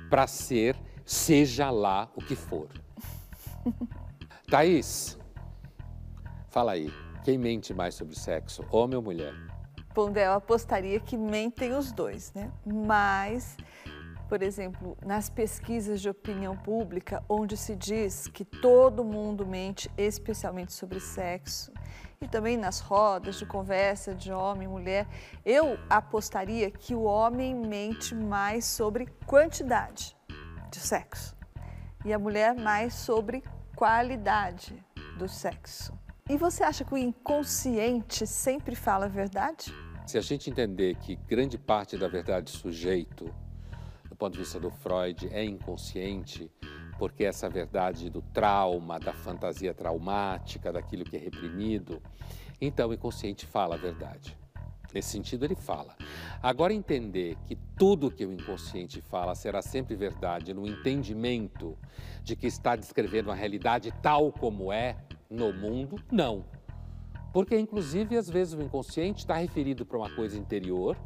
para 0.09 0.27
ser, 0.27 0.75
seja 1.05 1.71
lá 1.71 2.11
o 2.13 2.21
que 2.21 2.35
for. 2.35 2.67
Thaís, 4.51 5.17
Fala 6.49 6.73
aí, 6.73 6.93
quem 7.23 7.37
mente 7.37 7.73
mais 7.73 7.95
sobre 7.95 8.13
sexo, 8.13 8.65
homem 8.69 8.97
ou 8.97 9.01
mulher? 9.01 9.33
Pondé, 9.93 10.27
eu 10.27 10.33
apostaria 10.33 10.99
que 10.99 11.17
mentem 11.17 11.73
os 11.73 11.91
dois, 11.91 12.33
né? 12.33 12.51
Mas, 12.65 13.57
por 14.29 14.41
exemplo, 14.41 14.97
nas 15.05 15.29
pesquisas 15.29 16.01
de 16.01 16.09
opinião 16.09 16.55
pública, 16.55 17.23
onde 17.27 17.57
se 17.57 17.75
diz 17.75 18.27
que 18.27 18.45
todo 18.45 19.03
mundo 19.03 19.45
mente, 19.45 19.91
especialmente 19.97 20.73
sobre 20.73 20.99
sexo, 20.99 21.71
e 22.21 22.27
também 22.27 22.55
nas 22.55 22.79
rodas 22.79 23.37
de 23.37 23.45
conversa 23.45 24.13
de 24.13 24.31
homem 24.31 24.67
e 24.67 24.71
mulher, 24.71 25.07
eu 25.43 25.77
apostaria 25.89 26.69
que 26.69 26.93
o 26.93 27.03
homem 27.03 27.55
mente 27.55 28.13
mais 28.13 28.65
sobre 28.65 29.07
quantidade 29.25 30.15
de 30.69 30.79
sexo 30.79 31.35
e 32.05 32.13
a 32.13 32.19
mulher 32.19 32.55
mais 32.55 32.93
sobre 32.93 33.43
qualidade 33.75 34.83
do 35.17 35.27
sexo. 35.27 35.93
E 36.29 36.37
você 36.37 36.63
acha 36.63 36.85
que 36.85 36.93
o 36.93 36.97
inconsciente 36.97 38.25
sempre 38.25 38.75
fala 38.75 39.05
a 39.05 39.09
verdade? 39.09 39.73
Se 40.05 40.17
a 40.17 40.21
gente 40.21 40.49
entender 40.49 40.95
que 40.95 41.15
grande 41.15 41.57
parte 41.57 41.97
da 41.97 42.07
verdade 42.07 42.45
do 42.45 42.57
sujeito, 42.57 43.33
do 44.07 44.15
ponto 44.15 44.33
de 44.33 44.39
vista 44.39 44.59
do 44.59 44.69
Freud, 44.69 45.29
é 45.31 45.43
inconsciente, 45.43 46.51
porque 46.97 47.23
essa 47.25 47.49
verdade 47.49 48.09
do 48.09 48.21
trauma, 48.21 48.99
da 48.99 49.13
fantasia 49.13 49.73
traumática, 49.73 50.71
daquilo 50.71 51.03
que 51.03 51.17
é 51.17 51.19
reprimido, 51.19 52.01
então 52.59 52.89
o 52.89 52.93
inconsciente 52.93 53.45
fala 53.45 53.75
a 53.75 53.77
verdade. 53.77 54.37
Nesse 54.93 55.09
sentido, 55.09 55.45
ele 55.45 55.55
fala. 55.55 55.95
Agora, 56.43 56.73
entender 56.73 57.37
que 57.45 57.55
tudo 57.77 58.11
que 58.11 58.25
o 58.25 58.33
inconsciente 58.33 59.01
fala 59.01 59.33
será 59.35 59.61
sempre 59.61 59.95
verdade, 59.95 60.53
no 60.53 60.67
entendimento 60.67 61.77
de 62.23 62.35
que 62.35 62.47
está 62.47 62.75
descrevendo 62.75 63.31
a 63.31 63.35
realidade 63.35 63.93
tal 64.01 64.31
como 64.31 64.71
é, 64.71 64.97
no 65.31 65.53
mundo, 65.53 65.95
não. 66.11 66.45
Porque, 67.33 67.57
inclusive, 67.57 68.17
às 68.17 68.29
vezes 68.29 68.53
o 68.53 68.61
inconsciente 68.61 69.19
está 69.19 69.35
referido 69.35 69.85
para 69.85 69.97
uma 69.97 70.09
coisa 70.09 70.37
interior, 70.37 70.97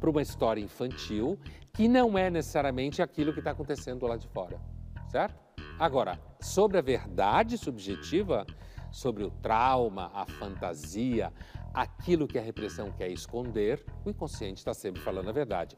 para 0.00 0.10
uma 0.10 0.20
história 0.20 0.60
infantil, 0.60 1.38
que 1.72 1.86
não 1.86 2.18
é 2.18 2.28
necessariamente 2.28 3.00
aquilo 3.00 3.32
que 3.32 3.38
está 3.38 3.52
acontecendo 3.52 4.06
lá 4.06 4.16
de 4.16 4.26
fora, 4.28 4.60
certo? 5.08 5.38
Agora, 5.78 6.18
sobre 6.40 6.78
a 6.78 6.82
verdade 6.82 7.56
subjetiva, 7.56 8.44
sobre 8.90 9.22
o 9.22 9.30
trauma, 9.30 10.10
a 10.12 10.26
fantasia, 10.26 11.32
aquilo 11.72 12.26
que 12.26 12.38
a 12.38 12.42
repressão 12.42 12.90
quer 12.90 13.10
esconder, 13.10 13.84
o 14.04 14.10
inconsciente 14.10 14.58
está 14.58 14.74
sempre 14.74 15.00
falando 15.00 15.28
a 15.28 15.32
verdade. 15.32 15.76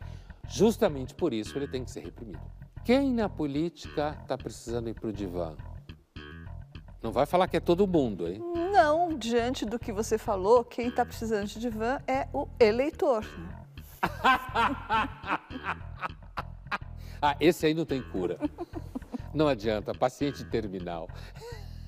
Justamente 0.49 1.15
por 1.15 1.35
isso 1.35 1.57
ele 1.59 1.69
tem 1.69 1.85
que 1.85 1.91
ser 1.91 2.01
reprimido. 2.01 2.41
Quem 2.85 3.13
na 3.13 3.29
política 3.29 4.17
está 4.23 4.39
precisando 4.39 4.89
ir 4.89 4.95
para 4.95 5.09
o 5.09 5.13
divã? 5.13 5.55
Não 7.03 7.11
vai 7.11 7.25
falar 7.25 7.49
que 7.49 7.57
é 7.57 7.61
todo 7.61 7.87
mundo, 7.87 8.29
hein? 8.29 8.43
Não, 8.73 9.17
diante 9.17 9.65
do 9.65 9.79
que 9.79 9.91
você 9.91 10.19
falou, 10.19 10.63
quem 10.63 10.89
está 10.89 11.05
precisando 11.05 11.47
de 11.47 11.59
divã 11.59 11.99
é 12.07 12.29
o 12.33 12.47
eleitor. 12.59 13.25
ah, 17.23 17.37
esse 17.41 17.67
aí 17.67 17.75
não 17.75 17.87
tem 17.87 18.03
cura. 18.03 18.39
Não 19.33 19.49
adianta, 19.49 19.95
paciente 19.95 20.45
terminal. 20.45 21.09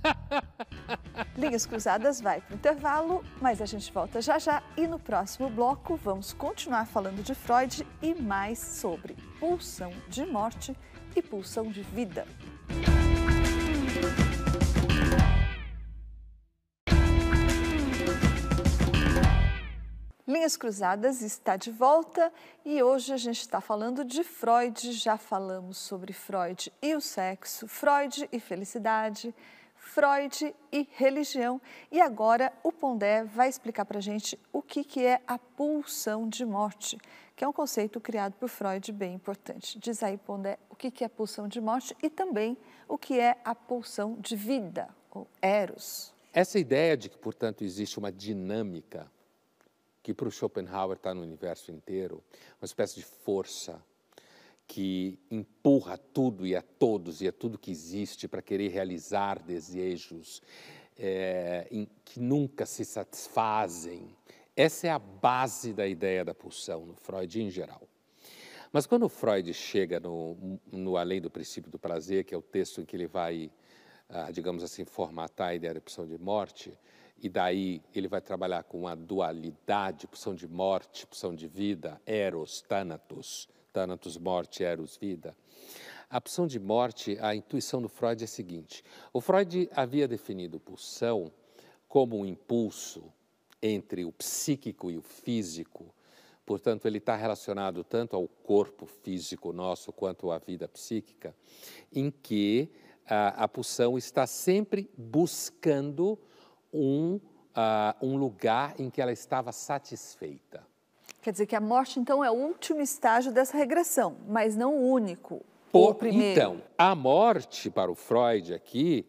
Linhas 1.37 1.67
Cruzadas 1.67 2.21
vai 2.21 2.41
para 2.41 2.55
o 2.55 2.57
intervalo, 2.57 3.25
mas 3.41 3.61
a 3.61 3.67
gente 3.67 3.93
volta 3.93 4.23
já 4.23 4.39
já 4.39 4.63
e 4.77 4.87
no 4.87 4.99
próximo 4.99 5.51
bloco 5.51 5.97
vamos 5.97 6.33
continuar 6.33 6.87
falando 6.87 7.23
de 7.23 7.35
Freud 7.35 7.87
e 8.01 8.15
mais 8.15 8.59
sobre 8.59 9.15
pulsão 9.39 9.93
de 10.09 10.25
morte 10.25 10.77
e 11.15 11.23
pulsão 11.23 11.71
de 11.71 11.83
vida. 11.83 12.27
Linhas 20.43 20.57
Cruzadas 20.57 21.23
está 21.23 21.57
de 21.57 21.71
volta 21.71 22.33
e 22.65 22.83
hoje 22.83 23.13
a 23.13 23.17
gente 23.17 23.39
está 23.39 23.61
falando 23.61 24.05
de 24.05 24.25
Freud. 24.25 24.91
Já 24.91 25.17
falamos 25.17 25.79
sobre 25.79 26.13
Freud 26.13 26.73
e 26.83 26.97
o 26.97 27.01
sexo, 27.01 27.69
Freud 27.69 28.29
e 28.33 28.41
felicidade, 28.41 29.33
Freud 29.77 30.53
e 30.73 30.89
religião. 30.97 31.63
E 31.93 32.01
agora 32.01 32.53
o 32.65 32.73
Pondé 32.73 33.23
vai 33.23 33.49
explicar 33.49 33.85
para 33.85 33.99
a 33.99 34.03
gente 34.03 34.37
o 34.53 34.61
que, 34.61 34.83
que 34.83 35.07
é 35.07 35.23
a 35.29 35.39
pulsão 35.39 36.29
de 36.29 36.45
morte, 36.45 36.99
que 37.37 37.45
é 37.45 37.49
um 37.49 37.53
conceito 37.53 38.01
criado 38.01 38.33
por 38.33 38.49
Freud 38.49 38.91
bem 38.91 39.15
importante. 39.15 39.79
Diz 39.79 40.03
aí, 40.03 40.19
Pondé, 40.19 40.59
o 40.69 40.75
que, 40.75 40.91
que 40.91 41.05
é 41.05 41.07
a 41.07 41.11
pulsão 41.11 41.47
de 41.47 41.61
morte 41.61 41.97
e 42.03 42.11
também 42.11 42.59
o 42.89 42.99
que 42.99 43.17
é 43.17 43.37
a 43.45 43.55
pulsão 43.55 44.17
de 44.19 44.35
vida, 44.35 44.89
ou 45.09 45.29
eros. 45.41 46.13
Essa 46.33 46.59
ideia 46.59 46.97
de 46.97 47.09
que, 47.09 47.17
portanto, 47.17 47.63
existe 47.63 47.97
uma 47.97 48.11
dinâmica 48.11 49.09
que 50.03 50.13
para 50.13 50.29
o 50.29 50.31
Schopenhauer 50.31 50.97
está 50.97 51.15
no 51.15 51.23
universo 51.23 51.71
inteiro, 51.71 52.23
uma 52.61 52.67
espécie 52.67 52.97
de 52.97 53.05
força 53.05 53.83
que 54.67 55.19
empurra 55.31 55.99
tudo 55.99 56.47
e 56.47 56.57
a 56.57 56.63
todos 56.63 57.21
e 57.21 57.29
a 57.29 57.33
tudo 57.33 57.59
que 57.59 57.71
existe 57.71 58.27
para 58.27 58.41
querer 58.41 58.69
realizar 58.69 59.43
desejos 59.43 60.43
é, 60.99 61.67
em, 61.71 61.89
que 62.05 62.19
nunca 62.19 62.65
se 62.65 62.85
satisfazem. 62.85 64.17
Essa 64.57 64.87
é 64.87 64.91
a 64.91 64.99
base 64.99 65.73
da 65.73 65.87
ideia 65.87 66.25
da 66.25 66.35
pulsão 66.35 66.87
no 66.87 66.95
Freud 66.95 67.43
em 67.43 67.51
geral. 67.51 67.83
Mas 68.73 68.87
quando 68.87 69.09
Freud 69.09 69.53
chega 69.53 70.01
no, 70.01 70.59
no 70.71 70.97
Além 70.97 71.21
do 71.21 71.31
Princípio 71.31 71.71
do 71.71 71.79
Prazer, 71.79 72.25
que 72.25 72.35
é 72.35 72.39
o 72.39 72.43
texto 72.43 72.81
em 72.81 72.85
que 72.87 72.97
ele 72.97 73.07
vai, 73.07 73.51
ah, 74.09 74.31
digamos 74.31 74.63
assim, 74.63 74.85
formatar 74.85 75.49
a 75.49 75.55
ideia 75.55 75.75
da 75.75 75.81
pulsão 75.81 76.07
de 76.07 76.17
morte, 76.17 76.73
e 77.23 77.29
daí 77.29 77.81
ele 77.95 78.09
vai 78.09 78.21
trabalhar 78.21 78.65
com 78.65 78.89
a 78.89 78.97
dualidade, 78.97 80.09
pulsão 80.09 80.35
de 80.35 80.49
morte, 80.49 81.07
pulsão 81.07 81.33
de 81.33 81.47
vida, 81.47 82.03
eros, 82.05 82.63
thanatos, 82.63 83.49
thanatos, 83.73 84.19
morte, 84.19 84.65
eros, 84.65 84.97
vida. 84.97 85.37
A 86.11 86.21
pulsão 86.21 86.49
de 86.49 86.59
morte, 86.59 87.17
a 87.21 87.33
intuição 87.33 87.81
do 87.81 87.89
Freud 87.89 88.21
é 88.21 88.25
a 88.25 88.29
seguinte: 88.29 88.83
o 89.13 89.21
Freud 89.21 89.71
havia 89.73 90.09
definido 90.09 90.59
pulsão 90.59 91.31
como 91.89 92.19
um 92.19 92.27
impulso 92.27 93.05
entre 93.63 94.05
o 94.05 94.11
psíquico 94.11 94.91
e 94.91 94.99
o 94.99 95.03
físico, 95.03 95.95
portanto, 96.45 96.87
ele 96.87 96.99
está 96.99 97.15
relacionado 97.15 97.85
tanto 97.85 98.17
ao 98.17 98.27
corpo 98.27 98.85
físico 98.85 99.53
nosso 99.53 99.93
quanto 99.93 100.33
à 100.33 100.39
vida 100.39 100.67
psíquica, 100.67 101.33
em 101.93 102.11
que 102.11 102.69
a, 103.07 103.45
a 103.45 103.49
pulsão 103.49 103.97
está 103.97 104.27
sempre 104.27 104.91
buscando 104.99 106.19
um, 106.73 107.17
uh, 107.17 108.07
um 108.07 108.17
lugar 108.17 108.75
em 108.81 108.91
que 108.91 109.01
ela 109.01 109.13
estava 109.13 109.53
satisfeita. 109.53 110.67
Quer 111.21 111.33
dizer 111.33 111.47
que 111.47 111.55
a 111.55 111.61
morte, 111.61 112.01
então, 112.01 112.25
é 112.25 112.31
o 112.31 112.35
último 112.35 112.81
estágio 112.81 113.33
dessa 113.33 113.57
regressão, 113.57 114.17
mas 114.27 114.57
não 114.57 114.77
o 114.77 114.91
único. 114.91 115.45
o 115.73 115.95
primeiro. 115.95 116.33
Então, 116.33 116.63
a 116.77 116.95
morte, 116.95 117.71
para 117.71 117.91
o 117.91 117.95
Freud 117.95 118.53
aqui, 118.53 119.07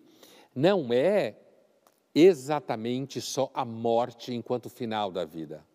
não 0.56 0.94
é 0.94 1.36
exatamente 2.14 3.20
só 3.20 3.50
a 3.54 3.66
morte 3.66 4.34
enquanto 4.34 4.70
final 4.70 5.12
da 5.12 5.26
vida. 5.26 5.66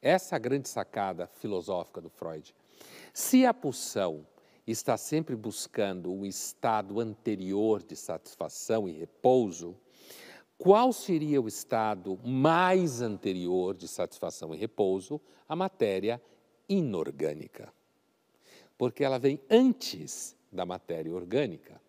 Essa 0.00 0.34
é 0.34 0.36
a 0.36 0.38
grande 0.38 0.68
sacada 0.68 1.26
filosófica 1.26 2.00
do 2.00 2.08
Freud. 2.08 2.54
Se 3.12 3.44
a 3.44 3.52
pulsão 3.52 4.26
está 4.66 4.96
sempre 4.96 5.34
buscando 5.34 6.12
um 6.12 6.24
estado 6.24 7.00
anterior 7.00 7.82
de 7.82 7.96
satisfação 7.96 8.88
e 8.88 8.92
repouso, 8.92 9.76
qual 10.62 10.92
seria 10.92 11.42
o 11.42 11.48
estado 11.48 12.16
mais 12.24 13.02
anterior 13.02 13.74
de 13.74 13.88
satisfação 13.88 14.54
e 14.54 14.56
repouso? 14.56 15.20
A 15.48 15.56
matéria 15.56 16.22
inorgânica. 16.68 17.74
Porque 18.78 19.02
ela 19.02 19.18
vem 19.18 19.40
antes 19.50 20.36
da 20.52 20.64
matéria 20.64 21.12
orgânica. 21.12 21.80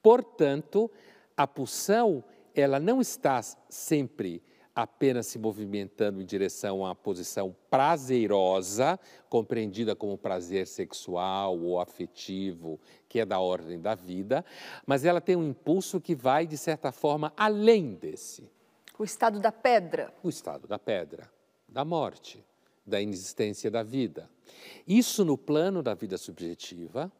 Portanto, 0.00 0.88
a 1.36 1.44
pulsão, 1.44 2.22
ela 2.54 2.78
não 2.78 3.00
está 3.00 3.42
sempre 3.68 4.40
apenas 4.74 5.26
se 5.26 5.38
movimentando 5.38 6.20
em 6.20 6.24
direção 6.24 6.84
a 6.84 6.88
uma 6.88 6.94
posição 6.94 7.54
prazerosa, 7.70 8.98
compreendida 9.28 9.94
como 9.94 10.16
prazer 10.16 10.66
sexual 10.66 11.58
ou 11.58 11.78
afetivo, 11.78 12.80
que 13.08 13.20
é 13.20 13.26
da 13.26 13.38
ordem 13.38 13.80
da 13.80 13.94
vida, 13.94 14.44
mas 14.86 15.04
ela 15.04 15.20
tem 15.20 15.36
um 15.36 15.48
impulso 15.48 16.00
que 16.00 16.14
vai, 16.14 16.46
de 16.46 16.56
certa 16.56 16.90
forma, 16.90 17.32
além 17.36 17.94
desse. 17.94 18.50
O 18.98 19.04
estado 19.04 19.40
da 19.40 19.52
pedra. 19.52 20.12
O 20.22 20.28
estado 20.28 20.66
da 20.66 20.78
pedra, 20.78 21.30
da 21.68 21.84
morte, 21.84 22.44
da 22.86 23.00
inexistência 23.00 23.70
da 23.70 23.82
vida. 23.82 24.28
Isso 24.86 25.24
no 25.24 25.36
plano 25.36 25.82
da 25.82 25.94
vida 25.94 26.16
subjetiva, 26.16 27.12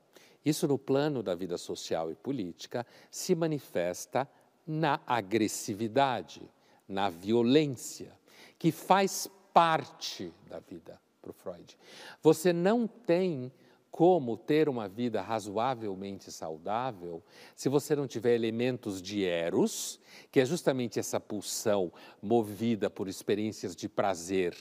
isso 0.45 0.67
no 0.67 0.79
plano 0.79 1.23
da 1.23 1.35
vida 1.35 1.57
social 1.59 2.11
e 2.11 2.15
política, 2.15 2.87
se 3.11 3.35
manifesta 3.35 4.29
na 4.67 5.01
agressividade 5.07 6.49
na 6.89 7.09
violência, 7.09 8.13
que 8.59 8.73
faz 8.73 9.29
parte 9.53 10.33
da 10.49 10.59
vida 10.59 11.01
para 11.21 11.31
o 11.31 11.35
Freud. 11.35 11.77
Você 12.23 12.53
não 12.53 12.87
tem 12.87 13.53
como 13.93 14.39
ter 14.39 14.71
uma 14.71 14.89
vida 14.89 15.21
razoavelmente 15.21 16.33
saudável 16.33 17.23
se 17.55 17.69
você 17.69 17.95
não 17.95 18.07
tiver 18.07 18.35
elementos 18.35 19.03
de 19.03 19.23
eros, 19.23 20.01
que 20.31 20.41
é 20.41 20.47
justamente 20.47 20.99
essa 20.99 21.21
pulsão 21.21 21.93
movida 22.21 22.89
por 22.89 23.07
experiências 23.07 23.77
de 23.77 23.91
prazer 23.91 24.57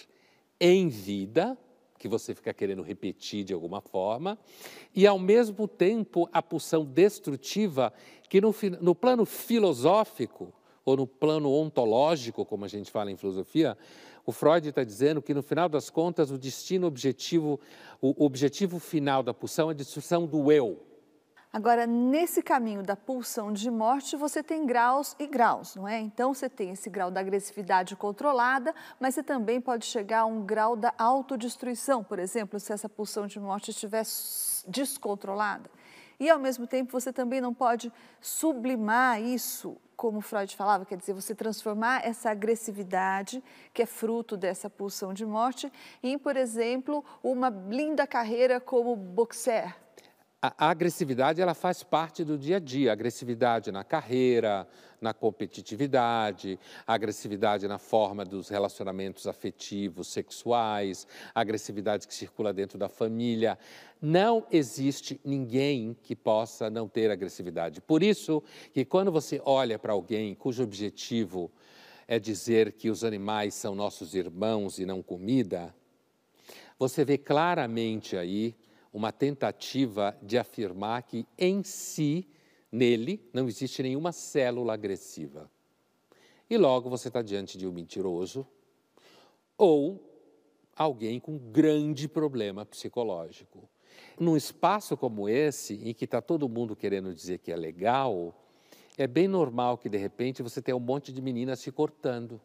em 0.60 0.90
vida, 0.90 1.58
que 1.98 2.10
você 2.10 2.36
fica 2.36 2.54
querendo 2.54 2.82
repetir 2.82 3.46
de 3.46 3.54
alguma 3.54 3.80
forma, 3.80 4.38
e 4.94 5.08
ao 5.08 5.18
mesmo 5.18 5.66
tempo 5.66 6.28
a 6.34 6.42
pulsão 6.42 6.84
destrutiva, 6.84 7.94
que 8.28 8.42
no, 8.42 8.54
no 8.82 8.94
plano 8.94 9.26
filosófico, 9.26 10.54
ou 10.86 10.98
no 10.98 11.08
plano 11.08 11.52
ontológico, 11.52 12.46
como 12.46 12.66
a 12.66 12.68
gente 12.68 12.92
fala 12.92 13.12
em 13.12 13.18
filosofia, 13.18 13.78
o 14.26 14.32
Freud 14.32 14.68
está 14.70 14.84
dizendo 14.84 15.22
que, 15.22 15.34
no 15.34 15.42
final 15.42 15.68
das 15.68 15.90
contas, 15.90 16.32
o 16.32 16.38
destino 16.38 16.88
objetivo, 16.88 17.60
o 18.02 18.26
objetivo 18.26 18.80
final 18.80 19.24
da 19.24 19.34
pulsão 19.34 19.70
é 19.70 19.74
a 19.74 19.76
destruição 19.76 20.26
do 20.26 20.52
eu. 20.52 20.86
Agora, 21.54 21.86
nesse 21.86 22.42
caminho 22.42 22.82
da 22.82 22.96
pulsão 22.96 23.52
de 23.52 23.70
morte, 23.70 24.16
você 24.16 24.42
tem 24.42 24.66
graus 24.66 25.18
e 25.20 25.28
graus, 25.28 25.76
não 25.76 25.86
é? 25.86 26.00
Então, 26.00 26.34
você 26.34 26.48
tem 26.48 26.70
esse 26.70 26.90
grau 26.90 27.12
da 27.12 27.20
agressividade 27.20 27.94
controlada, 27.96 28.74
mas 28.98 29.16
você 29.16 29.24
também 29.24 29.60
pode 29.60 29.86
chegar 29.86 30.22
a 30.22 30.26
um 30.26 30.46
grau 30.46 30.78
da 30.78 30.94
autodestruição, 30.98 32.06
por 32.06 32.20
exemplo, 32.20 32.58
se 32.58 32.72
essa 32.72 32.88
pulsão 32.88 33.28
de 33.28 33.38
morte 33.38 33.72
estiver 33.72 34.06
descontrolada. 34.66 35.70
E, 36.18 36.30
ao 36.30 36.40
mesmo 36.40 36.66
tempo, 36.66 36.92
você 36.92 37.12
também 37.12 37.42
não 37.42 37.54
pode 37.54 37.92
sublimar 38.22 39.22
isso, 39.22 39.76
como 40.02 40.20
Freud 40.20 40.56
falava, 40.56 40.84
quer 40.84 40.98
dizer, 40.98 41.14
você 41.14 41.36
transformar 41.36 42.04
essa 42.04 42.32
agressividade, 42.32 43.44
que 43.72 43.84
é 43.84 43.86
fruto 43.86 44.36
dessa 44.36 44.68
pulsão 44.68 45.14
de 45.14 45.24
morte, 45.24 45.72
em, 46.02 46.18
por 46.18 46.36
exemplo, 46.36 47.06
uma 47.22 47.50
linda 47.52 48.08
carreira 48.08 48.60
como 48.60 48.96
boxer, 48.96 49.76
a, 50.42 50.70
agressividade 50.70 51.40
ela 51.40 51.54
faz 51.54 51.84
parte 51.84 52.24
do 52.24 52.38
dia 52.38 52.56
a 52.56 52.60
dia, 52.60 52.92
agressividade 52.92 53.72
na 53.72 53.84
carreira, 53.84 54.68
na 55.00 55.14
competitividade, 55.14 56.60
agressividade 56.86 57.68
na 57.68 57.78
forma 57.78 58.26
dos 58.26 58.50
relacionamentos 58.50 59.28
afetivos, 59.28 60.08
sexuais, 60.08 61.06
agressividade 61.36 62.08
que 62.08 62.14
circula 62.14 62.52
dentro 62.52 62.80
da 62.80 62.90
família. 62.90 63.58
Não 64.02 64.44
existe 64.52 65.22
ninguém 65.24 65.96
que 66.02 66.16
possa 66.16 66.72
não 66.72 66.88
ter 66.88 67.12
agressividade. 67.12 67.80
Por 67.80 68.02
isso 68.02 68.42
que 68.74 68.84
quando 68.84 69.12
você 69.12 69.40
olha 69.46 69.78
para 69.78 69.94
alguém 69.94 70.34
cujo 70.34 70.64
objetivo 70.64 71.52
é 72.08 72.18
dizer 72.18 72.74
que 72.74 72.90
os 72.90 73.04
animais 73.04 73.54
são 73.54 73.76
nossos 73.76 74.16
irmãos 74.16 74.80
e 74.80 74.86
não 74.88 75.04
comida, 75.04 75.74
você 76.80 77.06
vê 77.06 77.16
claramente 77.16 78.18
aí 78.18 78.56
uma 78.94 79.12
tentativa 79.12 80.18
de 80.22 80.38
afirmar 80.38 81.04
que 81.04 81.26
em 81.38 81.64
si, 81.64 82.28
nele, 82.72 83.30
não 83.34 83.48
existe 83.48 83.82
nenhuma 83.82 84.12
célula 84.12 84.74
agressiva. 84.74 85.50
E 86.50 86.58
logo 86.58 86.90
você 86.90 87.08
está 87.08 87.22
diante 87.22 87.58
de 87.58 87.66
um 87.66 87.72
mentiroso 87.72 88.46
ou 89.58 90.12
alguém 90.76 91.20
com 91.20 91.38
grande 91.38 92.08
problema 92.08 92.66
psicológico. 92.66 93.70
Num 94.20 94.36
espaço 94.36 94.98
como 94.98 95.30
esse, 95.30 95.76
em 95.76 95.94
que 95.94 96.06
está 96.06 96.22
todo 96.22 96.50
mundo 96.50 96.76
querendo 96.76 97.14
dizer 97.14 97.40
que 97.40 97.52
é 97.52 97.56
legal, 97.56 98.36
é 98.98 99.08
bem 99.08 99.28
normal 99.28 99.78
que 99.78 99.88
de 99.88 99.98
repente 99.98 100.44
você 100.44 100.62
tenha 100.62 100.76
um 100.76 100.82
monte 100.82 101.14
de 101.14 101.22
meninas 101.22 101.60
se 101.60 101.72
cortando 101.72 102.42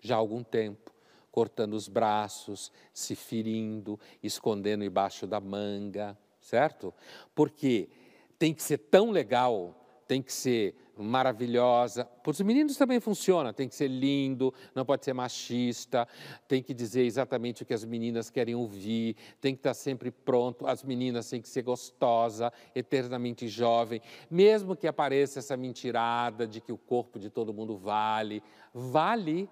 já 0.00 0.16
há 0.16 0.18
algum 0.18 0.42
tempo 0.42 0.95
cortando 1.36 1.74
os 1.74 1.86
braços, 1.86 2.72
se 2.94 3.14
ferindo, 3.14 4.00
escondendo 4.22 4.82
embaixo 4.82 5.26
da 5.26 5.38
manga, 5.38 6.16
certo? 6.40 6.94
Porque 7.34 7.90
tem 8.38 8.54
que 8.54 8.62
ser 8.62 8.78
tão 8.78 9.10
legal, 9.10 10.02
tem 10.08 10.22
que 10.22 10.32
ser 10.32 10.74
maravilhosa. 10.96 12.06
Para 12.06 12.30
os 12.30 12.40
meninos 12.40 12.78
também 12.78 13.00
funciona, 13.00 13.52
tem 13.52 13.68
que 13.68 13.74
ser 13.74 13.88
lindo, 13.88 14.54
não 14.74 14.82
pode 14.86 15.04
ser 15.04 15.12
machista, 15.12 16.08
tem 16.48 16.62
que 16.62 16.72
dizer 16.72 17.02
exatamente 17.02 17.64
o 17.64 17.66
que 17.66 17.74
as 17.74 17.84
meninas 17.84 18.30
querem 18.30 18.54
ouvir, 18.54 19.14
tem 19.38 19.54
que 19.54 19.60
estar 19.60 19.74
sempre 19.74 20.10
pronto, 20.10 20.66
as 20.66 20.82
meninas 20.82 21.28
têm 21.28 21.42
que 21.42 21.50
ser 21.50 21.60
gostosa, 21.60 22.50
eternamente 22.74 23.46
jovem, 23.46 24.00
mesmo 24.30 24.74
que 24.74 24.86
apareça 24.86 25.40
essa 25.40 25.54
mentirada 25.54 26.46
de 26.46 26.62
que 26.62 26.72
o 26.72 26.78
corpo 26.78 27.18
de 27.18 27.28
todo 27.28 27.52
mundo 27.52 27.76
vale, 27.76 28.42
vale 28.72 29.46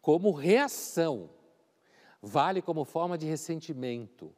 como 0.00 0.30
reação, 0.32 1.30
vale 2.20 2.62
como 2.62 2.84
forma 2.84 3.16
de 3.16 3.26
ressentimento. 3.26 4.34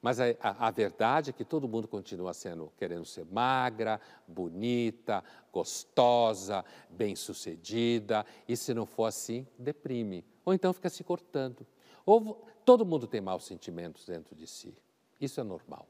Mas 0.00 0.20
a, 0.20 0.26
a, 0.40 0.68
a, 0.68 0.70
verdade 0.70 1.30
é 1.30 1.32
que 1.32 1.44
todo 1.44 1.68
mundo 1.68 1.88
continua 1.88 2.32
sendo, 2.32 2.72
querendo 2.76 3.04
ser 3.04 3.26
magra, 3.26 4.00
bonita, 4.28 5.24
gostosa, 5.52 6.64
bem-sucedida, 6.88 8.24
e 8.46 8.56
se 8.56 8.72
não 8.72 8.86
for 8.86 9.06
assim, 9.06 9.46
deprime. 9.58 10.24
Ou 10.44 10.54
então 10.54 10.72
fica 10.72 10.88
se 10.88 11.02
cortando. 11.02 11.66
Ou 12.06 12.46
todo 12.64 12.86
mundo 12.86 13.06
tem 13.06 13.20
maus 13.20 13.44
sentimentos 13.44 14.06
dentro 14.06 14.36
de 14.36 14.46
si. 14.46 14.72
Isso 15.20 15.40
é 15.40 15.44
normal. 15.44 15.86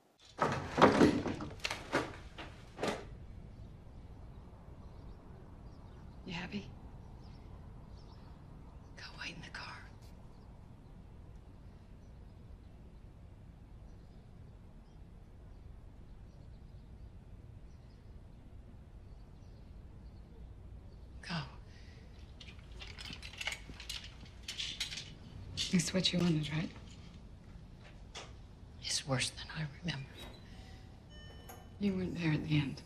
It's 25.70 25.93
what 25.93 26.12
you 26.12 26.18
wanted, 26.18 26.49
right? 26.53 26.70
It's 28.83 29.07
worse 29.07 29.31
than 29.31 29.45
I 29.57 29.66
remember. 29.83 30.09
You 31.79 31.93
weren't 31.93 32.18
there 32.18 32.33
at 32.33 32.49
the 32.49 32.59
end. 32.59 32.83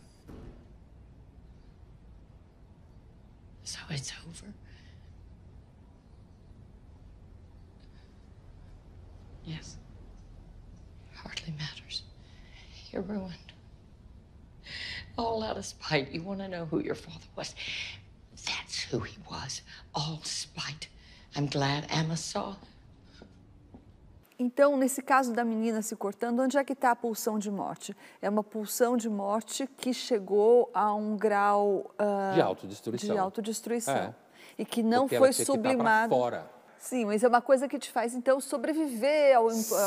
So 3.62 3.78
it's 3.88 4.12
over? 4.28 4.52
Yes. 9.44 9.76
Hardly 11.14 11.54
matters. 11.56 12.02
You're 12.90 13.02
ruined. 13.02 13.32
All 15.16 15.42
out 15.44 15.56
of 15.56 15.64
spite. 15.64 16.10
You 16.10 16.22
want 16.22 16.40
to 16.40 16.48
know 16.48 16.66
who 16.66 16.80
your 16.80 16.94
father 16.96 17.26
was. 17.36 17.54
Who 18.92 19.00
he 19.00 19.18
was. 19.30 19.62
All 19.94 20.20
spite. 20.22 20.90
I'm 21.34 21.46
glad 21.46 21.86
Emma 21.90 22.16
saw. 22.16 22.56
Então, 24.38 24.76
nesse 24.76 25.00
caso 25.00 25.32
da 25.32 25.44
menina 25.44 25.82
se 25.82 25.94
cortando, 25.94 26.40
onde 26.40 26.58
é 26.58 26.64
que 26.64 26.72
está 26.72 26.90
a 26.90 26.96
pulsão 26.96 27.38
de 27.38 27.50
morte? 27.50 27.96
É 28.20 28.28
uma 28.28 28.42
pulsão 28.42 28.96
de 28.96 29.08
morte 29.08 29.68
que 29.76 29.94
chegou 29.94 30.68
a 30.74 30.92
um 30.94 31.16
grau 31.16 31.90
uh, 31.94 32.34
de 32.34 32.40
autodestruição. 32.40 33.14
De 33.14 33.18
autodestruição. 33.18 33.94
É. 33.94 34.14
E 34.58 34.64
que 34.64 34.82
não 34.82 35.02
Porque 35.02 35.18
foi 35.18 35.32
sublimada. 35.32 36.08
fora. 36.08 36.50
Sim, 36.76 37.04
mas 37.04 37.22
é 37.22 37.28
uma 37.28 37.40
coisa 37.40 37.68
que 37.68 37.78
te 37.78 37.88
faz, 37.90 38.12
então, 38.14 38.40
sobreviver 38.40 39.36
à 39.36 39.40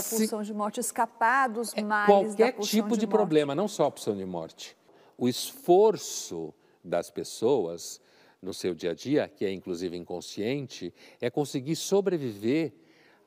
pulsão 0.09 0.41
de 0.41 0.53
morte, 0.53 0.79
escapar 0.79 1.49
dos 1.49 1.73
é 1.75 1.83
males 1.83 2.27
Qualquer 2.29 2.51
da 2.51 2.53
pulsão 2.53 2.71
tipo 2.71 2.93
de, 2.93 3.01
de 3.01 3.07
problema, 3.07 3.53
não 3.53 3.67
só 3.67 3.87
a 3.87 3.91
pulsão 3.91 4.15
de 4.15 4.25
morte. 4.25 4.77
O 5.17 5.27
esforço 5.27 6.53
das 6.81 7.09
pessoas 7.09 7.99
no 8.45 8.53
seu 8.53 8.73
dia 8.73 8.91
a 8.91 8.93
dia, 8.93 9.27
que 9.27 9.43
é 9.43 9.51
inclusive 9.51 9.97
inconsciente, 9.97 10.93
é 11.19 11.29
conseguir 11.29 11.75
sobreviver 11.75 12.73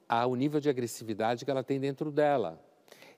ao 0.08 0.34
nível 0.34 0.60
de 0.60 0.70
agressividade 0.70 1.44
que 1.44 1.50
ela 1.50 1.62
tem 1.62 1.78
dentro 1.78 2.10
dela. 2.10 2.64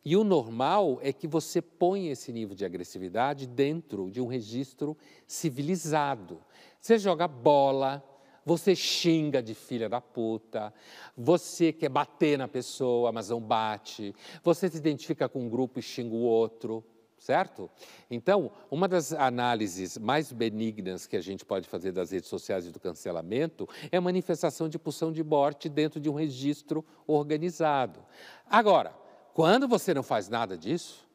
E 0.04 0.16
o 0.16 0.24
normal 0.24 0.98
é 1.02 1.12
que 1.12 1.28
você 1.28 1.60
põe 1.60 2.08
esse 2.08 2.32
nível 2.32 2.56
de 2.56 2.64
agressividade 2.64 3.46
dentro 3.46 4.10
de 4.10 4.20
um 4.20 4.26
registro 4.26 4.96
civilizado. 5.26 6.40
Você 6.80 6.98
joga 6.98 7.28
bola, 7.28 8.02
você 8.44 8.74
xinga 8.74 9.42
de 9.42 9.54
filha 9.54 9.88
da 9.88 10.00
puta, 10.00 10.72
você 11.14 11.70
quer 11.70 11.90
bater 11.90 12.38
na 12.38 12.48
pessoa, 12.48 13.12
mas 13.12 13.28
não 13.28 13.40
bate, 13.40 14.14
você 14.42 14.70
se 14.70 14.78
identifica 14.78 15.28
com 15.28 15.40
um 15.40 15.50
grupo 15.50 15.78
e 15.78 15.82
xinga 15.82 16.14
o 16.14 16.22
outro 16.22 16.82
certo? 17.20 17.70
Então, 18.10 18.50
uma 18.70 18.88
das 18.88 19.12
análises 19.12 19.98
mais 19.98 20.32
benignas 20.32 21.06
que 21.06 21.16
a 21.16 21.20
gente 21.20 21.44
pode 21.44 21.68
fazer 21.68 21.92
das 21.92 22.10
redes 22.10 22.28
sociais 22.28 22.66
e 22.66 22.70
do 22.70 22.80
cancelamento 22.80 23.68
é 23.92 23.98
a 23.98 24.00
manifestação 24.00 24.68
de 24.68 24.78
pulsão 24.78 25.12
de 25.12 25.22
morte 25.22 25.68
dentro 25.68 26.00
de 26.00 26.08
um 26.08 26.14
registro 26.14 26.84
organizado. 27.06 28.00
Agora, 28.48 28.94
quando 29.34 29.68
você 29.68 29.92
não 29.92 30.02
faz 30.02 30.30
nada 30.30 30.56
disso, 30.56 31.06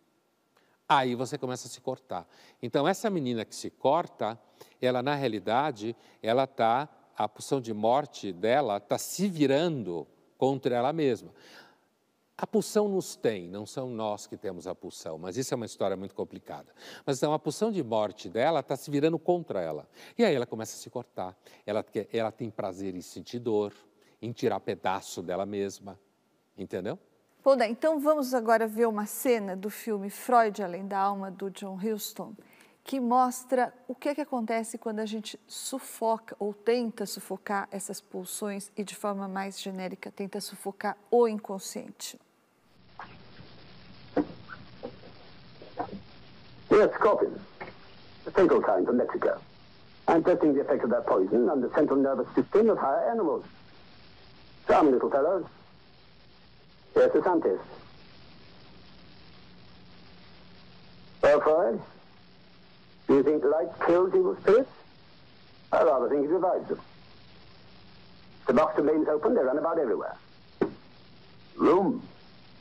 aí 0.88 1.16
você 1.16 1.40
começa 1.40 1.68
a 1.68 1.72
se 1.72 1.82
cortar. 1.82 2.28
Então, 2.62 2.88
essa 2.88 3.10
menina 3.10 3.44
que 3.44 3.56
se 3.56 3.72
corta, 3.72 4.40
ela 4.80 5.02
na 5.02 5.16
realidade, 5.16 5.96
ela 6.22 6.44
está, 6.44 6.88
a 7.18 7.28
pulsão 7.28 7.60
de 7.60 7.74
morte 7.74 8.32
dela 8.32 8.78
está 8.78 9.00
se 9.00 9.28
virando 9.28 10.08
contra 10.38 10.76
ela 10.76 10.94
mesma. 10.94 11.32
A 12.38 12.46
pulsão 12.46 12.90
nos 12.90 13.16
tem, 13.16 13.48
não 13.48 13.66
são 13.66 13.90
nós 13.90 14.28
que 14.28 14.36
temos 14.36 14.68
a 14.68 14.76
pulsão, 14.76 15.18
mas 15.18 15.38
isso 15.38 15.54
é 15.54 15.56
uma 15.56 15.66
história 15.66 15.96
muito 15.96 16.14
complicada. 16.14 16.74
Mas 17.06 17.18
então 17.18 17.32
a 17.32 17.40
pulsão 17.40 17.72
de 17.72 17.82
morte 17.82 18.28
dela 18.28 18.60
está 18.60 18.76
se 18.76 18.92
virando 18.92 19.18
contra 19.18 19.62
ela. 19.62 19.88
E 20.18 20.26
aí 20.26 20.36
ela 20.36 20.46
começa 20.46 20.76
a 20.76 20.80
se 20.80 20.90
cortar. 20.90 21.34
Ela, 21.66 21.86
ela 22.12 22.34
tem 22.34 22.50
prazer 22.50 22.94
em 22.94 23.02
sentir 23.02 23.40
dor, 23.40 23.74
em 24.22 24.34
tirar 24.34 24.60
pedaço 24.60 25.22
dela 25.22 25.46
mesma. 25.46 25.98
Entendeu? 26.58 27.00
Bom, 27.42 27.56
então 27.62 28.02
vamos 28.02 28.34
agora 28.34 28.68
ver 28.68 28.88
uma 28.88 29.06
cena 29.06 29.56
do 29.56 29.70
filme 29.70 30.10
Freud, 30.10 30.62
Além 30.62 30.86
da 30.86 31.00
Alma, 31.00 31.32
do 31.32 31.50
John 31.50 31.78
Huston, 31.78 32.34
que 32.84 33.00
mostra 33.00 33.74
o 33.88 33.96
que, 33.96 34.10
é 34.10 34.16
que 34.16 34.22
acontece 34.22 34.78
quando 34.78 35.00
a 35.00 35.06
gente 35.06 35.40
sufoca 35.48 36.36
ou 36.38 36.54
tenta 36.54 37.06
sufocar 37.06 37.70
essas 37.72 38.02
pulsões 38.02 38.72
e, 38.76 38.84
de 38.84 38.96
forma 38.96 39.28
mais 39.28 39.62
genérica, 39.62 40.12
tenta 40.12 40.42
sufocar 40.42 40.98
o 41.10 41.28
inconsciente. 41.28 42.20
Yes, 46.72 46.94
scorpions. 46.96 47.40
A 48.28 48.32
fatal 48.32 48.62
kind 48.62 48.86
from 48.86 48.98
Mexico. 48.98 49.40
I'm 50.08 50.24
testing 50.24 50.54
the 50.54 50.62
effect 50.62 50.84
of 50.84 50.90
that 50.92 51.06
poison 51.06 51.50
on 51.50 51.62
the 51.62 51.70
central 51.74 52.00
nervous 52.00 52.28
system 52.36 52.70
of 52.70 52.78
higher 52.78 53.10
animals. 53.10 53.46
Some 54.68 54.92
little 54.92 55.10
fellows. 55.10 55.46
Yes, 56.96 57.12
the 57.14 57.24
sun. 57.24 57.42
Well, 61.22 61.42
Freud, 61.42 61.82
do 63.08 63.16
you 63.16 63.24
think 63.24 63.44
light 63.44 63.70
kills 63.86 64.14
evil 64.16 64.38
spirits? 64.42 64.70
I 65.72 65.84
rather 65.84 66.10
think 66.10 66.26
it 66.26 66.30
revives 66.30 66.68
them. 66.70 66.80
The 68.48 68.54
box 68.54 68.78
remains 68.78 69.08
open, 69.08 69.34
they 69.34 69.42
run 69.42 69.58
about 69.58 69.80
everywhere. 69.80 70.16
Room, 71.56 72.08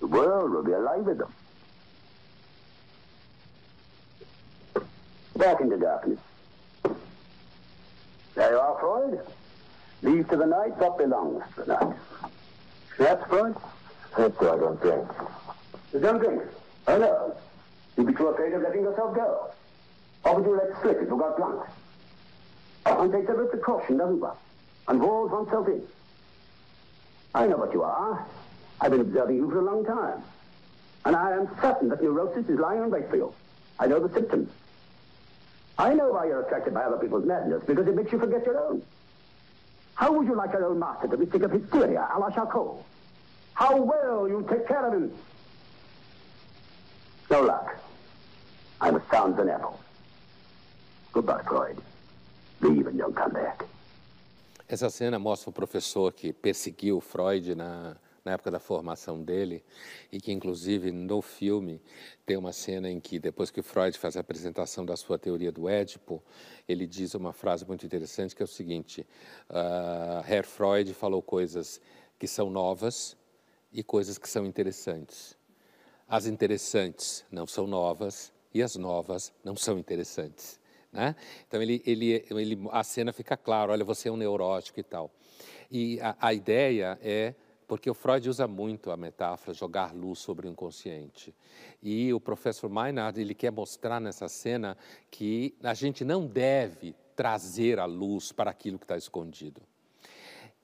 the 0.01 0.07
world 0.07 0.53
will 0.53 0.63
be 0.63 0.73
alive 0.73 1.05
with 1.05 1.19
them. 1.19 1.33
Back 5.37 5.61
into 5.61 5.77
darkness. 5.77 6.19
There 8.35 8.51
you 8.51 8.59
are, 8.59 8.79
Freud. 8.79 9.21
Leave 10.03 10.29
to 10.29 10.37
the 10.37 10.47
night 10.47 10.77
what 10.77 10.99
belongs 10.99 11.43
to 11.55 11.63
the 11.63 11.75
night. 11.75 11.97
Snaps, 12.97 13.29
Freud? 13.29 13.57
That's 14.17 14.39
so 14.39 14.55
I 14.55 14.59
don't 14.59 14.81
drink. 14.81 15.09
You 15.93 16.01
don't 16.01 16.19
drink? 16.19 16.43
Oh, 16.87 16.99
no. 16.99 17.37
You'd 17.97 18.07
be 18.07 18.15
too 18.15 18.29
afraid 18.29 18.53
of 18.53 18.63
letting 18.63 18.83
yourself 18.83 19.15
go. 19.15 19.51
Or 20.25 20.37
would 20.37 20.45
you 20.45 20.57
let 20.57 20.81
slip 20.83 20.99
if 21.01 21.09
you 21.09 21.17
got 21.17 21.37
drunk? 21.37 21.67
One 22.85 23.11
takes 23.11 23.29
every 23.29 23.49
precaution, 23.49 23.99
doesn't 23.99 24.21
one? 24.21 24.37
And 24.89 25.01
walls 25.01 25.31
oneself 25.31 25.69
in. 25.69 25.83
I 27.35 27.47
know 27.47 27.57
what 27.57 27.73
you 27.73 27.83
are. 27.83 28.25
I've 28.81 28.91
been 28.91 29.01
observing 29.01 29.37
you 29.37 29.51
for 29.51 29.59
a 29.59 29.65
long 29.65 29.85
time. 29.85 30.23
And 31.05 31.17
I 31.17 31.33
am 31.33 31.49
certain 31.61 31.89
that 31.89 32.03
neurosis 32.03 32.49
is 32.49 32.59
lying 32.59 32.83
in 32.83 32.91
wait 32.91 33.09
for 33.11 33.17
you. 33.17 33.33
I 33.79 33.87
know 33.87 34.07
the 34.07 34.13
symptoms. 34.13 34.51
I 35.79 35.93
know 35.95 36.11
why 36.13 36.27
you're 36.27 36.43
attracted 36.43 36.73
by 36.75 36.83
other 36.83 36.97
people's 36.97 37.25
madness, 37.27 37.63
because 37.67 37.87
it 37.87 37.95
makes 37.97 38.13
you 38.13 38.19
forget 38.19 38.45
your 38.47 38.61
own. 38.61 38.83
How 39.95 40.13
would 40.13 40.27
you 40.27 40.35
like 40.35 40.53
your 40.53 40.67
own 40.67 40.79
master 40.79 41.09
to 41.09 41.17
be 41.17 41.27
sick 41.31 41.43
of 41.43 41.51
hysteria, 41.51 42.09
a 42.15 42.19
la 42.19 42.31
Charcot? 42.31 42.83
How 43.55 43.77
well 43.77 44.29
you 44.29 44.45
take 44.49 44.67
care 44.67 44.87
of 44.87 44.93
him. 44.93 45.13
No 47.31 47.43
luck. 47.43 47.77
I'm 48.81 48.97
as 48.97 49.03
sound 49.11 49.35
as 49.35 49.41
an 49.41 49.51
apple. 49.51 49.81
Goodbye, 51.13 51.43
Freud. 51.47 51.79
Leave 52.61 52.87
and 52.89 52.99
don't 52.99 53.15
come 53.15 53.33
back. 53.33 53.65
Essa 54.69 54.91
cena 54.91 55.19
mostra 55.19 55.51
o 55.51 55.53
professor 55.53 56.11
que 56.11 56.33
perseguiu 56.33 57.01
Freud 57.01 57.55
na, 57.55 57.95
na 58.25 58.33
época 58.33 58.51
da 58.51 58.59
formação 58.59 59.23
dele 59.23 59.63
e 60.11 60.21
que, 60.21 60.33
inclusive, 60.33 60.91
no 60.91 61.21
filme 61.21 61.81
tem 62.25 62.37
uma 62.37 62.53
cena 62.53 62.91
em 62.91 62.99
que, 62.99 63.19
depois 63.19 63.51
que 63.51 63.61
Freud 63.61 63.99
faz 63.99 64.17
a 64.17 64.21
apresentação 64.21 64.85
da 64.85 64.97
sua 64.97 65.19
teoria 65.19 65.53
do 65.53 65.69
Édipo, 65.69 66.23
ele 66.67 66.87
diz 66.87 67.15
uma 67.15 67.33
frase 67.33 67.67
muito 67.67 67.85
interessante 67.85 68.35
que 68.35 68.43
é 68.43 68.45
o 68.45 68.49
seguinte: 68.49 69.07
uh, 69.51 70.27
Herr 70.27 70.47
Freud 70.47 70.95
falou 70.95 71.21
coisas 71.21 71.81
que 72.19 72.27
são 72.27 72.49
novas 72.49 73.17
e 73.71 73.83
coisas 73.83 74.17
que 74.17 74.29
são 74.29 74.47
interessantes. 74.47 75.37
As 76.09 76.27
interessantes 76.27 77.25
não 77.31 77.47
são 77.47 77.67
novas 77.67 78.33
e 78.53 78.63
as 78.63 78.77
novas 78.77 79.33
não 79.45 79.57
são 79.57 79.79
interessantes. 79.79 80.61
Né? 80.93 81.17
Então 81.47 81.61
ele, 81.61 81.83
ele, 81.85 82.25
ele, 82.31 82.69
a 82.71 82.85
cena 82.85 83.13
fica 83.13 83.37
clara, 83.37 83.73
olha, 83.73 83.85
você 83.85 84.09
é 84.09 84.13
um 84.13 84.17
neurótico 84.17 84.79
e 84.79 84.83
tal. 84.83 85.11
E 85.71 86.01
a, 86.01 86.17
a 86.21 86.33
ideia 86.33 86.97
é 87.03 87.35
porque 87.75 87.91
o 87.91 87.95
Freud 87.95 88.31
usa 88.31 88.47
muito 88.47 88.93
a 88.93 88.97
metáfora 88.97 89.53
jogar 89.53 89.93
luz 89.93 90.21
sobre 90.21 90.47
o 90.47 90.51
inconsciente. 90.51 91.35
E 91.83 92.15
o 92.15 92.21
professor 92.21 92.71
Meinhard, 92.71 93.21
ele 93.21 93.35
quer 93.35 93.51
mostrar 93.51 94.01
nessa 94.01 94.29
cena 94.29 94.79
que 95.11 95.57
a 95.61 95.75
gente 95.75 96.05
não 96.05 96.25
deve 96.25 96.95
trazer 97.17 97.81
a 97.81 97.85
luz 97.85 98.31
para 98.31 98.49
aquilo 98.49 98.79
que 98.79 98.85
está 98.85 98.97
escondido. 98.97 99.61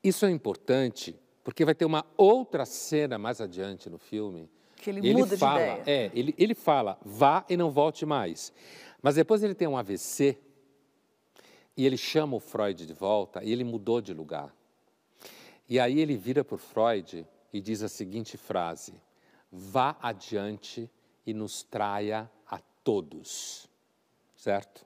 Isso 0.04 0.24
é 0.24 0.30
importante 0.30 1.18
porque 1.42 1.64
vai 1.64 1.74
ter 1.74 1.84
uma 1.84 2.06
outra 2.16 2.64
cena 2.64 3.18
mais 3.18 3.40
adiante 3.40 3.90
no 3.90 3.98
filme. 3.98 4.48
Que 4.76 4.90
ele, 4.90 5.00
ele 5.00 5.14
muda 5.14 5.36
fala, 5.36 5.58
de 5.58 5.80
ideia. 5.80 5.82
É, 6.06 6.12
ele, 6.14 6.32
ele 6.38 6.54
fala, 6.54 6.96
vá 7.04 7.44
e 7.48 7.56
não 7.56 7.72
volte 7.72 8.06
mais. 8.06 8.52
Mas 9.02 9.16
depois 9.16 9.42
ele 9.42 9.56
tem 9.56 9.66
um 9.66 9.76
AVC 9.76 10.38
e 11.76 11.84
ele 11.84 11.96
chama 11.96 12.36
o 12.36 12.40
Freud 12.40 12.86
de 12.86 12.94
volta 12.94 13.42
e 13.42 13.50
ele 13.50 13.64
mudou 13.64 14.00
de 14.00 14.14
lugar. 14.14 14.54
E 15.70 15.78
aí 15.78 16.00
ele 16.00 16.16
vira 16.16 16.42
para 16.42 16.58
Freud 16.58 17.24
e 17.52 17.60
diz 17.60 17.80
a 17.84 17.88
seguinte 17.88 18.36
frase: 18.36 18.92
vá 19.52 19.96
adiante 20.02 20.90
e 21.24 21.32
nos 21.32 21.62
traia 21.62 22.28
a 22.44 22.58
todos. 22.82 23.70
Certo? 24.34 24.84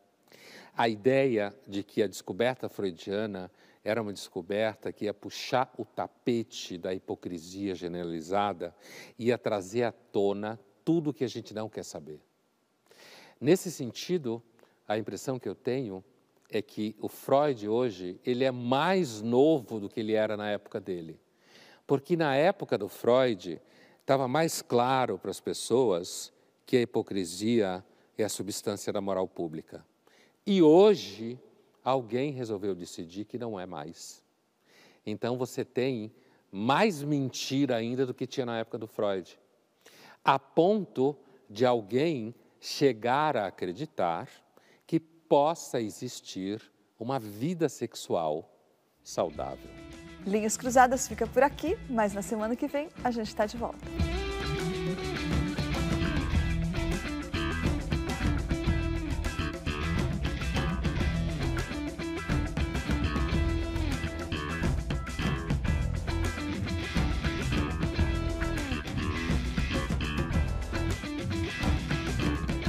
A 0.77 0.87
ideia 0.87 1.55
de 1.67 1.83
que 1.83 2.03
a 2.03 2.07
descoberta 2.07 2.69
freudiana 2.69 3.51
era 3.83 4.03
uma 4.03 4.13
descoberta 4.13 4.93
que 4.93 5.07
ia 5.07 5.15
puxar 5.15 5.73
o 5.79 5.87
tapete 5.87 6.77
da 6.77 6.93
hipocrisia 6.93 7.75
generalizada, 7.75 8.75
ia 9.19 9.39
trazer 9.39 9.85
à 9.85 9.93
tona 9.93 10.61
tudo 10.85 11.11
o 11.11 11.15
que 11.15 11.25
a 11.25 11.29
gente 11.29 11.55
não 11.55 11.67
quer 11.67 11.85
saber. 11.85 12.21
Nesse 13.41 13.71
sentido, 13.73 14.43
a 14.87 14.99
impressão 14.99 15.39
que 15.39 15.49
eu 15.49 15.55
tenho 15.55 16.05
é 16.59 16.63
que 16.63 16.95
o 17.01 17.09
Freud 17.09 17.69
hoje 17.69 18.21
ele 18.25 18.45
é 18.45 18.51
mais 18.51 19.21
novo 19.21 19.81
do 19.81 19.89
que 19.89 20.01
ele 20.01 20.13
era 20.15 20.37
na 20.37 20.51
época 20.51 20.81
dele. 20.81 21.19
Porque 21.87 22.17
na 22.17 22.35
época 22.35 22.79
do 22.79 22.89
Freud 22.89 23.61
estava 24.01 24.27
mais 24.27 24.63
claro 24.63 25.19
para 25.19 25.31
as 25.31 25.41
pessoas 25.41 26.33
que 26.67 26.77
a 26.77 26.81
hipocrisia 26.83 27.85
é 28.17 28.25
a 28.25 28.29
substância 28.29 28.93
da 28.93 29.01
moral 29.01 29.29
pública. 29.29 29.85
E 30.47 30.63
hoje 30.63 31.39
alguém 31.83 32.33
resolveu 32.33 32.75
decidir 32.75 33.25
que 33.25 33.39
não 33.39 33.59
é 33.59 33.67
mais. 33.67 34.23
Então 35.05 35.37
você 35.37 35.65
tem 35.65 36.13
mais 36.51 37.03
mentira 37.03 37.77
ainda 37.77 38.07
do 38.07 38.15
que 38.15 38.27
tinha 38.27 38.47
na 38.47 38.59
época 38.59 38.79
do 38.79 38.87
Freud. 38.87 39.39
A 40.25 40.39
ponto 40.39 41.17
de 41.51 41.67
alguém 41.67 42.35
chegar 42.61 43.37
a 43.37 43.47
acreditar 43.47 44.29
possa 45.35 45.81
existir 45.81 46.63
uma 46.97 47.19
vida 47.19 47.69
sexual 47.69 48.49
saudável. 49.03 49.69
Linhas 50.25 50.57
Cruzadas 50.57 51.09
fica 51.09 51.27
por 51.27 51.43
aqui, 51.43 51.77
mas 51.91 52.15
na 52.15 52.23
semana 52.23 52.55
que 52.55 52.69
vem 52.69 52.89
a 53.03 53.11
gente 53.11 53.27
está 53.27 53.45
de 53.45 53.57
volta. 53.57 53.85